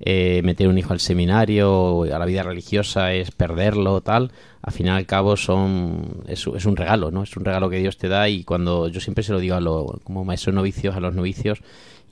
eh, 0.02 0.42
meter 0.44 0.68
un 0.68 0.78
hijo 0.78 0.94
al 0.94 1.00
seminario 1.00 1.72
o 1.74 2.04
a 2.04 2.20
la 2.20 2.26
vida 2.26 2.44
religiosa 2.44 3.14
es 3.14 3.32
perderlo 3.32 4.00
tal, 4.02 4.32
al 4.62 4.74
fin 4.74 4.88
y 4.88 4.90
al 4.90 5.06
cabo 5.06 5.36
son 5.36 6.24
es, 6.28 6.48
es 6.48 6.66
un 6.66 6.76
regalo, 6.78 7.12
¿no? 7.12 7.24
Es 7.24 7.36
un 7.36 7.44
regalo 7.44 7.70
que 7.70 7.80
Dios 7.80 7.98
te 7.98 8.08
da 8.08 8.30
y 8.30 8.44
cuando 8.44 8.88
yo 8.88 9.02
siempre 9.02 9.24
se 9.24 9.34
lo 9.34 9.40
digo 9.40 9.56
a 9.56 9.62
los 9.62 10.00
como 10.04 10.24
maestros 10.24 10.56
novicios, 10.56 10.96
a 10.96 11.02
los 11.02 11.16
novicios 11.16 11.60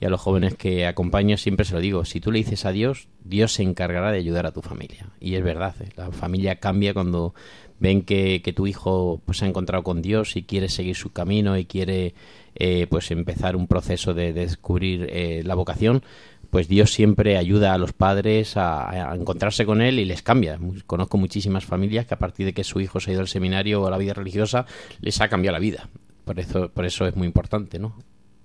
y 0.00 0.04
a 0.04 0.10
los 0.10 0.20
jóvenes 0.20 0.54
que 0.54 0.86
acompaño 0.86 1.36
siempre 1.36 1.64
se 1.64 1.74
lo 1.74 1.80
digo, 1.80 2.04
si 2.04 2.20
tú 2.20 2.30
le 2.30 2.38
dices 2.38 2.64
a 2.64 2.72
Dios, 2.72 3.08
Dios 3.24 3.52
se 3.52 3.62
encargará 3.62 4.12
de 4.12 4.18
ayudar 4.18 4.46
a 4.46 4.52
tu 4.52 4.62
familia. 4.62 5.10
Y 5.20 5.34
es 5.34 5.42
verdad, 5.42 5.74
¿eh? 5.80 5.88
la 5.96 6.10
familia 6.12 6.56
cambia 6.56 6.94
cuando 6.94 7.34
ven 7.80 8.02
que, 8.02 8.42
que 8.42 8.52
tu 8.52 8.66
hijo 8.66 9.20
pues 9.24 9.38
se 9.38 9.44
ha 9.44 9.48
encontrado 9.48 9.82
con 9.84 10.02
Dios 10.02 10.36
y 10.36 10.42
quiere 10.42 10.68
seguir 10.68 10.96
su 10.96 11.10
camino 11.10 11.56
y 11.56 11.64
quiere 11.64 12.14
eh, 12.54 12.86
pues 12.88 13.10
empezar 13.10 13.56
un 13.56 13.66
proceso 13.66 14.14
de, 14.14 14.32
de 14.32 14.40
descubrir 14.40 15.08
eh, 15.10 15.42
la 15.44 15.54
vocación, 15.54 16.02
pues 16.50 16.68
Dios 16.68 16.92
siempre 16.92 17.36
ayuda 17.36 17.74
a 17.74 17.78
los 17.78 17.92
padres 17.92 18.56
a, 18.56 19.10
a 19.10 19.14
encontrarse 19.14 19.66
con 19.66 19.82
él 19.82 19.98
y 19.98 20.04
les 20.04 20.22
cambia. 20.22 20.58
Conozco 20.86 21.18
muchísimas 21.18 21.64
familias 21.64 22.06
que 22.06 22.14
a 22.14 22.18
partir 22.18 22.46
de 22.46 22.54
que 22.54 22.64
su 22.64 22.80
hijo 22.80 23.00
se 23.00 23.10
ha 23.10 23.14
ido 23.14 23.20
al 23.20 23.28
seminario 23.28 23.82
o 23.82 23.86
a 23.86 23.90
la 23.90 23.98
vida 23.98 24.14
religiosa 24.14 24.66
les 25.00 25.20
ha 25.20 25.28
cambiado 25.28 25.52
la 25.54 25.60
vida. 25.60 25.88
Por 26.24 26.38
eso, 26.40 26.70
por 26.70 26.84
eso 26.84 27.06
es 27.06 27.16
muy 27.16 27.26
importante, 27.26 27.78
¿no? 27.78 27.96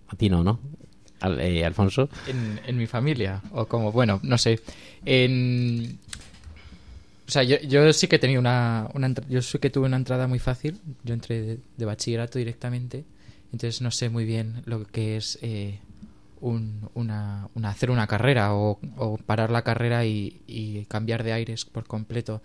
A 0.08 0.16
ti 0.16 0.30
no, 0.30 0.44
¿no? 0.44 0.60
Eh, 1.24 1.64
Alfonso. 1.66 2.10
En, 2.28 2.60
mi 2.78 2.88
familia, 2.88 3.42
o 3.52 3.66
como, 3.66 3.92
bueno, 3.92 4.20
no 4.24 4.38
sé. 4.38 4.60
En... 5.06 5.98
O 7.28 7.32
sea, 7.32 7.44
yo, 7.44 7.58
yo 7.62 7.92
sí 7.94 8.08
que 8.08 8.20
tenido 8.20 8.40
una, 8.42 8.90
una 8.94 9.14
Yo 9.30 9.42
sí 9.42 9.58
que 9.58 9.70
tuve 9.70 9.86
una 9.88 9.96
entrada 9.98 10.28
muy 10.28 10.40
fácil. 10.40 10.80
Yo 11.04 11.14
entré 11.14 11.42
de, 11.42 11.60
de 11.78 11.86
bachillerato 11.86 12.38
directamente. 12.38 13.06
Entonces 13.52 13.82
no 13.82 13.92
sé 13.92 14.10
muy 14.10 14.26
bien 14.26 14.62
lo 14.66 14.84
que 14.86 15.16
es 15.16 15.40
eh, 15.42 15.80
un- 16.42 16.90
una, 16.94 17.48
una- 17.56 17.70
hacer 17.70 17.92
una 17.92 18.08
carrera 18.08 18.54
o, 18.54 18.80
o 18.98 19.18
parar 19.18 19.52
la 19.52 19.64
carrera 19.64 20.06
y, 20.06 20.42
y 20.48 20.86
cambiar 20.86 21.24
de 21.24 21.32
aires 21.34 21.64
por 21.66 21.86
completo. 21.86 22.42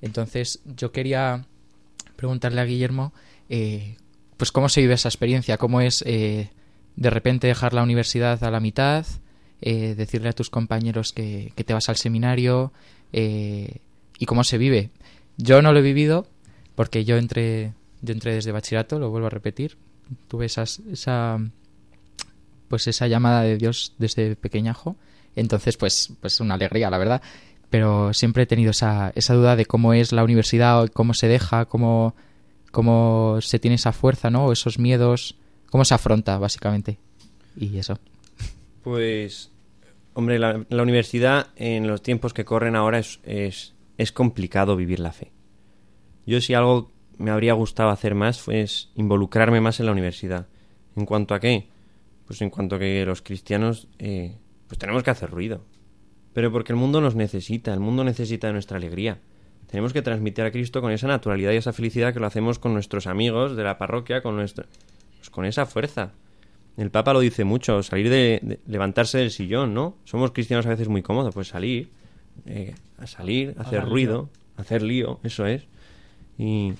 Entonces 0.00 0.60
yo 0.64 0.90
quería 0.92 1.44
preguntarle 2.16 2.60
a 2.60 2.64
Guillermo, 2.64 3.12
eh, 3.48 3.96
pues 4.36 4.52
cómo 4.52 4.68
se 4.68 4.80
vive 4.80 4.94
esa 4.94 5.08
experiencia, 5.08 5.58
cómo 5.58 5.80
es 5.80 6.02
eh, 6.06 6.50
de 6.96 7.10
repente 7.10 7.46
dejar 7.46 7.74
la 7.74 7.82
universidad 7.82 8.42
a 8.44 8.50
la 8.50 8.60
mitad, 8.60 9.06
eh, 9.60 9.94
decirle 9.94 10.28
a 10.28 10.32
tus 10.32 10.50
compañeros 10.50 11.12
que, 11.12 11.52
que 11.56 11.64
te 11.64 11.74
vas 11.74 11.88
al 11.88 11.96
seminario 11.96 12.72
eh, 13.12 13.78
y 14.18 14.26
cómo 14.26 14.44
se 14.44 14.58
vive. 14.58 14.90
Yo 15.36 15.62
no 15.62 15.72
lo 15.72 15.78
he 15.78 15.82
vivido 15.82 16.26
porque 16.74 17.04
yo 17.04 17.16
entré, 17.16 17.72
yo 18.02 18.12
entré 18.12 18.34
desde 18.34 18.52
bachillerato, 18.52 18.98
lo 18.98 19.10
vuelvo 19.10 19.28
a 19.28 19.30
repetir, 19.30 19.76
tuve 20.28 20.46
esas, 20.46 20.80
esa 20.90 21.38
pues 22.68 22.86
esa 22.88 23.06
llamada 23.06 23.42
de 23.42 23.56
Dios 23.56 23.94
desde 23.98 24.36
pequeñajo, 24.36 24.96
entonces 25.36 25.76
pues 25.76 26.12
pues 26.20 26.40
una 26.40 26.54
alegría 26.54 26.90
la 26.90 26.98
verdad, 26.98 27.22
pero 27.70 28.12
siempre 28.12 28.44
he 28.44 28.46
tenido 28.46 28.70
esa, 28.70 29.12
esa 29.14 29.34
duda 29.34 29.56
de 29.56 29.66
cómo 29.66 29.94
es 29.94 30.12
la 30.12 30.24
universidad, 30.24 30.88
cómo 30.88 31.14
se 31.14 31.28
deja, 31.28 31.66
cómo 31.66 32.14
cómo 32.74 33.38
se 33.40 33.60
tiene 33.60 33.76
esa 33.76 33.92
fuerza, 33.92 34.30
¿no? 34.30 34.46
O 34.46 34.52
esos 34.52 34.78
miedos, 34.78 35.36
cómo 35.74 35.84
se 35.84 35.94
afronta 35.94 36.38
básicamente 36.38 37.00
y 37.56 37.78
eso. 37.78 37.98
Pues, 38.84 39.50
hombre, 40.12 40.38
la, 40.38 40.64
la 40.68 40.82
universidad 40.84 41.48
en 41.56 41.88
los 41.88 42.00
tiempos 42.00 42.32
que 42.32 42.44
corren 42.44 42.76
ahora 42.76 43.00
es, 43.00 43.18
es, 43.24 43.74
es 43.98 44.12
complicado 44.12 44.76
vivir 44.76 45.00
la 45.00 45.10
fe. 45.10 45.32
Yo 46.26 46.40
si 46.40 46.54
algo 46.54 46.92
me 47.18 47.32
habría 47.32 47.54
gustado 47.54 47.90
hacer 47.90 48.14
más 48.14 48.40
fue 48.40 48.60
es 48.60 48.92
involucrarme 48.94 49.60
más 49.60 49.80
en 49.80 49.86
la 49.86 49.92
universidad. 49.92 50.46
¿En 50.94 51.06
cuanto 51.06 51.34
a 51.34 51.40
qué? 51.40 51.66
Pues 52.24 52.40
en 52.40 52.50
cuanto 52.50 52.76
a 52.76 52.78
que 52.78 53.04
los 53.04 53.20
cristianos 53.20 53.88
eh, 53.98 54.38
pues 54.68 54.78
tenemos 54.78 55.02
que 55.02 55.10
hacer 55.10 55.28
ruido. 55.28 55.64
Pero 56.34 56.52
porque 56.52 56.72
el 56.72 56.78
mundo 56.78 57.00
nos 57.00 57.16
necesita, 57.16 57.74
el 57.74 57.80
mundo 57.80 58.04
necesita 58.04 58.46
de 58.46 58.52
nuestra 58.52 58.76
alegría. 58.76 59.18
Tenemos 59.66 59.92
que 59.92 60.02
transmitir 60.02 60.44
a 60.44 60.52
Cristo 60.52 60.80
con 60.80 60.92
esa 60.92 61.08
naturalidad 61.08 61.50
y 61.50 61.56
esa 61.56 61.72
felicidad 61.72 62.14
que 62.14 62.20
lo 62.20 62.28
hacemos 62.28 62.60
con 62.60 62.74
nuestros 62.74 63.08
amigos 63.08 63.56
de 63.56 63.64
la 63.64 63.76
parroquia, 63.76 64.22
con 64.22 64.36
nuestro, 64.36 64.66
pues 65.24 65.30
con 65.30 65.46
esa 65.46 65.64
fuerza. 65.64 66.12
El 66.76 66.90
Papa 66.90 67.14
lo 67.14 67.20
dice 67.20 67.44
mucho, 67.44 67.82
salir 67.82 68.10
de, 68.10 68.40
de- 68.42 68.60
levantarse 68.66 69.16
del 69.18 69.30
sillón, 69.30 69.72
¿no? 69.72 69.96
Somos 70.04 70.32
cristianos 70.32 70.66
a 70.66 70.70
veces 70.70 70.88
muy 70.88 71.00
cómodos, 71.02 71.32
pues 71.32 71.48
salir, 71.48 71.88
eh, 72.46 72.74
a 72.98 73.06
salir, 73.06 73.54
hacer 73.58 73.84
ruido, 73.88 74.28
hacer 74.58 74.82
lío, 74.82 75.18
eso 75.22 75.46
es. 75.46 75.66
Y, 76.36 76.72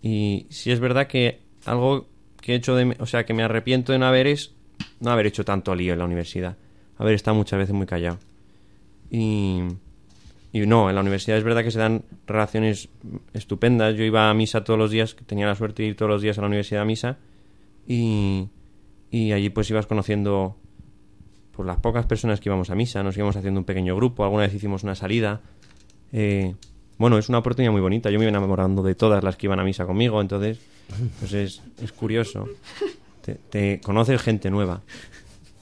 y 0.00 0.46
sí 0.50 0.70
es 0.70 0.78
verdad 0.78 1.08
que 1.08 1.40
algo 1.64 2.06
que 2.40 2.52
he 2.52 2.56
hecho 2.56 2.76
de, 2.76 2.94
o 3.00 3.06
sea, 3.06 3.24
que 3.26 3.34
me 3.34 3.42
arrepiento 3.42 3.90
de 3.92 3.98
no 3.98 4.06
haber 4.06 4.28
es 4.28 4.54
no 5.00 5.10
haber 5.10 5.26
hecho 5.26 5.44
tanto 5.44 5.74
lío 5.74 5.92
en 5.94 5.98
la 5.98 6.04
universidad, 6.04 6.56
haber 6.98 7.14
estado 7.14 7.34
muchas 7.36 7.58
veces 7.58 7.74
muy 7.74 7.86
callado. 7.86 8.18
Y, 9.10 9.60
y 10.52 10.60
no, 10.66 10.88
en 10.88 10.94
la 10.94 11.00
universidad 11.00 11.36
es 11.36 11.42
verdad 11.42 11.64
que 11.64 11.70
se 11.72 11.78
dan 11.80 12.04
relaciones 12.26 12.90
estupendas. 13.32 13.96
Yo 13.96 14.04
iba 14.04 14.30
a 14.30 14.34
misa 14.34 14.62
todos 14.62 14.78
los 14.78 14.90
días, 14.92 15.16
tenía 15.26 15.46
la 15.46 15.54
suerte 15.56 15.82
de 15.82 15.88
ir 15.88 15.96
todos 15.96 16.10
los 16.10 16.22
días 16.22 16.38
a 16.38 16.42
la 16.42 16.46
universidad 16.46 16.82
a 16.82 16.84
misa 16.84 17.16
y, 17.88 18.48
y 19.10 19.32
allí 19.32 19.50
pues 19.50 19.68
ibas 19.70 19.86
conociendo 19.86 20.56
por 21.50 21.66
las 21.66 21.78
pocas 21.78 22.06
personas 22.06 22.38
que 22.38 22.48
íbamos 22.48 22.70
a 22.70 22.76
misa, 22.76 23.02
nos 23.02 23.16
íbamos 23.16 23.34
haciendo 23.34 23.58
un 23.58 23.64
pequeño 23.64 23.96
grupo, 23.96 24.22
alguna 24.22 24.42
vez 24.44 24.54
hicimos 24.54 24.84
una 24.84 24.94
salida. 24.94 25.40
Eh, 26.12 26.54
bueno, 26.98 27.18
es 27.18 27.28
una 27.28 27.38
oportunidad 27.38 27.72
muy 27.72 27.80
bonita. 27.80 28.10
Yo 28.10 28.18
me 28.18 28.24
iba 28.24 28.30
enamorando 28.30 28.82
de 28.82 28.94
todas 28.94 29.24
las 29.24 29.36
que 29.36 29.46
iban 29.46 29.58
a 29.58 29.64
misa 29.64 29.86
conmigo, 29.86 30.20
entonces, 30.20 30.60
pues 31.18 31.32
es, 31.32 31.62
es 31.82 31.92
curioso. 31.92 32.46
Te, 33.22 33.34
te 33.34 33.80
conoces 33.80 34.20
gente 34.22 34.50
nueva. 34.50 34.82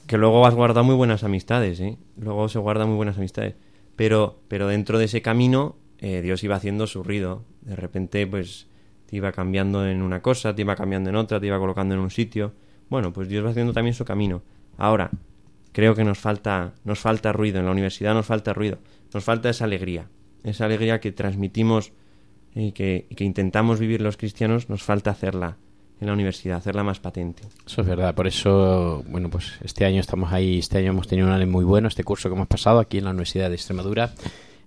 Que 0.05 0.17
luego 0.17 0.45
has 0.45 0.55
guardado 0.55 0.83
muy 0.83 0.95
buenas 0.95 1.23
amistades, 1.23 1.79
¿eh? 1.79 1.97
Luego 2.17 2.47
se 2.49 2.59
guardan 2.59 2.87
muy 2.89 2.97
buenas 2.97 3.17
amistades. 3.17 3.55
Pero, 3.95 4.39
pero 4.47 4.67
dentro 4.67 4.99
de 4.99 5.05
ese 5.05 5.21
camino, 5.21 5.75
eh, 5.99 6.21
Dios 6.21 6.43
iba 6.43 6.55
haciendo 6.55 6.87
su 6.87 7.03
ruido. 7.03 7.43
De 7.61 7.75
repente, 7.75 8.25
pues, 8.27 8.67
te 9.07 9.15
iba 9.15 9.31
cambiando 9.31 9.87
en 9.87 10.01
una 10.01 10.21
cosa, 10.21 10.53
te 10.53 10.61
iba 10.61 10.75
cambiando 10.75 11.09
en 11.09 11.15
otra, 11.15 11.39
te 11.39 11.47
iba 11.47 11.57
colocando 11.57 11.95
en 11.95 12.01
un 12.01 12.11
sitio. 12.11 12.53
Bueno, 12.89 13.11
pues 13.11 13.27
Dios 13.27 13.45
va 13.45 13.49
haciendo 13.49 13.73
también 13.73 13.93
su 13.93 14.05
camino. 14.05 14.43
Ahora, 14.77 15.09
creo 15.71 15.95
que 15.95 16.03
nos 16.03 16.19
falta, 16.19 16.73
nos 16.83 16.99
falta 16.99 17.33
ruido. 17.33 17.59
En 17.59 17.65
la 17.65 17.71
universidad 17.71 18.13
nos 18.13 18.25
falta 18.25 18.53
ruido. 18.53 18.77
Nos 19.13 19.23
falta 19.23 19.49
esa 19.49 19.65
alegría. 19.65 20.07
Esa 20.43 20.65
alegría 20.65 20.99
que 20.99 21.11
transmitimos 21.11 21.93
y 22.53 22.73
que, 22.73 23.07
y 23.09 23.15
que 23.15 23.23
intentamos 23.23 23.79
vivir 23.79 24.01
los 24.01 24.17
cristianos, 24.17 24.69
nos 24.69 24.83
falta 24.83 25.11
hacerla 25.11 25.57
en 25.99 26.07
la 26.07 26.13
universidad, 26.13 26.57
hacerla 26.57 26.83
más 26.83 26.99
patente. 26.99 27.43
Eso 27.65 27.81
es 27.81 27.87
verdad, 27.87 28.13
por 28.13 28.27
eso, 28.27 29.03
bueno, 29.07 29.29
pues 29.29 29.53
este 29.63 29.85
año 29.85 29.99
estamos 29.99 30.31
ahí, 30.31 30.59
este 30.59 30.77
año 30.77 30.91
hemos 30.91 31.07
tenido 31.07 31.27
un 31.27 31.33
año 31.33 31.47
muy 31.47 31.65
bueno, 31.65 31.87
este 31.87 32.03
curso 32.03 32.29
que 32.29 32.35
hemos 32.35 32.47
pasado 32.47 32.79
aquí 32.79 32.99
en 32.99 33.05
la 33.05 33.11
Universidad 33.11 33.49
de 33.49 33.55
Extremadura, 33.55 34.11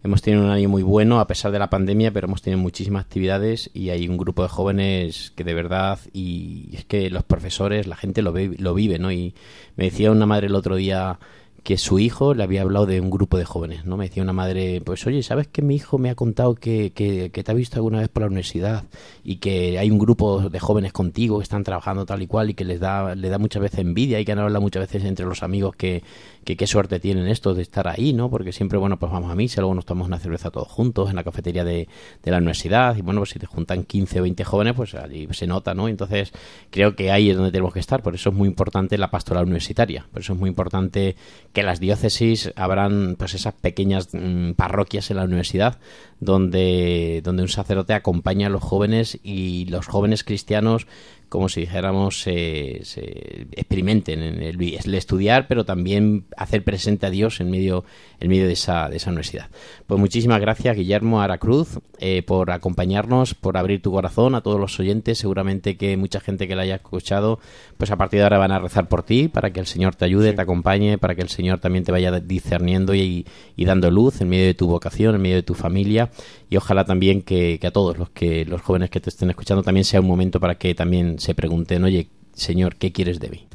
hemos 0.02 0.22
tenido 0.22 0.44
un 0.44 0.50
año 0.50 0.68
muy 0.68 0.82
bueno 0.82 1.20
a 1.20 1.26
pesar 1.26 1.52
de 1.52 1.58
la 1.58 1.70
pandemia, 1.70 2.12
pero 2.12 2.26
hemos 2.26 2.42
tenido 2.42 2.60
muchísimas 2.60 3.04
actividades 3.04 3.70
y 3.74 3.90
hay 3.90 4.08
un 4.08 4.16
grupo 4.16 4.42
de 4.42 4.48
jóvenes 4.48 5.32
que 5.36 5.44
de 5.44 5.54
verdad, 5.54 5.98
y 6.12 6.70
es 6.72 6.84
que 6.84 7.10
los 7.10 7.22
profesores, 7.22 7.86
la 7.86 7.96
gente 7.96 8.22
lo, 8.22 8.32
ve, 8.32 8.54
lo 8.58 8.74
vive, 8.74 8.98
¿no? 8.98 9.12
Y 9.12 9.34
me 9.76 9.84
decía 9.84 10.10
una 10.10 10.26
madre 10.26 10.46
el 10.46 10.54
otro 10.54 10.76
día 10.76 11.18
que 11.62 11.76
su 11.76 11.98
hijo 11.98 12.34
le 12.34 12.42
había 12.42 12.62
hablado 12.62 12.86
de 12.86 13.00
un 13.00 13.10
grupo 13.10 13.36
de 13.36 13.44
jóvenes, 13.44 13.84
¿no? 13.84 13.96
Me 13.96 14.06
decía 14.06 14.22
una 14.22 14.32
madre, 14.32 14.80
pues 14.84 15.06
oye, 15.06 15.22
¿sabes 15.22 15.46
que 15.46 15.62
mi 15.62 15.76
hijo 15.76 15.98
me 15.98 16.10
ha 16.10 16.14
contado 16.14 16.54
que, 16.54 16.92
que, 16.92 17.30
que, 17.30 17.44
te 17.44 17.50
ha 17.50 17.54
visto 17.54 17.76
alguna 17.76 18.00
vez 18.00 18.08
por 18.08 18.22
la 18.22 18.28
universidad 18.28 18.84
y 19.24 19.36
que 19.36 19.78
hay 19.78 19.90
un 19.90 19.98
grupo 19.98 20.48
de 20.48 20.58
jóvenes 20.58 20.92
contigo 20.92 21.38
que 21.38 21.42
están 21.42 21.64
trabajando 21.64 22.06
tal 22.06 22.22
y 22.22 22.26
cual 22.26 22.50
y 22.50 22.54
que 22.54 22.64
les 22.64 22.80
da, 22.80 23.14
le 23.14 23.28
da 23.28 23.38
muchas 23.38 23.62
veces 23.62 23.80
envidia 23.80 24.18
y 24.20 24.24
que 24.24 24.32
han 24.32 24.38
hablado 24.38 24.60
muchas 24.60 24.80
veces 24.82 25.04
entre 25.04 25.26
los 25.26 25.42
amigos 25.42 25.76
que, 25.76 26.02
que 26.44 26.56
qué 26.56 26.66
suerte 26.66 26.98
tienen 26.98 27.28
estos 27.28 27.56
de 27.56 27.62
estar 27.62 27.88
ahí, 27.88 28.12
¿no? 28.12 28.30
Porque 28.30 28.52
siempre, 28.52 28.78
bueno, 28.78 28.98
pues 28.98 29.12
vamos 29.12 29.30
a 29.30 29.34
misa, 29.34 29.60
luego 29.60 29.74
nos 29.74 29.84
tomamos 29.84 30.08
una 30.08 30.18
cerveza 30.18 30.50
todos 30.50 30.68
juntos 30.68 31.10
en 31.10 31.16
la 31.16 31.24
cafetería 31.24 31.64
de, 31.64 31.88
de 32.22 32.30
la 32.30 32.38
universidad 32.38 32.96
y 32.96 33.02
bueno, 33.02 33.20
pues 33.20 33.30
si 33.30 33.38
te 33.38 33.46
juntan 33.46 33.84
15 33.84 34.20
o 34.20 34.22
20 34.22 34.44
jóvenes, 34.44 34.74
pues 34.74 34.94
allí 34.94 35.28
se 35.32 35.46
nota, 35.46 35.74
¿no? 35.74 35.88
Entonces 35.88 36.32
creo 36.70 36.96
que 36.96 37.10
ahí 37.10 37.30
es 37.30 37.36
donde 37.36 37.52
tenemos 37.52 37.74
que 37.74 37.80
estar, 37.80 38.02
por 38.02 38.14
eso 38.14 38.30
es 38.30 38.34
muy 38.34 38.48
importante 38.48 38.96
la 38.96 39.10
pastoral 39.10 39.44
universitaria, 39.44 40.06
por 40.10 40.22
eso 40.22 40.32
es 40.32 40.38
muy 40.38 40.48
importante 40.48 41.16
que 41.52 41.62
las 41.62 41.80
diócesis 41.80 42.52
habrán 42.56 43.16
pues 43.18 43.34
esas 43.34 43.54
pequeñas 43.54 44.08
mmm, 44.12 44.52
parroquias 44.52 45.10
en 45.10 45.16
la 45.16 45.24
universidad 45.24 45.78
donde, 46.20 47.20
donde 47.24 47.42
un 47.42 47.48
sacerdote 47.48 47.94
acompaña 47.94 48.46
a 48.46 48.50
los 48.50 48.62
jóvenes 48.62 49.18
y 49.22 49.66
los 49.66 49.86
jóvenes 49.86 50.22
cristianos 50.24 50.86
como 51.30 51.48
si 51.48 51.60
dijéramos, 51.60 52.20
se, 52.20 52.80
se 52.82 53.46
experimenten 53.52 54.20
en 54.20 54.42
el, 54.42 54.60
el, 54.60 54.94
estudiar, 54.94 55.46
pero 55.46 55.64
también 55.64 56.24
hacer 56.36 56.64
presente 56.64 57.06
a 57.06 57.10
Dios 57.10 57.40
en 57.40 57.52
medio, 57.52 57.84
en 58.18 58.28
medio 58.30 58.48
de, 58.48 58.52
esa, 58.52 58.88
de 58.88 58.96
esa 58.96 59.10
universidad. 59.10 59.48
Pues 59.86 60.00
muchísimas 60.00 60.40
gracias, 60.40 60.76
Guillermo 60.76 61.22
Aracruz, 61.22 61.78
eh, 62.00 62.24
por 62.24 62.50
acompañarnos, 62.50 63.34
por 63.34 63.56
abrir 63.56 63.80
tu 63.80 63.92
corazón 63.92 64.34
a 64.34 64.40
todos 64.40 64.58
los 64.58 64.78
oyentes. 64.80 65.18
Seguramente 65.18 65.76
que 65.76 65.96
mucha 65.96 66.18
gente 66.18 66.48
que 66.48 66.56
la 66.56 66.62
haya 66.62 66.74
escuchado, 66.74 67.38
pues 67.78 67.92
a 67.92 67.96
partir 67.96 68.18
de 68.18 68.24
ahora 68.24 68.38
van 68.38 68.50
a 68.50 68.58
rezar 68.58 68.88
por 68.88 69.04
ti, 69.04 69.28
para 69.28 69.52
que 69.52 69.60
el 69.60 69.66
Señor 69.66 69.94
te 69.94 70.06
ayude, 70.06 70.30
sí. 70.30 70.36
te 70.36 70.42
acompañe, 70.42 70.98
para 70.98 71.14
que 71.14 71.22
el 71.22 71.28
Señor 71.28 71.60
también 71.60 71.84
te 71.84 71.92
vaya 71.92 72.10
discerniendo 72.18 72.92
y, 72.92 73.24
y, 73.56 73.64
dando 73.64 73.88
luz 73.92 74.20
en 74.20 74.28
medio 74.30 74.46
de 74.46 74.54
tu 74.54 74.66
vocación, 74.66 75.14
en 75.14 75.22
medio 75.22 75.36
de 75.36 75.44
tu 75.44 75.54
familia. 75.54 76.10
Y 76.48 76.56
ojalá 76.56 76.84
también 76.84 77.22
que, 77.22 77.60
que 77.60 77.68
a 77.68 77.70
todos 77.70 77.96
los 77.96 78.10
que 78.10 78.44
los 78.44 78.60
jóvenes 78.62 78.90
que 78.90 78.98
te 78.98 79.10
estén 79.10 79.30
escuchando 79.30 79.62
también 79.62 79.84
sea 79.84 80.00
un 80.00 80.08
momento 80.08 80.40
para 80.40 80.56
que 80.56 80.74
también 80.74 81.19
se 81.20 81.34
pregunten, 81.34 81.84
oye, 81.84 82.08
Señor, 82.32 82.76
¿qué 82.76 82.92
quieres 82.92 83.20
de 83.20 83.28
mí? 83.28 83.46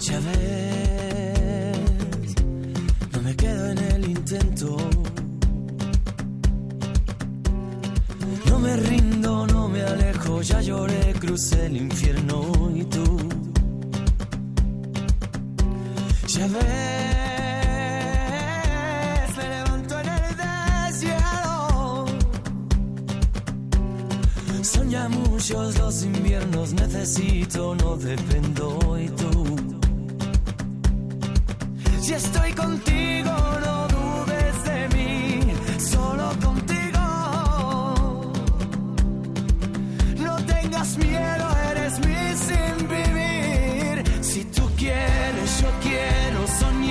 Ya 0.00 0.18
ves, 0.20 1.78
no 3.12 3.20
me 3.20 3.36
quedo 3.36 3.70
en 3.72 3.78
el 3.78 4.08
intento. 4.08 4.76
No 8.46 8.58
me 8.58 8.74
rindo, 8.76 9.46
no 9.48 9.68
me 9.68 9.82
alejo, 9.82 10.40
ya 10.40 10.62
lloré, 10.62 11.12
crucé 11.20 11.66
el 11.66 11.76
infierno 11.76 12.72
y 12.74 12.84
tú. 12.84 13.18
Ya 16.26 16.46
ves. 16.46 17.21
Ya 24.92 25.08
muchos 25.08 25.78
los 25.78 26.02
inviernos, 26.02 26.74
necesito, 26.74 27.74
no 27.76 27.96
dependo 27.96 28.98
y 28.98 29.08
tú. 29.08 29.56
Si 31.98 32.12
estoy 32.12 32.52
contigo, 32.52 33.32
no 33.64 33.76
dudes 33.96 34.56
de 34.68 34.88
mí, 34.94 35.40
solo 35.78 36.28
contigo. 36.44 37.04
No 40.18 40.36
tengas 40.44 40.98
miedo, 40.98 41.46
eres 41.70 41.94
mi 42.06 42.22
sin 42.46 42.76
vivir. 42.94 43.96
Si 44.20 44.44
tú 44.44 44.64
quieres, 44.76 45.50
yo 45.62 45.70
quiero 45.80 46.40
soñar, 46.60 46.81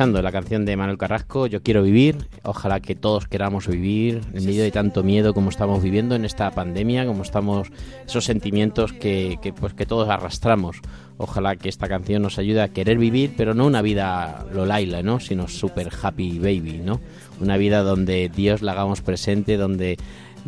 Escuchando 0.00 0.22
la 0.22 0.32
canción 0.32 0.64
de 0.64 0.78
Manuel 0.78 0.96
Carrasco, 0.96 1.46
Yo 1.46 1.62
quiero 1.62 1.82
vivir, 1.82 2.16
ojalá 2.42 2.80
que 2.80 2.94
todos 2.94 3.28
queramos 3.28 3.68
vivir 3.68 4.22
en 4.32 4.46
medio 4.46 4.62
de 4.62 4.70
tanto 4.70 5.02
miedo 5.02 5.34
como 5.34 5.50
estamos 5.50 5.82
viviendo 5.82 6.14
en 6.14 6.24
esta 6.24 6.50
pandemia, 6.52 7.04
como 7.04 7.22
estamos, 7.22 7.68
esos 8.06 8.24
sentimientos 8.24 8.94
que, 8.94 9.38
que, 9.42 9.52
pues, 9.52 9.74
que 9.74 9.84
todos 9.84 10.08
arrastramos. 10.08 10.78
Ojalá 11.18 11.56
que 11.56 11.68
esta 11.68 11.86
canción 11.86 12.22
nos 12.22 12.38
ayude 12.38 12.62
a 12.62 12.68
querer 12.68 12.96
vivir, 12.96 13.34
pero 13.36 13.52
no 13.52 13.66
una 13.66 13.82
vida 13.82 14.46
lolaila, 14.54 15.02
¿no? 15.02 15.20
Sino 15.20 15.48
super 15.48 15.90
happy 16.00 16.38
baby, 16.38 16.80
¿no? 16.82 16.98
Una 17.38 17.58
vida 17.58 17.82
donde 17.82 18.30
Dios 18.34 18.62
la 18.62 18.72
hagamos 18.72 19.02
presente, 19.02 19.58
donde 19.58 19.98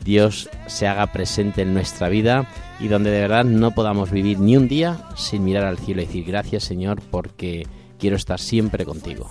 Dios 0.02 0.48
se 0.66 0.86
haga 0.86 1.12
presente 1.12 1.60
en 1.60 1.74
nuestra 1.74 2.08
vida 2.08 2.48
y 2.80 2.88
donde 2.88 3.10
de 3.10 3.20
verdad 3.20 3.44
no 3.44 3.72
podamos 3.72 4.10
vivir 4.10 4.40
ni 4.40 4.56
un 4.56 4.66
día 4.66 4.96
sin 5.14 5.44
mirar 5.44 5.64
al 5.64 5.76
cielo 5.76 6.00
y 6.00 6.06
decir 6.06 6.24
gracias 6.24 6.64
Señor 6.64 7.02
porque 7.10 7.66
quiero 8.02 8.16
estar 8.16 8.40
siempre 8.40 8.84
contigo. 8.84 9.30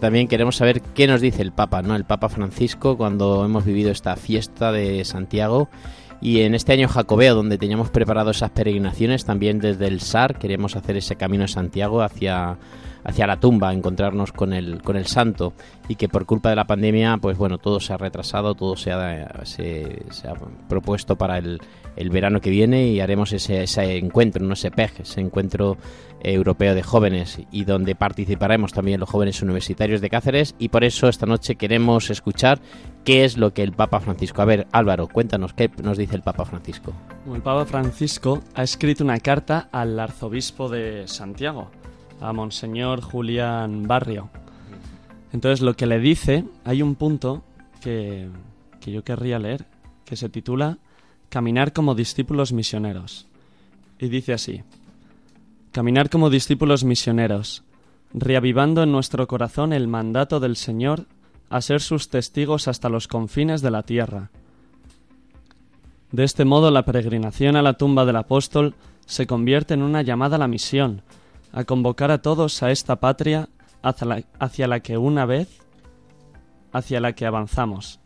También 0.00 0.28
queremos 0.28 0.56
saber 0.56 0.80
qué 0.80 1.06
nos 1.06 1.20
dice 1.20 1.42
el 1.42 1.52
Papa, 1.52 1.82
¿no? 1.82 1.94
El 1.94 2.04
Papa 2.04 2.28
Francisco 2.28 2.96
cuando 2.96 3.44
hemos 3.44 3.64
vivido 3.64 3.90
esta 3.90 4.16
fiesta 4.16 4.72
de 4.72 5.04
Santiago 5.04 5.68
y 6.20 6.40
en 6.40 6.54
este 6.54 6.72
año 6.72 6.88
jacobeo 6.88 7.34
donde 7.34 7.58
teníamos 7.58 7.90
preparado 7.90 8.30
esas 8.30 8.50
peregrinaciones 8.50 9.24
también 9.24 9.58
desde 9.58 9.86
el 9.86 10.00
SAR 10.00 10.38
queremos 10.38 10.74
hacer 10.74 10.96
ese 10.96 11.16
camino 11.16 11.42
de 11.42 11.48
Santiago 11.48 12.02
hacia 12.02 12.56
hacia 13.04 13.26
la 13.26 13.38
tumba, 13.38 13.72
encontrarnos 13.72 14.32
con 14.32 14.52
el, 14.52 14.82
con 14.82 14.96
el 14.96 15.06
santo 15.06 15.52
y 15.88 15.96
que 15.96 16.08
por 16.08 16.26
culpa 16.26 16.50
de 16.50 16.56
la 16.56 16.66
pandemia, 16.66 17.18
pues 17.20 17.36
bueno, 17.36 17.58
todo 17.58 17.80
se 17.80 17.92
ha 17.92 17.96
retrasado, 17.96 18.54
todo 18.54 18.76
se 18.76 18.92
ha, 18.92 19.34
propuesto 20.68 21.16
para 21.16 21.38
el, 21.38 21.60
el, 21.96 22.10
verano 22.10 22.40
que 22.40 22.50
viene 22.50 22.88
y 22.88 23.00
haremos 23.00 23.32
ese, 23.32 23.62
ese 23.62 23.98
encuentro, 23.98 24.44
no 24.44 24.54
ese 24.54 24.70
PEG, 24.70 25.00
ese 25.00 25.20
encuentro 25.20 25.76
europeo 26.24 26.74
de 26.74 26.82
jóvenes 26.82 27.40
y 27.50 27.64
donde 27.64 27.94
participaremos 27.94 28.72
también 28.72 29.00
los 29.00 29.10
jóvenes 29.10 29.42
universitarios 29.42 30.00
de 30.00 30.10
Cáceres 30.10 30.54
y 30.58 30.70
por 30.70 30.84
eso 30.84 31.08
esta 31.08 31.26
noche 31.26 31.56
queremos 31.56 32.10
escuchar 32.10 32.60
qué 33.04 33.24
es 33.24 33.36
lo 33.36 33.52
que 33.52 33.62
el 33.62 33.72
Papa 33.72 34.00
Francisco. 34.00 34.42
A 34.42 34.46
ver, 34.46 34.66
Álvaro, 34.72 35.06
cuéntanos 35.08 35.52
qué 35.52 35.70
nos 35.82 35.98
dice 35.98 36.16
el 36.16 36.22
Papa 36.22 36.44
Francisco. 36.44 36.92
El 37.32 37.42
Papa 37.42 37.66
Francisco 37.66 38.42
ha 38.54 38.62
escrito 38.62 39.04
una 39.04 39.18
carta 39.20 39.68
al 39.70 40.00
arzobispo 40.00 40.68
de 40.68 41.06
Santiago, 41.06 41.70
a 42.20 42.32
Monseñor 42.32 43.00
Julián 43.00 43.86
Barrio. 43.86 44.30
Entonces 45.32 45.60
lo 45.60 45.74
que 45.74 45.86
le 45.86 45.98
dice, 45.98 46.44
hay 46.64 46.82
un 46.82 46.94
punto 46.94 47.42
que, 47.80 48.28
que 48.80 48.92
yo 48.92 49.04
querría 49.04 49.38
leer, 49.38 49.66
que 50.04 50.16
se 50.16 50.28
titula 50.28 50.78
Caminar 51.28 51.72
como 51.72 51.94
discípulos 51.94 52.52
misioneros. 52.52 53.26
Y 53.98 54.08
dice 54.08 54.32
así, 54.32 54.62
Caminar 55.72 56.08
como 56.08 56.30
discípulos 56.30 56.84
misioneros, 56.84 57.64
reavivando 58.12 58.84
en 58.84 58.92
nuestro 58.92 59.26
corazón 59.26 59.72
el 59.72 59.88
mandato 59.88 60.38
del 60.38 60.54
Señor 60.54 61.06
a 61.50 61.60
ser 61.60 61.80
sus 61.80 62.08
testigos 62.08 62.68
hasta 62.68 62.88
los 62.88 63.08
confines 63.08 63.60
de 63.60 63.70
la 63.70 63.82
tierra. 63.82 64.30
De 66.12 66.22
este 66.22 66.44
modo 66.44 66.70
la 66.70 66.84
peregrinación 66.84 67.56
a 67.56 67.62
la 67.62 67.74
tumba 67.74 68.04
del 68.04 68.16
apóstol 68.16 68.74
se 69.04 69.26
convierte 69.26 69.74
en 69.74 69.82
una 69.82 70.02
llamada 70.02 70.36
a 70.36 70.38
la 70.38 70.48
misión, 70.48 71.02
a 71.54 71.64
convocar 71.64 72.10
a 72.10 72.18
todos 72.18 72.62
a 72.62 72.72
esta 72.72 72.96
patria 72.96 73.48
hacia 73.80 74.66
la, 74.66 74.80
que 74.80 74.98
una 74.98 75.24
vez, 75.24 75.60
hacia 76.72 77.00
la 77.00 77.12
que 77.12 77.26
avanzamos. 77.26 78.00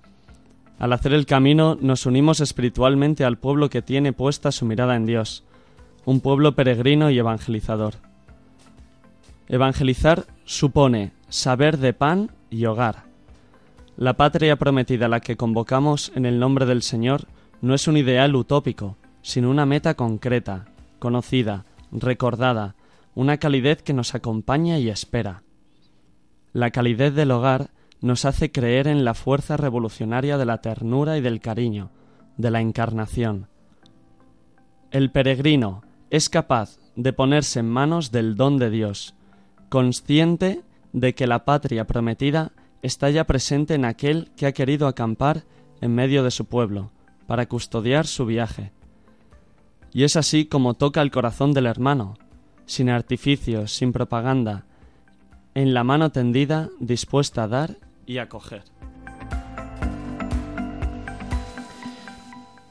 Al 0.78 0.92
hacer 0.92 1.14
el 1.14 1.24
camino 1.24 1.76
nos 1.80 2.04
unimos 2.04 2.40
espiritualmente 2.40 3.24
al 3.24 3.38
pueblo 3.38 3.70
que 3.70 3.80
tiene 3.80 4.12
puesta 4.12 4.52
su 4.52 4.66
mirada 4.66 4.96
en 4.96 5.06
Dios, 5.06 5.44
un 6.04 6.20
pueblo 6.20 6.54
peregrino 6.54 7.10
y 7.10 7.18
evangelizador. 7.18 7.94
Evangelizar 9.48 10.26
supone 10.44 11.12
saber 11.30 11.78
de 11.78 11.94
pan 11.94 12.30
y 12.50 12.66
hogar. 12.66 13.04
La 13.96 14.12
patria 14.12 14.56
prometida 14.56 15.06
a 15.06 15.08
la 15.08 15.20
que 15.20 15.36
convocamos 15.36 16.12
en 16.14 16.26
el 16.26 16.38
nombre 16.38 16.66
del 16.66 16.82
Señor 16.82 17.24
no 17.62 17.74
es 17.74 17.88
un 17.88 17.96
ideal 17.96 18.36
utópico, 18.36 18.96
sino 19.22 19.50
una 19.50 19.64
meta 19.64 19.94
concreta, 19.94 20.66
conocida, 20.98 21.64
recordada, 21.90 22.74
una 23.18 23.38
calidez 23.38 23.82
que 23.82 23.94
nos 23.94 24.14
acompaña 24.14 24.78
y 24.78 24.88
espera. 24.90 25.42
La 26.52 26.70
calidez 26.70 27.12
del 27.16 27.32
hogar 27.32 27.72
nos 28.00 28.24
hace 28.24 28.52
creer 28.52 28.86
en 28.86 29.04
la 29.04 29.12
fuerza 29.12 29.56
revolucionaria 29.56 30.38
de 30.38 30.44
la 30.44 30.58
ternura 30.58 31.18
y 31.18 31.20
del 31.20 31.40
cariño, 31.40 31.90
de 32.36 32.52
la 32.52 32.60
encarnación. 32.60 33.48
El 34.92 35.10
peregrino 35.10 35.82
es 36.10 36.28
capaz 36.28 36.78
de 36.94 37.12
ponerse 37.12 37.58
en 37.58 37.68
manos 37.68 38.12
del 38.12 38.36
don 38.36 38.56
de 38.56 38.70
Dios, 38.70 39.16
consciente 39.68 40.62
de 40.92 41.16
que 41.16 41.26
la 41.26 41.44
patria 41.44 41.88
prometida 41.88 42.52
está 42.82 43.10
ya 43.10 43.24
presente 43.24 43.74
en 43.74 43.84
aquel 43.84 44.30
que 44.36 44.46
ha 44.46 44.52
querido 44.52 44.86
acampar 44.86 45.42
en 45.80 45.92
medio 45.92 46.22
de 46.22 46.30
su 46.30 46.44
pueblo, 46.44 46.92
para 47.26 47.48
custodiar 47.48 48.06
su 48.06 48.26
viaje. 48.26 48.70
Y 49.92 50.04
es 50.04 50.14
así 50.14 50.44
como 50.44 50.74
toca 50.74 51.02
el 51.02 51.10
corazón 51.10 51.52
del 51.52 51.66
hermano, 51.66 52.14
sin 52.68 52.90
artificios, 52.90 53.72
sin 53.72 53.92
propaganda, 53.92 54.64
en 55.54 55.74
la 55.74 55.82
mano 55.82 56.10
tendida, 56.10 56.68
dispuesta 56.78 57.44
a 57.44 57.48
dar 57.48 57.76
y 58.06 58.18
a 58.18 58.28
coger. 58.28 58.62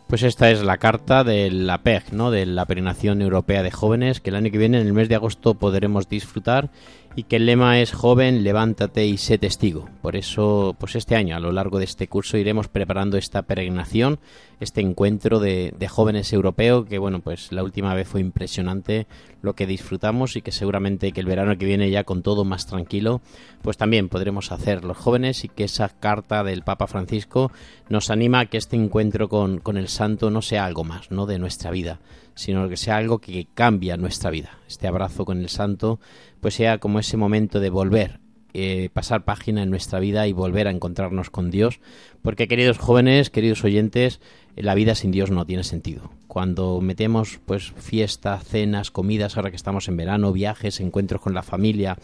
Pues 0.08 0.24
esta 0.24 0.50
es 0.50 0.64
la 0.64 0.78
carta 0.78 1.26
de 1.26 1.52
la 1.52 1.80
PEG, 1.80 2.14
¿no? 2.14 2.32
de 2.32 2.46
la 2.46 2.66
Peregrinación 2.66 3.22
Europea 3.22 3.62
de 3.62 3.72
Jóvenes, 3.72 4.22
que 4.22 4.30
el 4.30 4.38
año 4.38 4.52
que 4.52 4.58
viene, 4.58 4.80
en 4.80 4.88
el 4.88 4.94
mes 4.94 5.10
de 5.10 5.16
agosto, 5.16 5.56
podremos 5.56 6.08
disfrutar 6.08 6.70
y 7.18 7.24
que 7.24 7.38
el 7.38 7.48
lema 7.48 7.82
es 7.82 7.92
joven, 7.92 8.44
levántate 8.44 9.06
y 9.06 9.18
sé 9.18 9.38
testigo. 9.38 9.90
Por 10.02 10.16
eso, 10.16 10.76
pues 10.80 10.96
este 10.96 11.16
año, 11.16 11.36
a 11.36 11.40
lo 11.40 11.52
largo 11.52 11.80
de 11.80 11.86
este 11.86 12.08
curso, 12.08 12.38
iremos 12.38 12.70
preparando 12.70 13.18
esta 13.18 13.42
peregrinación, 13.42 14.20
este 14.60 14.82
encuentro 14.82 15.40
de, 15.40 15.74
jóvenes 15.90 16.34
europeos, 16.34 16.86
que 16.88 16.98
bueno, 16.98 17.20
pues 17.20 17.52
la 17.52 17.64
última 17.64 17.94
vez 17.94 18.08
fue 18.08 18.22
impresionante 18.22 19.08
lo 19.42 19.54
que 19.54 19.68
disfrutamos 19.68 20.36
y 20.36 20.42
que 20.42 20.52
seguramente 20.52 21.12
que 21.12 21.20
el 21.20 21.28
verano 21.28 21.58
que 21.58 21.66
viene 21.66 21.90
ya 21.90 22.04
con 22.04 22.24
todo 22.24 22.44
más 22.44 22.66
tranquilo, 22.66 23.22
pues 23.62 23.78
también 23.78 24.10
podremos 24.10 24.52
hacer 24.52 24.84
los 24.84 24.98
jóvenes 24.98 25.44
y 25.44 25.50
que 25.50 25.66
esa 25.66 25.90
carta 25.90 26.44
del 26.44 26.64
Papa 26.64 26.88
Francisco 26.88 27.52
nos 27.90 28.10
anima 28.10 28.42
a 28.42 28.46
que 28.48 28.58
este 28.58 28.76
encuentro 28.76 29.30
con, 29.30 29.60
con 29.60 29.78
el 29.78 29.88
Santo 29.88 30.32
no 30.32 30.42
sea 30.42 30.66
algo 30.66 30.84
más, 30.84 31.12
¿no? 31.12 31.26
De 31.26 31.40
nuestra 31.40 31.72
vida, 31.72 32.00
sino 32.34 32.68
que 32.68 32.78
sea 32.78 32.98
algo 32.98 33.20
que 33.20 33.48
cambia 33.54 33.96
nuestra 33.98 34.32
vida. 34.32 34.58
Este 34.68 34.88
abrazo 34.88 35.24
con 35.24 35.40
el 35.40 35.50
Santo 35.50 36.00
pues 36.40 36.56
sea 36.56 36.78
como 36.80 37.00
ese 37.00 37.18
momento 37.18 37.60
de 37.60 37.70
volver, 37.70 38.20
eh, 38.54 38.90
pasar 38.94 39.26
página 39.26 39.64
en 39.64 39.70
nuestra 39.70 40.00
vida 40.00 40.28
y 40.28 40.34
volver 40.34 40.68
a 40.68 40.72
encontrarnos 40.72 41.30
con 41.30 41.52
Dios, 41.52 41.80
porque 42.22 42.48
queridos 42.48 42.78
jóvenes, 42.78 43.30
queridos 43.30 43.64
oyentes, 43.64 44.22
la 44.58 44.76
vida 44.76 44.96
sin 44.96 45.12
Dios 45.12 45.32
no 45.32 45.46
tiene 45.46 45.64
sentido. 45.64 46.12
Cuando 46.28 46.82
metemos 46.82 47.40
pues 47.46 47.72
fiestas, 47.78 48.44
cenas, 48.44 48.92
comidas, 48.92 49.38
ahora 49.38 49.50
que 49.50 49.56
estamos 49.56 49.88
en 49.88 49.98
verano, 49.98 50.34
viajes, 50.34 50.80
encuentros 50.80 51.22
con 51.22 51.34
la 51.34 51.44
familia 51.44 51.98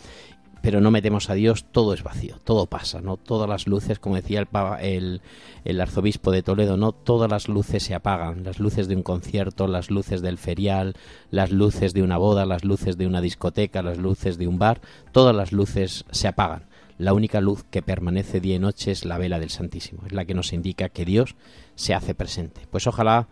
pero 0.63 0.79
no 0.79 0.91
metemos 0.91 1.29
a 1.29 1.33
Dios, 1.33 1.65
todo 1.73 1.93
es 1.93 2.03
vacío, 2.03 2.37
todo 2.45 2.67
pasa, 2.67 3.01
¿no? 3.01 3.17
Todas 3.17 3.49
las 3.49 3.67
luces, 3.67 3.99
como 3.99 4.15
decía 4.15 4.47
el, 4.79 5.21
el, 5.65 5.81
arzobispo 5.81 6.31
de 6.31 6.41
Toledo, 6.41 6.77
¿no? 6.77 6.93
Todas 6.93 7.29
las 7.29 7.49
luces 7.49 7.83
se 7.83 7.93
apagan, 7.93 8.45
las 8.45 8.59
luces 8.59 8.87
de 8.87 8.95
un 8.95 9.03
concierto, 9.03 9.67
las 9.67 9.91
luces 9.91 10.21
del 10.21 10.37
ferial, 10.37 10.95
las 11.31 11.51
luces 11.51 11.93
de 11.93 12.01
una 12.01 12.15
boda, 12.15 12.45
las 12.45 12.63
luces 12.63 12.97
de 12.97 13.07
una 13.07 13.19
discoteca, 13.19 13.81
las 13.81 13.97
luces 13.97 14.37
de 14.37 14.47
un 14.47 14.57
bar, 14.57 14.79
todas 15.11 15.35
las 15.35 15.51
luces 15.51 16.05
se 16.11 16.29
apagan. 16.29 16.63
La 17.03 17.11
única 17.11 17.41
luz 17.41 17.65
que 17.69 17.81
permanece 17.81 18.39
día 18.39 18.55
y 18.55 18.59
noche 18.59 18.89
es 18.89 19.03
la 19.03 19.17
vela 19.17 19.37
del 19.37 19.49
Santísimo, 19.49 20.03
es 20.05 20.13
la 20.13 20.23
que 20.23 20.33
nos 20.33 20.53
indica 20.53 20.87
que 20.87 21.03
Dios 21.03 21.35
se 21.75 21.93
hace 21.93 22.15
presente. 22.15 22.61
Pues 22.71 22.87
ojalá 22.87 23.27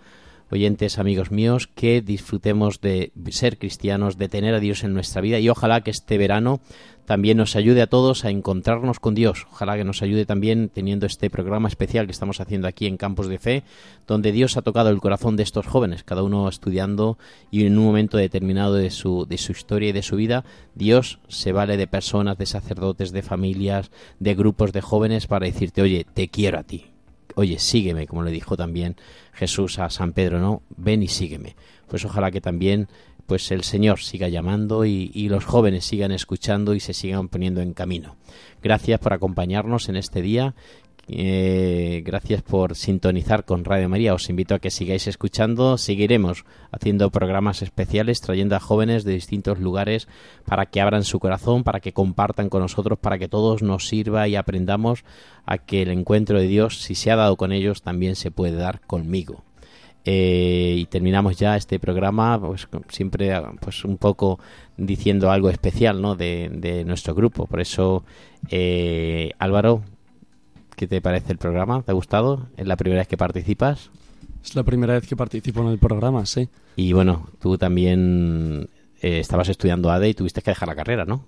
oyentes, 0.51 0.99
amigos 0.99 1.31
míos, 1.31 1.67
que 1.67 2.01
disfrutemos 2.01 2.81
de 2.81 3.11
ser 3.29 3.57
cristianos, 3.57 4.17
de 4.17 4.29
tener 4.29 4.53
a 4.53 4.59
Dios 4.59 4.83
en 4.83 4.93
nuestra 4.93 5.21
vida 5.21 5.39
y 5.39 5.49
ojalá 5.49 5.81
que 5.81 5.91
este 5.91 6.17
verano 6.17 6.61
también 7.05 7.37
nos 7.37 7.55
ayude 7.55 7.81
a 7.81 7.87
todos 7.87 8.23
a 8.23 8.29
encontrarnos 8.29 8.99
con 8.99 9.15
Dios. 9.15 9.47
Ojalá 9.51 9.75
que 9.75 9.83
nos 9.83 10.01
ayude 10.01 10.25
también 10.25 10.69
teniendo 10.69 11.05
este 11.05 11.29
programa 11.29 11.67
especial 11.67 12.05
que 12.05 12.11
estamos 12.11 12.39
haciendo 12.39 12.67
aquí 12.67 12.87
en 12.87 12.97
Campos 12.97 13.27
de 13.27 13.39
Fe, 13.39 13.63
donde 14.07 14.31
Dios 14.31 14.55
ha 14.55 14.61
tocado 14.61 14.89
el 14.89 15.01
corazón 15.01 15.35
de 15.35 15.43
estos 15.43 15.67
jóvenes, 15.67 16.03
cada 16.03 16.23
uno 16.23 16.47
estudiando 16.47 17.17
y 17.49 17.65
en 17.65 17.77
un 17.77 17.85
momento 17.85 18.17
determinado 18.17 18.75
de 18.75 18.91
su, 18.91 19.25
de 19.27 19.37
su 19.37 19.51
historia 19.51 19.89
y 19.89 19.93
de 19.93 20.03
su 20.03 20.15
vida, 20.15 20.45
Dios 20.75 21.19
se 21.27 21.51
vale 21.51 21.75
de 21.75 21.87
personas, 21.87 22.37
de 22.37 22.45
sacerdotes, 22.45 23.11
de 23.11 23.23
familias, 23.23 23.91
de 24.19 24.35
grupos 24.35 24.71
de 24.71 24.81
jóvenes 24.81 25.27
para 25.27 25.45
decirte, 25.45 25.81
oye, 25.81 26.05
te 26.13 26.29
quiero 26.29 26.59
a 26.59 26.63
ti. 26.63 26.90
Oye, 27.41 27.57
sígueme, 27.57 28.05
como 28.05 28.21
le 28.21 28.29
dijo 28.29 28.55
también 28.55 28.97
Jesús 29.33 29.79
a 29.79 29.89
San 29.89 30.13
Pedro, 30.13 30.39
¿no? 30.39 30.61
Ven 30.77 31.01
y 31.01 31.07
sígueme. 31.07 31.55
Pues 31.87 32.05
ojalá 32.05 32.29
que 32.29 32.39
también 32.39 32.87
pues 33.25 33.49
el 33.49 33.63
Señor 33.63 33.99
siga 33.99 34.27
llamando 34.27 34.85
y, 34.85 35.27
los 35.27 35.43
jóvenes 35.43 35.85
sigan 35.85 36.11
escuchando 36.11 36.75
y 36.75 36.79
se 36.79 36.93
sigan 36.93 37.29
poniendo 37.29 37.61
en 37.61 37.73
camino. 37.73 38.15
Gracias 38.61 38.99
por 38.99 39.13
acompañarnos 39.13 39.89
en 39.89 39.95
este 39.95 40.21
día. 40.21 40.53
Eh, 41.07 42.03
gracias 42.05 42.41
por 42.41 42.75
sintonizar 42.75 43.43
con 43.43 43.65
Radio 43.65 43.89
María. 43.89 44.13
Os 44.13 44.29
invito 44.29 44.55
a 44.55 44.59
que 44.59 44.71
sigáis 44.71 45.07
escuchando. 45.07 45.77
Seguiremos 45.77 46.45
haciendo 46.71 47.09
programas 47.09 47.61
especiales 47.61 48.21
trayendo 48.21 48.55
a 48.55 48.59
jóvenes 48.59 49.03
de 49.03 49.13
distintos 49.13 49.59
lugares 49.59 50.07
para 50.45 50.67
que 50.67 50.79
abran 50.79 51.03
su 51.03 51.19
corazón, 51.19 51.63
para 51.63 51.79
que 51.79 51.93
compartan 51.93 52.49
con 52.49 52.61
nosotros, 52.61 52.99
para 52.99 53.17
que 53.17 53.27
todos 53.27 53.61
nos 53.61 53.87
sirva 53.87 54.27
y 54.27 54.35
aprendamos 54.35 55.03
a 55.45 55.57
que 55.57 55.81
el 55.81 55.89
encuentro 55.89 56.39
de 56.39 56.47
Dios, 56.47 56.81
si 56.81 56.95
se 56.95 57.11
ha 57.11 57.15
dado 57.15 57.35
con 57.35 57.51
ellos, 57.51 57.81
también 57.81 58.15
se 58.15 58.31
puede 58.31 58.55
dar 58.55 58.81
conmigo. 58.81 59.43
Eh, 60.03 60.77
y 60.79 60.85
terminamos 60.85 61.37
ya 61.37 61.55
este 61.55 61.77
programa 61.77 62.41
pues 62.41 62.67
siempre 62.89 63.39
pues 63.59 63.85
un 63.85 63.97
poco 63.97 64.39
diciendo 64.75 65.29
algo 65.29 65.47
especial 65.51 66.01
¿no? 66.01 66.15
de, 66.15 66.83
nuestro 66.87 67.13
grupo 67.13 67.45
por 67.45 67.61
eso 67.61 68.03
eh, 68.49 69.29
Álvaro 69.37 69.83
¿qué 70.75 70.87
te 70.87 71.01
parece 71.01 71.31
el 71.31 71.37
programa? 71.37 71.81
¿te 71.83 71.91
ha 71.91 71.93
gustado? 71.93 72.47
¿es 72.57 72.67
la 72.67 72.75
primera 72.77 73.01
vez 73.01 73.07
que 73.07 73.17
participas? 73.17 73.89
es 74.43 74.55
la 74.55 74.63
primera 74.63 74.93
vez 74.93 75.07
que 75.07 75.15
participo 75.15 75.61
en 75.61 75.67
el 75.67 75.77
programa 75.77 76.25
sí 76.25 76.47
y 76.75 76.93
bueno 76.93 77.27
tú 77.39 77.57
también 77.57 78.69
eh, 79.01 79.19
estabas 79.19 79.49
estudiando 79.49 79.91
ADE 79.91 80.09
y 80.09 80.13
tuviste 80.13 80.41
que 80.41 80.51
dejar 80.51 80.67
la 80.69 80.75
carrera 80.75 81.05
¿no? 81.05 81.25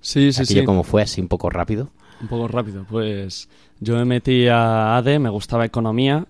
Sí, 0.00 0.32
sí, 0.32 0.42
Aquello 0.42 0.60
sí. 0.60 0.66
como 0.66 0.82
fue 0.82 1.02
así 1.02 1.20
un 1.20 1.28
poco 1.28 1.50
rápido. 1.50 1.90
Un 2.22 2.28
poco 2.28 2.48
rápido. 2.48 2.86
Pues 2.88 3.48
yo 3.80 3.96
me 3.96 4.06
metí 4.06 4.46
a 4.48 4.96
ADE, 4.96 5.18
me 5.18 5.28
gustaba 5.28 5.66
economía. 5.66 6.24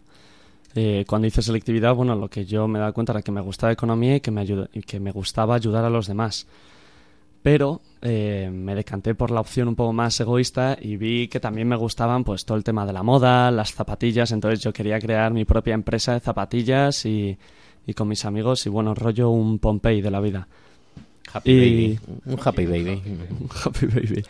Eh, 0.75 1.05
cuando 1.07 1.29
hice 1.29 1.41
selectividad, 1.41 1.95
bueno, 1.95 2.17
lo 2.17 2.29
que 2.29 2.45
yo 2.45 2.67
me 2.67 2.81
daba 2.81 2.91
cuenta 2.93 3.13
era 3.13 3.23
que 3.23 3.31
me 3.31 3.41
gustaba 3.41 3.73
economía 3.73 4.17
y 4.17 4.21
que 4.21 4.33
me, 4.33 4.41
ayuda- 4.41 4.69
y 4.73 4.81
que 4.83 4.99
me 4.99 5.13
gustaba 5.13 5.55
ayudar 5.55 5.85
a 5.85 5.91
los 5.91 6.09
demás. 6.09 6.49
Pero 7.43 7.81
eh, 8.03 8.51
me 8.53 8.75
decanté 8.75 9.15
por 9.15 9.31
la 9.31 9.41
opción 9.41 9.69
un 9.69 9.75
poco 9.77 9.93
más 9.95 10.19
egoísta 10.21 10.77
y 10.81 10.97
vi 10.97 11.29
que 11.29 11.41
también 11.41 11.69
me 11.69 11.77
gustaban 11.77 12.23
pues 12.23 12.45
todo 12.45 12.59
el 12.59 12.65
tema 12.65 12.85
de 12.85 12.93
la 12.93 13.03
moda, 13.03 13.51
las 13.51 13.73
zapatillas. 13.73 14.31
Entonces 14.33 14.61
yo 14.61 14.73
quería 14.73 14.99
crear 14.99 15.33
mi 15.33 15.45
propia 15.47 15.73
empresa 15.75 16.13
de 16.13 16.21
zapatillas 16.21 17.07
y, 17.07 17.39
y 17.87 17.95
con 17.95 18.09
mis 18.09 18.25
amigos 18.27 18.67
y 18.67 18.69
bueno, 18.69 18.95
rollo 18.95 19.31
un 19.31 19.59
Pompey 19.59 20.03
de 20.03 20.11
la 20.11 20.21
vida. 20.21 20.49
Happy 21.33 21.51
Y- 21.51 21.59
baby. 21.59 22.01
Un 22.27 22.39
happy 22.45 22.67
baby. 22.67 23.03
Happy 23.65 23.87
Baby. 23.87 24.23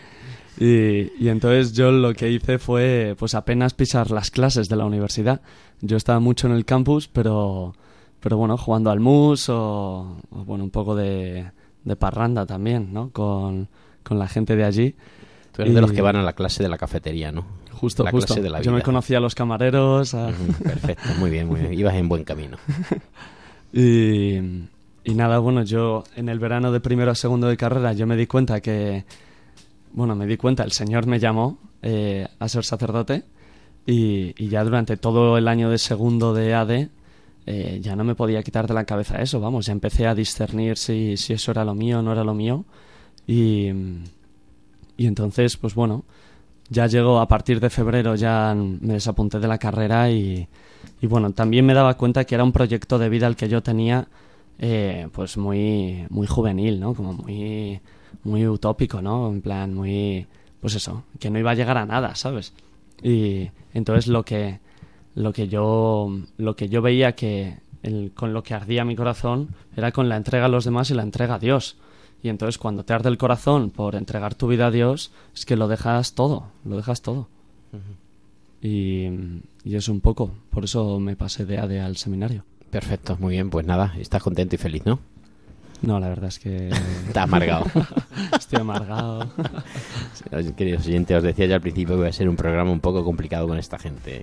Y, 0.58 1.24
y 1.24 1.28
entonces 1.28 1.72
yo 1.72 1.90
lo 1.90 2.12
que 2.12 2.30
hice 2.30 2.58
fue 2.58 3.16
pues 3.18 3.34
apenas 3.34 3.72
pisar 3.72 4.11
las 4.11 4.30
clases 4.30 4.68
de 4.68 4.76
la 4.76 4.84
universidad. 4.84 5.40
Yo 5.80 5.96
estaba 5.96 6.20
mucho 6.20 6.46
en 6.48 6.52
el 6.52 6.64
campus, 6.66 7.08
pero, 7.08 7.74
pero 8.20 8.36
bueno, 8.36 8.56
jugando 8.58 8.90
al 8.90 9.00
mus 9.00 9.48
o, 9.48 10.18
o, 10.30 10.44
bueno, 10.44 10.64
un 10.64 10.70
poco 10.70 10.94
de, 10.94 11.50
de 11.85 11.97
parranda 11.97 12.47
también, 12.47 12.93
¿no? 12.93 13.11
Con, 13.11 13.68
con 14.03 14.18
la 14.18 14.28
gente 14.28 14.57
de 14.57 14.64
allí. 14.64 14.95
Tú 15.53 15.62
eres 15.62 15.74
de 15.74 15.81
los 15.81 15.93
Y- 15.93 15.95
que 15.97 16.03
van 16.03 16.16
a 16.16 16.22
la 16.22 16.33
clase 16.35 16.62
de 16.62 16.68
la 16.68 16.78
cafetería, 16.78 17.33
¿no? 17.33 17.45
Justo, 17.72 18.05
la 18.05 18.11
justo. 18.11 18.26
clase 18.35 18.43
de 18.43 18.51
la 18.51 18.61
Yo 18.61 18.72
me 18.72 18.83
conocía 18.83 19.18
a 19.18 19.20
los 19.20 19.35
camareros. 19.35 20.14
a- 20.14 20.31
Perfecto, 20.62 21.09
muy 21.18 21.31
bien, 21.31 21.49
muy 21.49 21.61
bien. 21.61 21.74
Ibas 21.74 21.95
en 21.95 22.09
buen 22.09 22.24
camino. 22.24 22.57
Y, 23.72 24.37
y 25.05 25.14
nada, 25.14 25.39
bueno, 25.39 25.62
yo 25.62 26.05
en 26.16 26.28
el 26.28 26.39
verano 26.39 26.72
de 26.72 26.81
primero 26.81 27.11
a 27.11 27.14
segundo 27.14 27.47
de 27.47 27.57
carrera 27.57 27.93
yo 27.93 28.07
me 28.07 28.16
di 28.16 28.26
cuenta 28.26 28.61
que, 28.61 29.05
bueno, 29.93 30.14
me 30.16 30.26
di 30.26 30.37
cuenta, 30.37 30.64
el 30.64 30.72
Señor 30.72 31.07
me 31.07 31.18
llamó 31.20 31.59
eh, 31.83 32.26
a 32.39 32.49
ser 32.49 32.64
sacerdote 32.64 33.22
y, 33.87 34.35
y 34.43 34.49
ya 34.49 34.64
durante 34.64 34.97
todo 34.97 35.39
el 35.39 35.47
año 35.49 35.70
de 35.70 35.78
segundo 35.78 36.35
de 36.35 36.53
AD 36.55 36.89
eh, 37.47 37.78
ya 37.82 37.97
no 37.97 38.05
me 38.05 38.14
podía 38.14 38.43
quitar 38.43 38.66
de 38.66 38.74
la 38.74 38.84
cabeza 38.84 39.20
eso, 39.20 39.41
vamos, 39.41 39.66
ya 39.66 39.72
empecé 39.72 40.07
a 40.07 40.14
discernir 40.14 40.76
si, 40.76 41.16
si 41.16 41.32
eso 41.32 41.51
era 41.51 41.64
lo 41.64 41.74
mío 41.74 42.01
o 42.01 42.03
no 42.03 42.12
era 42.12 42.24
lo 42.24 42.34
mío 42.34 42.64
y, 43.26 43.70
y 44.97 45.07
entonces, 45.07 45.57
pues 45.57 45.74
bueno, 45.74 46.05
ya 46.68 46.86
llegó 46.86 47.18
a 47.20 47.28
partir 47.28 47.61
de 47.61 47.70
febrero, 47.70 48.14
ya 48.14 48.55
me 48.55 48.95
desapunté 48.95 49.38
de 49.41 49.49
la 49.49 49.59
carrera 49.59 50.11
y, 50.11 50.49
y 51.01 51.07
bueno, 51.07 51.32
también 51.32 51.66
me 51.66 51.74
daba 51.74 51.95
cuenta 51.95 52.24
que 52.24 52.34
era 52.34 52.45
un 52.45 52.53
proyecto 52.53 52.99
de 52.99 53.09
vida 53.09 53.26
el 53.26 53.36
que 53.36 53.49
yo 53.49 53.62
tenía, 53.62 54.09
eh, 54.59 55.09
pues 55.12 55.36
muy, 55.36 56.07
muy 56.11 56.26
juvenil, 56.26 56.78
¿no? 56.78 56.95
Como 56.95 57.14
muy, 57.14 57.80
muy 58.24 58.47
utópico, 58.47 59.03
¿no? 59.03 59.28
En 59.28 59.41
plan, 59.41 59.74
muy, 59.74 60.26
pues 60.61 60.74
eso, 60.74 61.05
que 61.18 61.30
no 61.30 61.38
iba 61.38 61.51
a 61.51 61.55
llegar 61.55 61.78
a 61.78 61.86
nada, 61.86 62.14
¿sabes? 62.14 62.53
Y 63.03 63.51
entonces 63.74 64.07
lo 64.07 64.24
que, 64.24 64.61
lo 65.14 65.32
que 65.32 65.48
yo, 65.48 66.08
lo 66.36 66.56
que 66.56 66.68
yo 66.68 66.82
veía 66.82 67.12
que 67.14 67.58
el- 67.82 68.12
con 68.14 68.32
lo 68.32 68.42
que 68.42 68.54
ardía 68.54 68.84
mi 68.84 68.96
corazón 68.96 69.48
era 69.76 69.92
con 69.92 70.08
la 70.08 70.16
entrega 70.16 70.46
a 70.46 70.48
los 70.48 70.64
demás 70.64 70.90
y 70.90 70.94
la 70.94 71.02
entrega 71.02 71.34
a 71.36 71.38
Dios. 71.38 71.76
Y 72.22 72.28
entonces 72.28 72.58
cuando 72.58 72.84
te 72.84 72.92
arde 72.92 73.08
el 73.08 73.16
corazón 73.18 73.70
por 73.70 73.94
entregar 73.94 74.34
tu 74.34 74.46
vida 74.46 74.66
a 74.66 74.70
Dios, 74.70 75.11
es 75.34 75.46
que 75.46 75.56
lo 75.56 75.68
dejas 75.68 76.14
todo, 76.14 76.44
lo 76.64 76.76
dejas 76.76 77.00
todo. 77.02 77.28
Y, 78.62 79.06
y 79.64 79.74
eso 79.74 79.90
un 79.90 80.00
poco, 80.00 80.30
por 80.50 80.64
eso 80.64 81.00
me 81.00 81.16
pasé 81.16 81.46
de 81.46 81.58
ADE 81.58 81.80
al 81.80 81.96
seminario. 81.96 82.44
Perfecto, 82.70 83.16
muy 83.18 83.32
bien. 83.34 83.48
Pues 83.50 83.66
nada, 83.66 83.94
estás 83.98 84.22
contento 84.22 84.54
y 84.54 84.58
feliz, 84.58 84.84
¿no? 84.84 85.00
No, 85.82 85.98
la 85.98 86.11
verdad 86.11 86.28
es 86.28 86.38
que... 86.38 86.68
Estás 87.06 87.24
amargado. 87.24 87.64
Estoy 88.38 88.61
amargado. 88.61 89.26
Queridos 90.56 90.86
oyentes, 90.86 91.16
os 91.16 91.22
decía 91.22 91.46
ya 91.46 91.54
al 91.54 91.62
principio 91.62 91.94
que 91.94 92.00
iba 92.00 92.08
a 92.08 92.12
ser 92.12 92.28
un 92.28 92.36
programa 92.36 92.70
un 92.70 92.80
poco 92.80 93.02
complicado 93.02 93.48
con 93.48 93.56
esta 93.58 93.78
gente. 93.78 94.20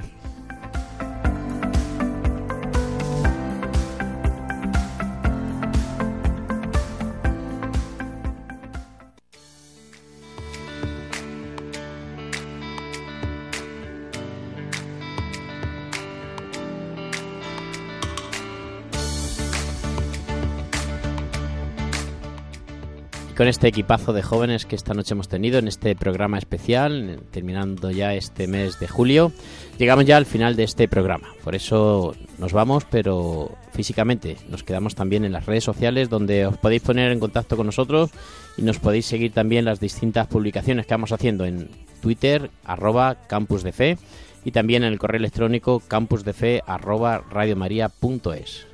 Con 23.48 23.52
este 23.52 23.70
equipazo 23.70 24.12
de 24.12 24.24
jóvenes 24.24 24.66
que 24.66 24.76
esta 24.76 24.94
noche 24.94 25.14
hemos 25.14 25.30
tenido 25.30 25.58
en 25.58 25.70
este 25.70 25.96
programa 25.96 26.38
especial, 26.38 27.22
terminando 27.32 27.92
ya 27.92 28.14
este 28.14 28.46
mes 28.46 28.78
de 28.78 28.90
julio, 28.90 29.32
llegamos 29.78 30.04
ya 30.04 30.18
al 30.18 30.26
final 30.26 30.58
de 30.58 30.66
este 30.66 30.90
programa. 30.90 31.30
Por 31.46 31.56
eso 31.56 32.14
nos 32.40 32.52
vamos, 32.52 32.84
pero 32.92 33.50
físicamente 33.72 34.36
nos 34.50 34.64
quedamos 34.64 34.96
también 34.96 35.24
en 35.24 35.32
las 35.32 35.46
redes 35.46 35.64
sociales 35.64 36.10
donde 36.10 36.46
os 36.46 36.58
podéis 36.58 36.82
poner 36.82 37.10
en 37.10 37.22
contacto 37.22 37.56
con 37.56 37.68
nosotros 37.68 38.12
y 38.58 38.64
nos 38.64 38.80
podéis 38.80 39.06
seguir 39.06 39.32
también 39.32 39.64
las 39.64 39.80
distintas 39.80 40.28
publicaciones 40.28 40.86
que 40.86 40.94
vamos 40.94 41.14
haciendo 41.14 41.46
en 41.46 41.70
Twitter, 42.02 42.52
arroba 42.66 43.16
campus 43.28 43.64
de 43.64 43.72
fe, 43.72 43.98
y 44.44 44.52
también 44.52 44.84
en 44.84 44.92
el 44.92 45.00
correo 45.00 45.20
electrónico 45.20 45.82
campusdefe 45.88 46.64
arroba 46.68 47.24
radiomaria.es. 47.32 48.68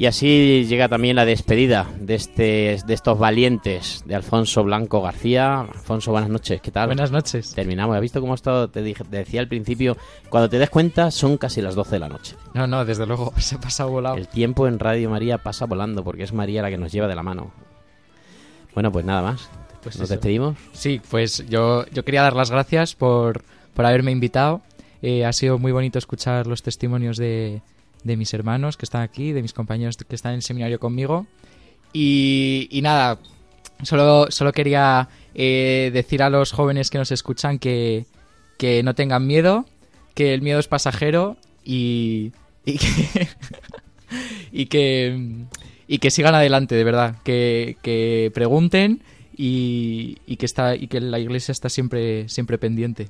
Y 0.00 0.06
así 0.06 0.64
llega 0.68 0.88
también 0.88 1.16
la 1.16 1.24
despedida 1.24 1.90
de, 1.98 2.14
este, 2.14 2.78
de 2.86 2.94
estos 2.94 3.18
valientes 3.18 4.04
de 4.06 4.14
Alfonso 4.14 4.62
Blanco 4.62 5.02
García. 5.02 5.62
Alfonso, 5.62 6.12
buenas 6.12 6.30
noches, 6.30 6.60
¿qué 6.60 6.70
tal? 6.70 6.86
Buenas 6.86 7.10
noches. 7.10 7.52
Terminamos. 7.52 7.96
¿Has 7.96 8.00
visto 8.02 8.20
cómo 8.20 8.34
esto 8.36 8.70
te, 8.70 8.80
dije- 8.84 9.02
te 9.02 9.16
decía 9.16 9.40
al 9.40 9.48
principio? 9.48 9.96
Cuando 10.30 10.48
te 10.48 10.60
des 10.60 10.70
cuenta, 10.70 11.10
son 11.10 11.36
casi 11.36 11.60
las 11.62 11.74
12 11.74 11.96
de 11.96 11.98
la 11.98 12.08
noche. 12.08 12.36
No, 12.54 12.68
no, 12.68 12.84
desde 12.84 13.06
luego, 13.06 13.32
se 13.38 13.56
ha 13.56 13.60
pasado 13.60 13.90
volado. 13.90 14.14
El 14.16 14.28
tiempo 14.28 14.68
en 14.68 14.78
Radio 14.78 15.10
María 15.10 15.38
pasa 15.38 15.66
volando 15.66 16.04
porque 16.04 16.22
es 16.22 16.32
María 16.32 16.62
la 16.62 16.70
que 16.70 16.78
nos 16.78 16.92
lleva 16.92 17.08
de 17.08 17.16
la 17.16 17.24
mano. 17.24 17.50
Bueno, 18.74 18.92
pues 18.92 19.04
nada 19.04 19.22
más. 19.22 19.50
Pues 19.82 19.96
Nos 19.96 20.04
eso. 20.04 20.14
despedimos. 20.14 20.56
Sí, 20.74 21.00
pues 21.10 21.44
yo, 21.48 21.86
yo 21.86 22.04
quería 22.04 22.22
dar 22.22 22.36
las 22.36 22.52
gracias 22.52 22.94
por, 22.94 23.42
por 23.74 23.84
haberme 23.84 24.12
invitado. 24.12 24.60
Eh, 25.02 25.24
ha 25.24 25.32
sido 25.32 25.58
muy 25.58 25.72
bonito 25.72 25.98
escuchar 25.98 26.46
los 26.46 26.62
testimonios 26.62 27.16
de, 27.16 27.62
de 28.04 28.16
mis 28.16 28.32
hermanos 28.34 28.76
que 28.76 28.84
están 28.84 29.02
aquí, 29.02 29.32
de 29.32 29.42
mis 29.42 29.52
compañeros 29.52 29.96
que 29.96 30.14
están 30.14 30.32
en 30.32 30.36
el 30.36 30.42
seminario 30.42 30.78
conmigo. 30.80 31.26
Y, 31.92 32.68
y 32.70 32.82
nada, 32.82 33.18
solo, 33.82 34.26
solo 34.30 34.52
quería 34.52 35.08
eh, 35.34 35.90
decir 35.92 36.22
a 36.22 36.30
los 36.30 36.52
jóvenes 36.52 36.90
que 36.90 36.98
nos 36.98 37.12
escuchan 37.12 37.58
que, 37.58 38.06
que 38.58 38.82
no 38.82 38.94
tengan 38.94 39.26
miedo, 39.26 39.66
que 40.14 40.34
el 40.34 40.42
miedo 40.42 40.58
es 40.58 40.68
pasajero 40.68 41.36
y, 41.64 42.32
y 42.64 42.78
que, 42.78 43.28
y 44.52 44.66
que, 44.66 45.46
y 45.86 45.98
que 45.98 46.10
sigan 46.10 46.34
adelante, 46.34 46.74
de 46.74 46.84
verdad, 46.84 47.16
que, 47.24 47.76
que 47.82 48.30
pregunten 48.34 49.02
y, 49.36 50.18
y 50.26 50.36
que 50.36 50.46
está 50.46 50.74
y 50.74 50.88
que 50.88 51.00
la 51.00 51.20
iglesia 51.20 51.52
está 51.52 51.68
siempre 51.68 52.28
siempre 52.28 52.58
pendiente. 52.58 53.08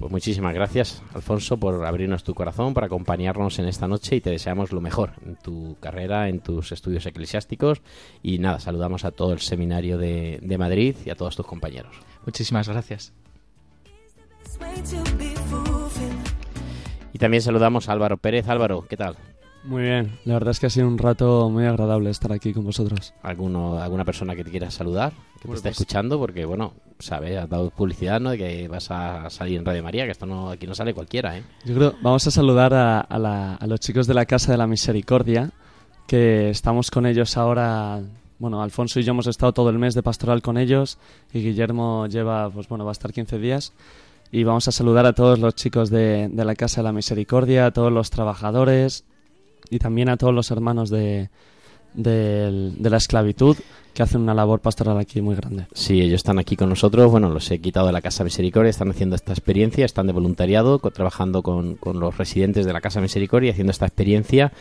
Pues 0.00 0.10
muchísimas 0.10 0.54
gracias, 0.54 1.02
Alfonso, 1.12 1.58
por 1.58 1.84
abrirnos 1.84 2.24
tu 2.24 2.32
corazón, 2.32 2.72
por 2.72 2.84
acompañarnos 2.84 3.58
en 3.58 3.66
esta 3.66 3.86
noche 3.86 4.16
y 4.16 4.22
te 4.22 4.30
deseamos 4.30 4.72
lo 4.72 4.80
mejor 4.80 5.10
en 5.26 5.36
tu 5.36 5.76
carrera, 5.78 6.30
en 6.30 6.40
tus 6.40 6.72
estudios 6.72 7.04
eclesiásticos. 7.04 7.82
Y 8.22 8.38
nada, 8.38 8.60
saludamos 8.60 9.04
a 9.04 9.10
todo 9.10 9.34
el 9.34 9.40
seminario 9.40 9.98
de, 9.98 10.38
de 10.40 10.56
Madrid 10.56 10.96
y 11.04 11.10
a 11.10 11.16
todos 11.16 11.36
tus 11.36 11.44
compañeros. 11.44 11.94
Muchísimas 12.24 12.66
gracias. 12.66 13.12
Y 17.12 17.18
también 17.18 17.42
saludamos 17.42 17.90
a 17.90 17.92
Álvaro 17.92 18.16
Pérez. 18.16 18.48
Álvaro, 18.48 18.86
¿qué 18.88 18.96
tal? 18.96 19.16
Muy 19.64 19.82
bien, 19.82 20.18
la 20.24 20.32
verdad 20.32 20.52
es 20.52 20.60
que 20.60 20.66
ha 20.66 20.70
sido 20.70 20.88
un 20.88 20.96
rato 20.96 21.50
muy 21.50 21.66
agradable 21.66 22.08
estar 22.08 22.32
aquí 22.32 22.54
con 22.54 22.64
vosotros. 22.64 23.12
¿Alguno, 23.22 23.78
¿Alguna 23.78 24.06
persona 24.06 24.34
que 24.34 24.44
te 24.44 24.50
quiera 24.50 24.70
saludar? 24.70 25.12
Que 25.40 25.48
te 25.48 25.54
esté 25.54 25.68
pues- 25.68 25.80
escuchando, 25.80 26.18
porque 26.18 26.44
bueno, 26.44 26.74
sabes, 26.98 27.36
has 27.38 27.48
dado 27.48 27.70
publicidad, 27.70 28.20
¿no? 28.20 28.30
De 28.30 28.38
que 28.38 28.68
vas 28.68 28.90
a 28.90 29.28
salir 29.30 29.58
en 29.58 29.64
Radio 29.64 29.82
María, 29.82 30.04
que 30.04 30.12
esto 30.12 30.26
no, 30.26 30.50
aquí 30.50 30.66
no 30.66 30.74
sale 30.74 30.92
cualquiera, 30.94 31.36
¿eh? 31.38 31.42
Yo 31.64 31.74
creo, 31.74 31.94
vamos 32.02 32.26
a 32.26 32.30
saludar 32.30 32.74
a, 32.74 33.00
a 33.00 33.18
la- 33.18 33.54
a 33.54 33.66
los 33.66 33.80
chicos 33.80 34.06
de 34.06 34.14
la 34.14 34.26
Casa 34.26 34.52
de 34.52 34.58
la 34.58 34.66
Misericordia, 34.66 35.50
que 36.06 36.50
estamos 36.50 36.90
con 36.90 37.06
ellos 37.06 37.36
ahora. 37.36 38.00
Bueno, 38.38 38.62
Alfonso 38.62 38.98
y 39.00 39.02
yo 39.02 39.10
hemos 39.12 39.26
estado 39.26 39.52
todo 39.52 39.68
el 39.70 39.78
mes 39.78 39.94
de 39.94 40.02
pastoral 40.02 40.40
con 40.40 40.56
ellos 40.56 40.96
y 41.32 41.40
Guillermo 41.42 42.06
lleva, 42.06 42.48
pues 42.50 42.68
bueno, 42.68 42.84
va 42.86 42.90
a 42.90 42.92
estar 42.92 43.12
15 43.12 43.38
días. 43.38 43.72
Y 44.32 44.44
vamos 44.44 44.66
a 44.68 44.72
saludar 44.72 45.04
a 45.06 45.12
todos 45.12 45.38
los 45.38 45.54
chicos 45.56 45.90
de, 45.90 46.28
de 46.32 46.44
la 46.44 46.54
Casa 46.54 46.80
de 46.80 46.84
la 46.84 46.92
Misericordia, 46.92 47.66
a 47.66 47.70
todos 47.72 47.92
los 47.92 48.10
trabajadores 48.10 49.04
y 49.70 49.78
también 49.78 50.08
a 50.08 50.16
todos 50.16 50.32
los 50.32 50.50
hermanos 50.50 50.88
de, 50.88 51.28
del- 51.94 52.74
de 52.82 52.90
la 52.90 52.96
esclavitud, 52.96 53.56
que 53.92 54.04
hacen 54.04 54.20
una 54.20 54.34
labor 54.34 54.60
pastoral 54.60 54.98
aquí 54.98 55.20
muy 55.20 55.34
grande. 55.34 55.66
Sí, 55.74 56.00
ellos 56.00 56.14
están 56.18 56.38
aquí 56.38 56.54
con 56.54 56.68
nosotros. 56.68 57.10
Bueno, 57.10 57.28
los 57.28 57.50
he 57.50 57.58
quitado 57.60 57.88
de 57.88 57.92
la 57.92 58.00
Casa 58.00 58.22
Misericordia, 58.22 58.70
están 58.70 58.90
haciendo 58.90 59.16
esta 59.16 59.32
experiencia, 59.32 59.84
están 59.84 60.06
de 60.06 60.12
voluntariado, 60.12 60.78
trabajando 60.78 61.42
con, 61.42 61.74
con 61.74 61.98
los 61.98 62.16
residentes 62.16 62.66
de 62.66 62.72
la 62.72 62.80
Casa 62.80 63.00
Misericordia, 63.00 63.50
haciendo 63.50 63.72
esta 63.72 63.86
experiencia 63.86 64.52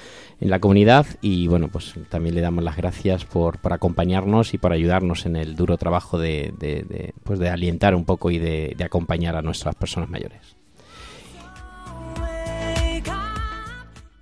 en 0.42 0.50
la 0.50 0.60
comunidad. 0.60 1.06
Y 1.22 1.48
bueno, 1.48 1.68
pues 1.68 1.94
también 2.10 2.34
le 2.34 2.42
damos 2.42 2.64
las 2.64 2.76
gracias 2.76 3.26
por, 3.26 3.60
por 3.60 3.72
acompañarnos 3.74 4.56
y 4.56 4.58
por 4.58 4.74
ayudarnos 4.74 5.28
en 5.28 5.36
el 5.36 5.56
duro 5.56 5.78
trabajo 5.78 6.18
de, 6.18 6.52
de- 6.58 6.82
de, 6.84 7.14
pues 7.24 7.38
de 7.38 7.50
alientar 7.50 7.94
un 7.94 8.06
poco 8.06 8.32
y 8.32 8.40
de, 8.40 8.74
de 8.76 8.84
acompañar 8.84 9.36
a 9.36 9.44
nuestras 9.44 9.76
personas 9.76 10.10
mayores. 10.10 10.56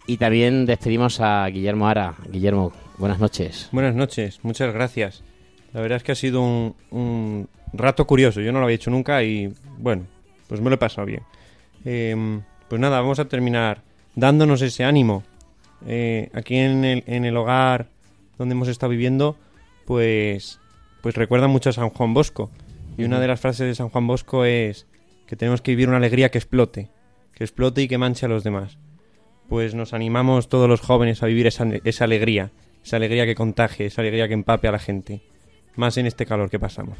Y 0.05 0.17
también 0.17 0.65
despedimos 0.65 1.19
a 1.19 1.45
Guillermo 1.47 1.87
Ara. 1.87 2.15
Guillermo, 2.31 2.71
buenas 2.97 3.19
noches. 3.19 3.69
Buenas 3.71 3.95
noches, 3.95 4.39
muchas 4.43 4.73
gracias. 4.73 5.23
La 5.73 5.81
verdad 5.81 5.97
es 5.97 6.03
que 6.03 6.11
ha 6.11 6.15
sido 6.15 6.41
un, 6.41 6.75
un 6.91 7.49
rato 7.73 8.07
curioso, 8.07 8.41
yo 8.41 8.51
no 8.51 8.59
lo 8.59 8.65
había 8.65 8.75
hecho 8.75 8.91
nunca 8.91 9.23
y 9.23 9.53
bueno, 9.77 10.05
pues 10.47 10.61
me 10.61 10.69
lo 10.69 10.75
he 10.75 10.79
pasado 10.79 11.05
bien. 11.05 11.23
Eh, 11.85 12.41
pues 12.67 12.81
nada, 12.81 12.99
vamos 12.99 13.19
a 13.19 13.25
terminar 13.25 13.81
dándonos 14.15 14.61
ese 14.61 14.83
ánimo. 14.83 15.23
Eh, 15.85 16.29
aquí 16.33 16.55
en 16.55 16.83
el, 16.83 17.03
en 17.07 17.25
el 17.25 17.37
hogar 17.37 17.89
donde 18.37 18.53
hemos 18.53 18.67
estado 18.67 18.89
viviendo, 18.89 19.37
pues, 19.85 20.59
pues 21.01 21.15
recuerda 21.15 21.47
mucho 21.47 21.69
a 21.69 21.73
San 21.73 21.89
Juan 21.89 22.13
Bosco. 22.13 22.49
Y 22.97 23.03
una 23.03 23.19
de 23.19 23.27
las 23.27 23.39
frases 23.39 23.67
de 23.67 23.75
San 23.75 23.89
Juan 23.89 24.07
Bosco 24.07 24.43
es 24.43 24.87
que 25.27 25.35
tenemos 25.35 25.61
que 25.61 25.71
vivir 25.71 25.87
una 25.87 25.97
alegría 25.97 26.31
que 26.31 26.39
explote, 26.39 26.89
que 27.33 27.43
explote 27.43 27.83
y 27.83 27.87
que 27.87 27.97
manche 27.97 28.25
a 28.25 28.29
los 28.29 28.43
demás. 28.43 28.79
Pues 29.49 29.75
nos 29.75 29.93
animamos 29.93 30.49
todos 30.49 30.67
los 30.67 30.81
jóvenes 30.81 31.21
a 31.21 31.27
vivir 31.27 31.47
esa, 31.47 31.65
esa 31.83 32.05
alegría, 32.05 32.51
esa 32.87 32.95
alegría 32.95 33.25
que 33.25 33.35
contagie, 33.35 33.87
esa 33.87 34.01
alegría 34.01 34.29
que 34.29 34.33
empape 34.33 34.69
a 34.69 34.71
la 34.71 34.79
gente, 34.79 35.21
más 35.75 35.97
en 35.97 36.05
este 36.05 36.25
calor 36.25 36.49
que 36.49 36.57
pasamos. 36.57 36.97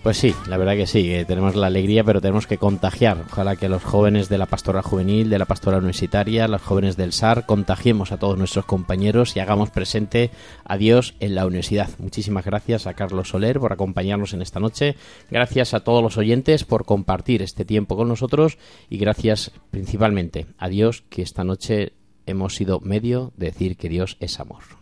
Pues 0.00 0.16
sí, 0.16 0.32
la 0.48 0.56
verdad 0.56 0.76
que 0.76 0.86
sí, 0.86 1.02
que 1.04 1.24
tenemos 1.24 1.56
la 1.56 1.66
alegría, 1.66 2.04
pero 2.04 2.20
tenemos 2.20 2.46
que 2.46 2.56
contagiar. 2.56 3.24
Ojalá 3.30 3.56
que 3.56 3.68
los 3.68 3.82
jóvenes 3.82 4.28
de 4.28 4.38
la 4.38 4.46
pastoral 4.46 4.82
juvenil, 4.82 5.28
de 5.28 5.40
la 5.40 5.46
pastoral 5.46 5.80
universitaria, 5.80 6.46
los 6.46 6.62
jóvenes 6.62 6.96
del 6.96 7.12
SAR, 7.12 7.46
contagiemos 7.46 8.12
a 8.12 8.18
todos 8.18 8.38
nuestros 8.38 8.64
compañeros 8.64 9.36
y 9.36 9.40
hagamos 9.40 9.70
presente 9.70 10.30
a 10.64 10.76
Dios 10.76 11.14
en 11.18 11.34
la 11.34 11.46
universidad. 11.46 11.90
Muchísimas 11.98 12.44
gracias 12.44 12.86
a 12.86 12.94
Carlos 12.94 13.30
Soler 13.30 13.58
por 13.58 13.72
acompañarnos 13.72 14.34
en 14.34 14.42
esta 14.42 14.60
noche. 14.60 14.94
Gracias 15.30 15.74
a 15.74 15.80
todos 15.80 16.02
los 16.02 16.16
oyentes 16.16 16.64
por 16.64 16.84
compartir 16.84 17.42
este 17.42 17.64
tiempo 17.64 17.96
con 17.96 18.06
nosotros 18.06 18.56
y 18.88 18.98
gracias 18.98 19.50
principalmente 19.72 20.46
a 20.58 20.68
Dios 20.68 21.02
que 21.08 21.22
esta 21.22 21.42
noche 21.42 21.92
hemos 22.26 22.54
sido 22.54 22.78
medio 22.80 23.32
de 23.36 23.46
decir 23.46 23.76
que 23.76 23.88
Dios 23.88 24.16
es 24.20 24.38
amor. 24.38 24.81